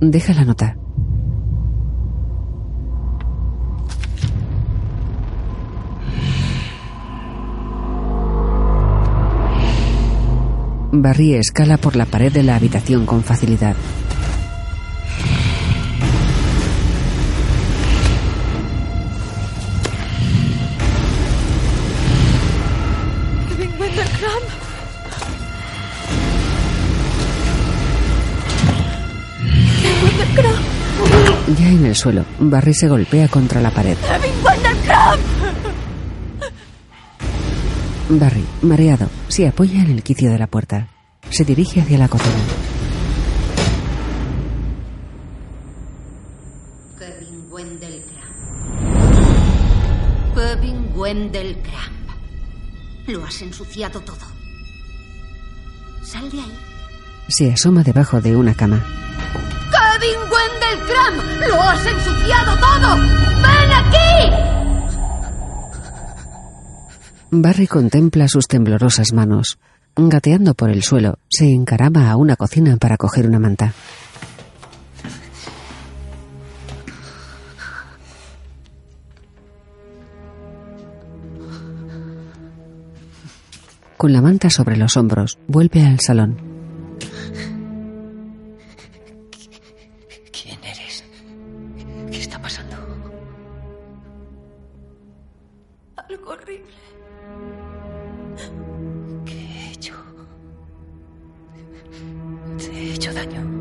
[0.00, 0.76] Deja la nota.
[10.92, 13.74] Barry escala por la pared de la habitación con facilidad.
[32.02, 33.96] Suelo, Barry se golpea contra la pared.
[38.08, 40.88] Barry, mareado, se apoya en el quicio de la puerta.
[41.30, 42.34] Se dirige hacia la cocina.
[46.98, 48.32] Kevin Wendelgram.
[50.34, 51.92] Kevin Wendelgram.
[53.06, 54.26] Lo has ensuciado todo.
[56.02, 56.58] Sal de ahí.
[57.28, 58.84] Se asoma debajo de una cama.
[59.92, 61.14] ¡Kevin Wendelgram!
[61.48, 62.96] ¡Lo has ensuciado todo!
[62.96, 64.12] ¡Ven aquí!
[67.30, 69.58] Barry contempla sus temblorosas manos.
[69.94, 73.74] Gateando por el suelo, se encarama a una cocina para coger una manta.
[83.98, 86.51] Con la manta sobre los hombros, vuelve al salón.
[103.12, 103.51] Daño.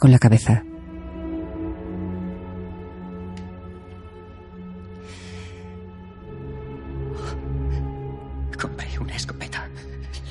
[0.00, 0.64] Con la cabeza.
[8.60, 9.68] Compré una escopeta.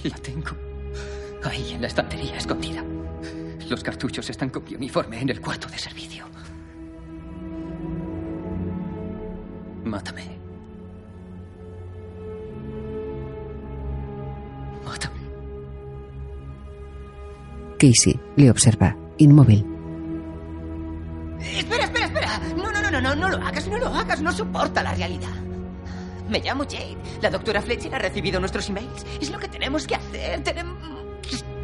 [0.03, 0.51] La tengo.
[1.43, 2.83] Ahí en la estantería escondida.
[3.69, 6.25] Los cartuchos están con mi uniforme en el cuarto de servicio.
[9.85, 10.39] Mátame.
[14.83, 15.19] Mátame.
[17.77, 19.65] Casey le observa, inmóvil.
[21.39, 22.39] Espera, espera, espera.
[22.57, 24.21] No, no, no, no, no, no lo hagas, no lo hagas.
[24.21, 25.29] No soporta la realidad.
[26.29, 26.97] Me llamo Jade.
[27.21, 29.05] La doctora Fletcher ha recibido nuestros emails.
[29.21, 30.43] Es lo que tenemos que hacer.
[30.43, 30.68] Tenemos...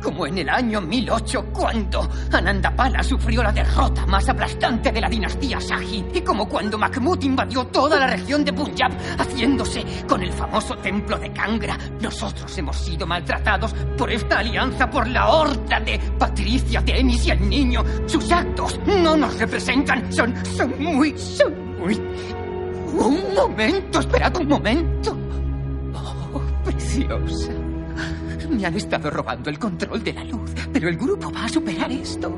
[0.06, 5.58] Como en el año 1008, cuando Anandapala sufrió la derrota más aplastante de la dinastía
[5.60, 10.76] Shahi, y como cuando Mahmud invadió toda la región de Punjab, haciéndose con el famoso
[10.78, 16.82] templo de Kangra, nosotros hemos sido maltratados por esta alianza por la horda de Patricia,
[16.82, 17.84] Demis y el niño.
[18.06, 21.96] Sus actos no nos representan, son, son muy, son muy...
[22.94, 25.18] Un momento, esperad un momento.
[25.96, 27.65] Oh, preciosa.
[28.50, 31.92] Me han estado robando el control de la luz, pero el grupo va a superar
[31.92, 32.36] esto.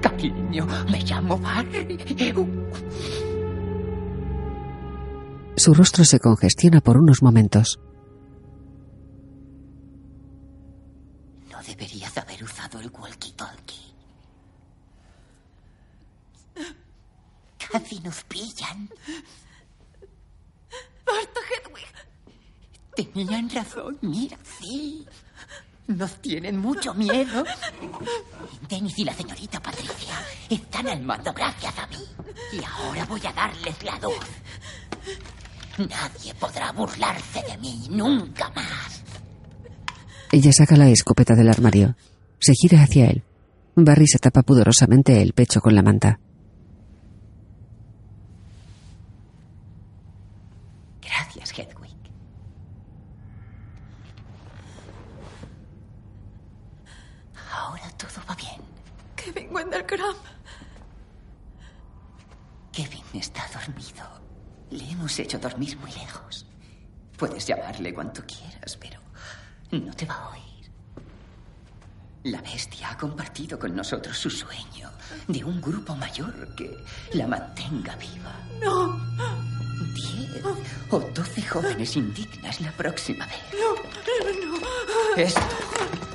[0.00, 1.98] Cariño, me llamo Barry.
[5.56, 7.78] Su rostro se congestiona por unos momentos.
[11.50, 13.94] No deberías haber usado el walkie-talkie.
[17.70, 18.88] Casi nos pillan.
[21.06, 21.86] Basta, Hedwig.
[22.96, 25.06] Tenían razón, mira, sí.
[25.96, 27.44] Nos tienen mucho miedo.
[28.68, 30.14] Dennis y la señorita Patricia
[30.48, 31.96] están al mando gracias a mí.
[32.52, 34.26] Y ahora voy a darles la luz.
[35.78, 39.02] Nadie podrá burlarse de mí nunca más.
[40.30, 41.96] Ella saca la escopeta del armario.
[42.38, 43.24] Se gira hacia él.
[43.74, 46.20] Barry se tapa pudorosamente el pecho con la manta.
[51.02, 51.96] Gracias, Hedwig.
[57.52, 58.60] Ahora todo va bien.
[59.50, 60.16] Wendelgram.
[62.72, 64.04] Kevin está dormido.
[64.70, 66.46] Le hemos hecho dormir muy lejos.
[67.16, 69.00] Puedes llamarle cuanto quieras, pero
[69.72, 70.40] no te va a oír.
[72.24, 74.90] La bestia ha compartido con nosotros su sueño
[75.26, 78.34] de un grupo mayor que la mantenga viva.
[78.60, 78.98] No.
[79.94, 80.44] Diez
[80.90, 83.40] o doce jóvenes indignas la próxima vez.
[83.52, 85.16] No, no, no.
[85.16, 85.40] Esto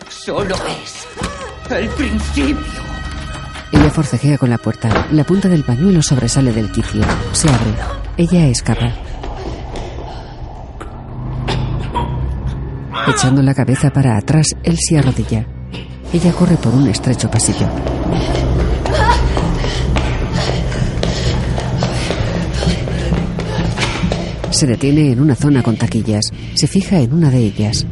[0.10, 1.06] solo es
[1.72, 3.05] el principio.
[3.95, 5.07] Forcejea con la puerta.
[5.11, 7.01] La punta del pañuelo sobresale del quicio.
[7.31, 7.72] Se abre.
[8.17, 8.93] Ella escapa.
[13.07, 15.47] Echando la cabeza para atrás, él se arrodilla.
[16.11, 17.69] Ella corre por un estrecho pasillo.
[24.49, 26.26] Se detiene en una zona con taquillas.
[26.55, 27.85] Se fija en una de ellas.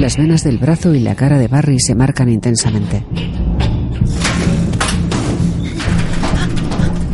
[0.00, 3.04] Las venas del brazo y la cara de Barry se marcan intensamente.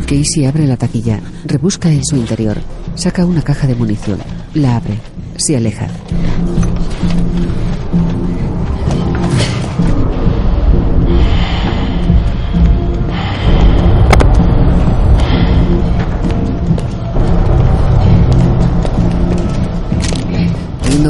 [0.05, 2.55] Casey abre la taquilla, rebusca en su interior,
[2.95, 4.19] saca una caja de munición,
[4.53, 4.93] la abre,
[5.35, 5.89] se aleja.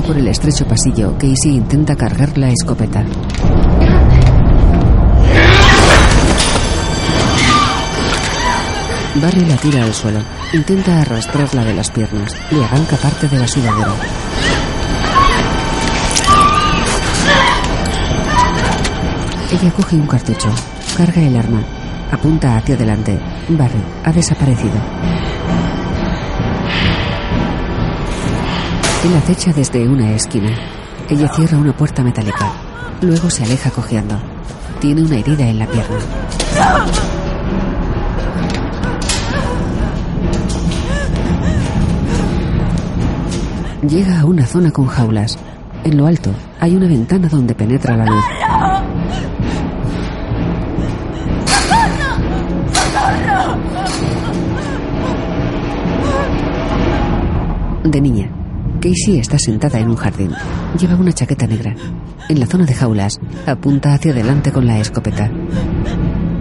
[0.06, 3.04] Por el estrecho pasillo, Casey intenta cargar la escopeta.
[9.16, 10.20] Barry la tira al suelo.
[10.54, 12.34] Intenta arrastrarla de las piernas.
[12.52, 13.94] Le arranca parte de la sudadera.
[19.52, 20.50] Ella coge un cartucho,
[20.96, 21.64] carga el arma,
[22.12, 23.20] apunta hacia adelante.
[23.50, 25.17] Barry ha desaparecido.
[29.04, 30.50] Él acecha desde una esquina.
[31.10, 32.52] Ella cierra una puerta metálica.
[33.02, 34.20] Luego se aleja cojeando.
[34.82, 35.98] Tiene una herida en la pierna.
[43.88, 45.38] Llega a una zona con jaulas.
[45.84, 48.26] En lo alto hay una ventana donde penetra la luz.
[57.84, 58.30] De niña,
[58.88, 60.32] Casey está sentada en un jardín.
[60.80, 61.76] Lleva una chaqueta negra.
[62.30, 65.30] En la zona de jaulas, apunta hacia adelante con la escopeta.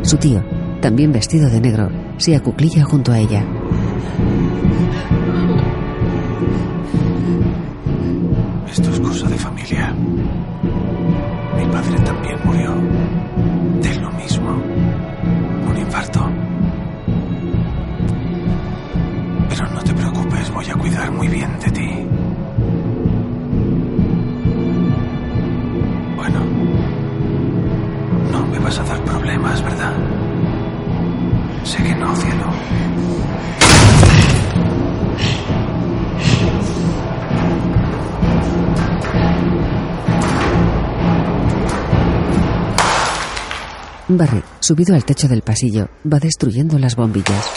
[0.03, 0.45] Su tío,
[0.81, 3.45] también vestido de negro, se acuclilla junto a ella.
[8.71, 9.93] Esto es cosa de familia.
[11.57, 13.06] Mi padre también murió.
[44.17, 47.51] Barry, subido al techo del pasillo, va destruyendo las bombillas.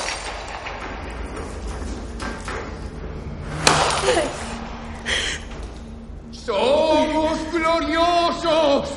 [6.32, 8.90] ¡Somos gloriosos!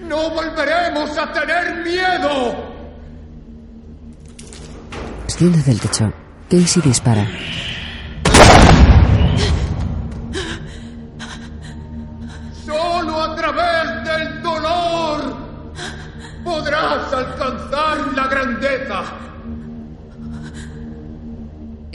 [0.00, 2.74] ¡No volveremos a tener miedo!
[5.26, 6.12] Asciende del techo.
[6.48, 7.26] Casey dispara.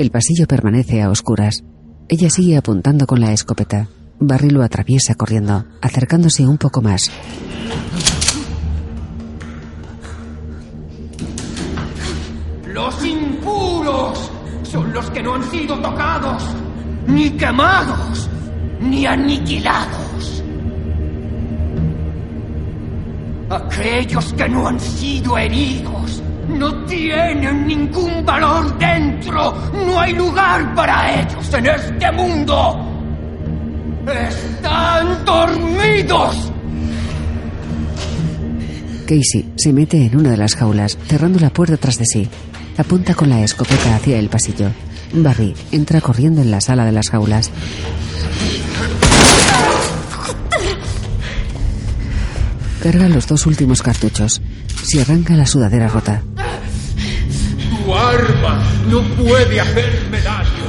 [0.09, 1.63] El pasillo permanece a oscuras.
[2.07, 3.89] Ella sigue apuntando con la escopeta.
[4.19, 7.11] Barry lo atraviesa corriendo, acercándose un poco más.
[12.65, 14.31] Los impuros
[14.63, 16.43] son los que no han sido tocados,
[17.05, 18.27] ni quemados,
[18.81, 20.43] ni aniquilados.
[23.47, 26.23] Aquellos que no han sido heridos
[26.57, 29.53] no tienen ningún valor dentro.
[29.73, 32.85] No hay lugar para ellos en este mundo.
[34.07, 36.51] Están dormidos.
[39.05, 42.27] Casey se mete en una de las jaulas, cerrando la puerta tras de sí.
[42.77, 44.69] Apunta con la escopeta hacia el pasillo.
[45.13, 47.51] Barry entra corriendo en la sala de las jaulas.
[52.81, 54.41] Carga los dos últimos cartuchos.
[54.83, 56.23] Se arranca la sudadera rota.
[58.89, 60.65] No puede hacerme daño.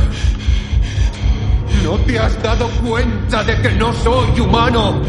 [1.82, 5.00] ¿No te has dado cuenta de que no soy humano?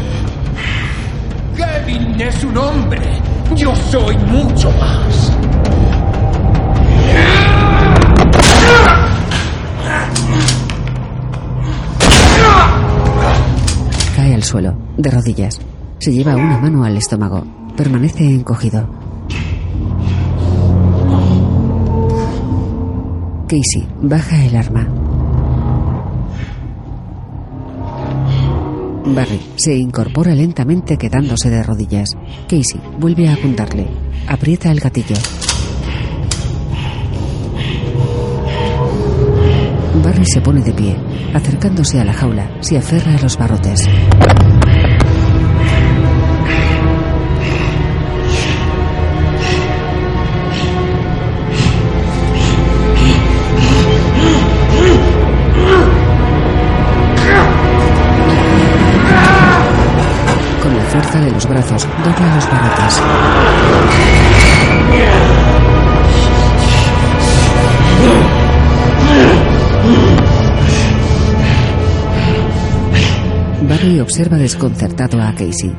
[1.54, 3.20] Kevin es un hombre.
[3.54, 5.32] Yo soy mucho más.
[14.16, 15.60] Cae al suelo, de rodillas.
[15.98, 17.44] Se lleva una mano al estómago.
[17.76, 19.01] Permanece encogido.
[23.52, 24.88] Casey baja el arma.
[29.04, 32.08] Barry se incorpora lentamente quedándose de rodillas.
[32.44, 33.86] Casey vuelve a apuntarle.
[34.26, 35.16] Aprieta el gatillo.
[40.02, 40.96] Barry se pone de pie.
[41.34, 43.86] Acercándose a la jaula, se aferra a los barrotes.
[61.78, 63.02] Dobla los barrotes.
[73.68, 75.72] Barry observa desconcertado a Casey.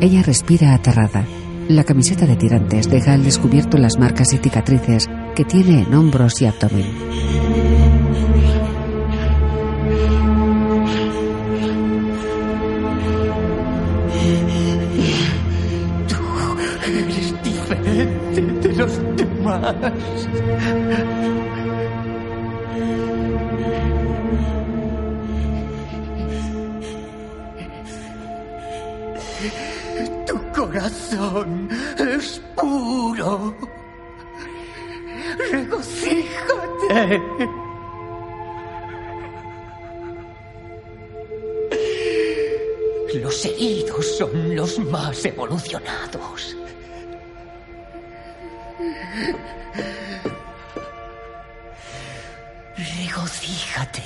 [0.00, 1.24] Ella respira aterrada.
[1.68, 6.40] La camiseta de tirantes deja al descubierto las marcas y cicatrices que tiene en hombros
[6.40, 7.27] y abdomen.
[30.26, 31.68] Tu corazón
[31.98, 33.54] es puro.
[35.50, 37.20] Regocíjate.
[43.14, 46.56] Los heridos son los más evolucionados.
[52.76, 54.02] Regocíjate.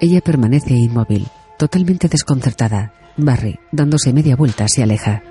[0.00, 1.28] Ella permanece inmóvil,
[1.58, 2.92] totalmente desconcertada.
[3.16, 5.22] Barry, dándose media vuelta, se aleja.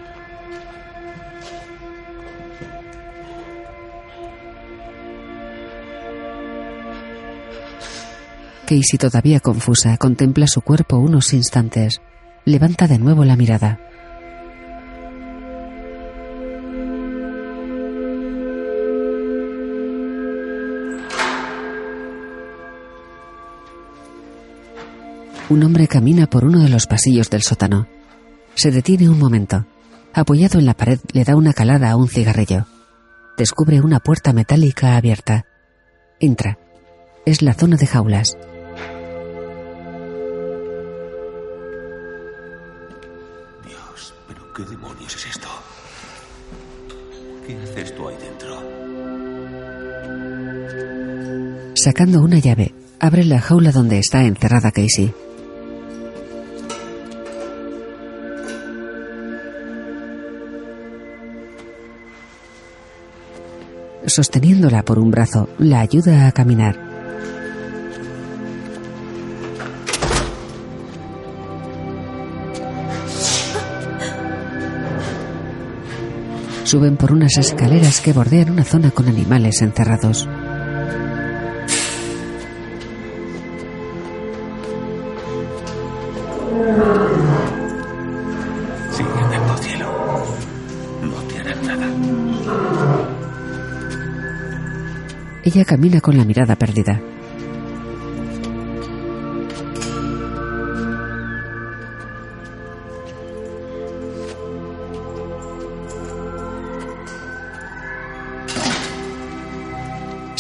[8.66, 12.02] Casey, todavía confusa, contempla su cuerpo unos instantes.
[12.46, 13.80] Levanta de nuevo la mirada.
[25.50, 27.88] Un hombre camina por uno de los pasillos del sótano.
[28.56, 29.66] Se detiene un momento.
[30.14, 32.66] Apoyado en la pared, le da una calada a un cigarrillo.
[33.38, 35.46] Descubre una puerta metálica abierta.
[36.20, 36.58] Entra.
[37.26, 38.38] Es la zona de jaulas.
[44.56, 45.48] ¿Qué demonios es esto?
[47.46, 48.62] ¿Qué haces tú ahí dentro?
[51.76, 55.14] Sacando una llave, abre la jaula donde está encerrada Casey.
[64.06, 66.83] Sosteniéndola por un brazo, la ayuda a caminar.
[76.74, 80.28] Suben por unas escaleras que bordean una zona con animales encerrados.
[95.44, 97.00] Ella camina con la mirada perdida.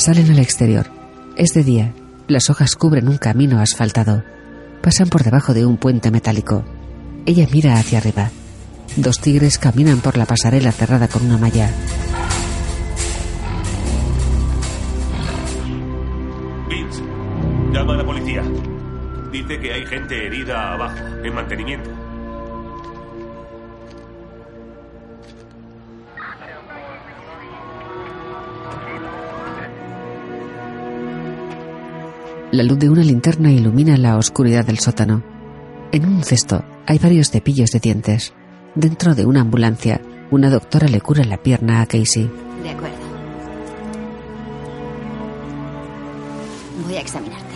[0.03, 0.87] Salen al exterior.
[1.37, 1.93] Es de día.
[2.27, 4.21] Las hojas cubren un camino asfaltado.
[4.81, 6.65] Pasan por debajo de un puente metálico.
[7.25, 8.29] Ella mira hacia arriba.
[8.97, 11.71] Dos tigres caminan por la pasarela cerrada con una malla.
[16.67, 17.01] Vince,
[17.71, 18.43] llama a la policía.
[19.31, 21.92] Dice que hay gente herida abajo, en mantenimiento.
[32.53, 35.23] La luz de una linterna ilumina la oscuridad del sótano.
[35.91, 38.31] En un cesto hay varios cepillos de dientes.
[38.75, 39.99] Dentro de una ambulancia,
[40.29, 42.29] una doctora le cura la pierna a Casey.
[42.61, 42.95] De acuerdo.
[46.85, 47.55] Voy a examinarte.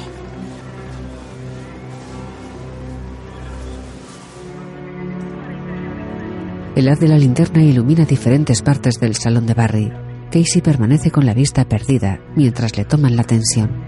[6.75, 9.93] El haz de la linterna ilumina diferentes partes del salón de Barry.
[10.31, 13.86] Casey permanece con la vista perdida mientras le toman la tensión.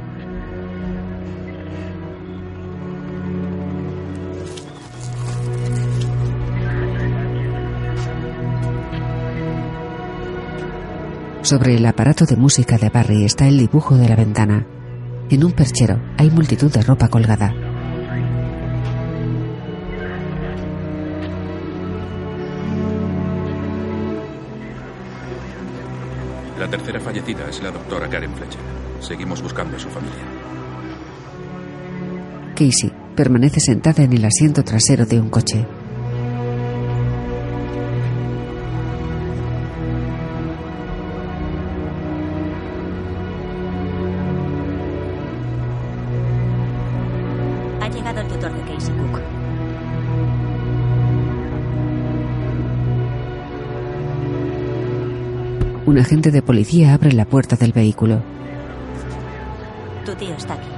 [11.49, 14.67] Sobre el aparato de música de Barry está el dibujo de la ventana.
[15.31, 17.51] En un perchero hay multitud de ropa colgada.
[26.59, 28.61] La tercera fallecida es la doctora Karen Fletcher.
[28.99, 30.23] Seguimos buscando a su familia.
[32.53, 35.65] Casey permanece sentada en el asiento trasero de un coche.
[55.99, 58.23] Un agente de policía abre la puerta del vehículo.
[60.05, 60.69] Tu tío está aquí.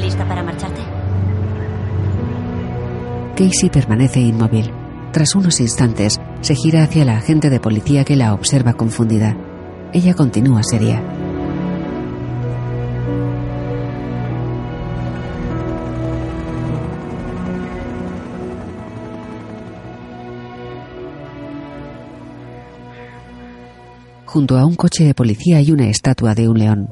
[0.00, 0.80] ¿Lista para marcharte?
[3.36, 4.70] Casey permanece inmóvil.
[5.12, 9.36] Tras unos instantes, se gira hacia la agente de policía que la observa confundida.
[9.92, 11.02] Ella continúa seria.
[24.36, 26.90] Junto a un coche de policía hay una estatua de un león.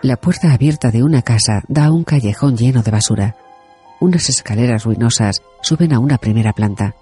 [0.00, 3.36] La puerta abierta de una casa da a un callejón lleno de basura.
[4.00, 6.94] Unas escaleras ruinosas suben a una primera planta.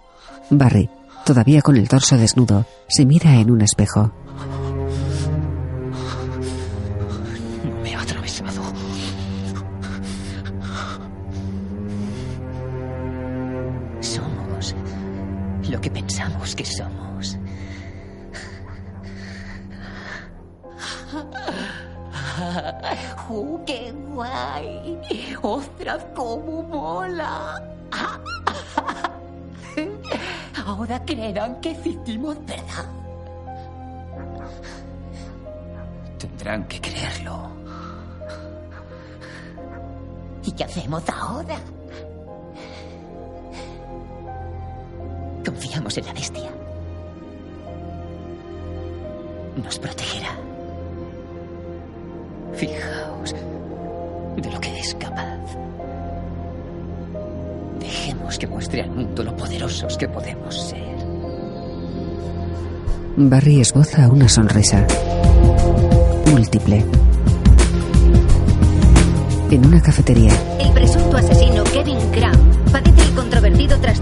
[0.50, 0.90] Barry,
[1.24, 4.12] todavía con el torso desnudo, se mira en un espejo.
[45.44, 46.50] Confiamos en la bestia.
[49.62, 50.36] Nos protegerá.
[52.54, 53.34] Fijaos
[54.36, 55.40] de lo que es capaz.
[57.80, 60.92] Dejemos que muestre al mundo lo poderosos que podemos ser.
[63.16, 64.86] Barry esboza una sonrisa.
[66.30, 66.84] Múltiple.
[69.50, 70.32] En una cafetería,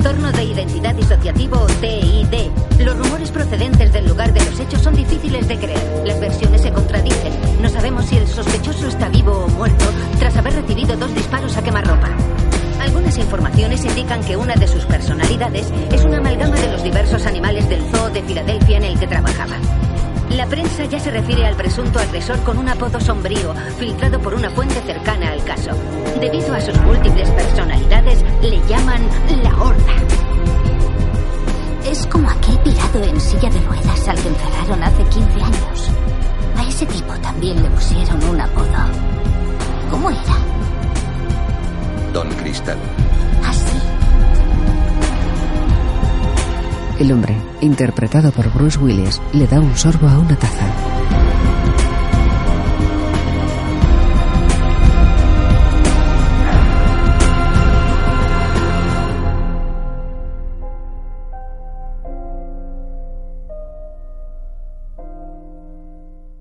[0.00, 2.50] trastorno de identidad disociativo TID.
[2.78, 6.02] Los rumores procedentes del lugar de los hechos son difíciles de creer.
[6.06, 7.32] Las versiones se contradicen.
[7.60, 9.84] No sabemos si el sospechoso está vivo o muerto
[10.18, 12.08] tras haber recibido dos disparos a quemarropa.
[12.80, 17.68] Algunas informaciones indican que una de sus personalidades es una amalgama de los diversos animales
[17.68, 19.56] del zoo de Filadelfia en el que trabajaba.
[20.30, 24.48] La prensa ya se refiere al presunto agresor con un apodo sombrío, filtrado por una
[24.50, 25.72] fuente cercana al caso.
[26.20, 29.02] Debido a sus múltiples personalidades, le llaman
[29.42, 29.94] la Horda.
[31.84, 35.90] Es como aquel pirado en silla de ruedas al que encerraron hace 15 años.
[36.56, 38.66] A ese tipo también le pusieron un apodo.
[39.90, 40.36] ¿Cómo era?
[42.12, 42.78] Don Cristal.
[47.00, 50.66] El hombre, interpretado por Bruce Willis, le da un sorbo a una taza.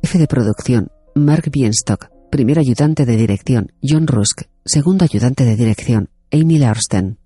[0.02, 2.10] Jefe de producción, Mark Bienstock.
[2.30, 4.42] Primer ayudante de dirección, John Rusk.
[4.66, 7.19] Segundo ayudante de dirección, Amy Larsten.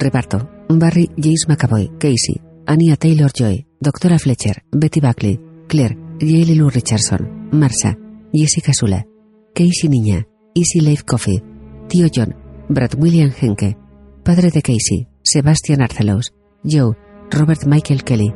[0.00, 0.48] Reparto.
[0.68, 6.54] Barry James McAvoy, Casey, Anya Taylor-Joy, Doctora Fletcher, Betty Buckley, Claire, J.
[6.56, 7.96] Lou Richardson, Marsha,
[8.32, 9.06] Jessica Sula,
[9.54, 11.42] Casey Niña, Easy Life Coffee,
[11.88, 12.34] Tío John,
[12.68, 13.76] Brad William Henke,
[14.24, 16.96] Padre de Casey, Sebastian Arcelos, Joe,
[17.30, 18.34] Robert Michael Kelly,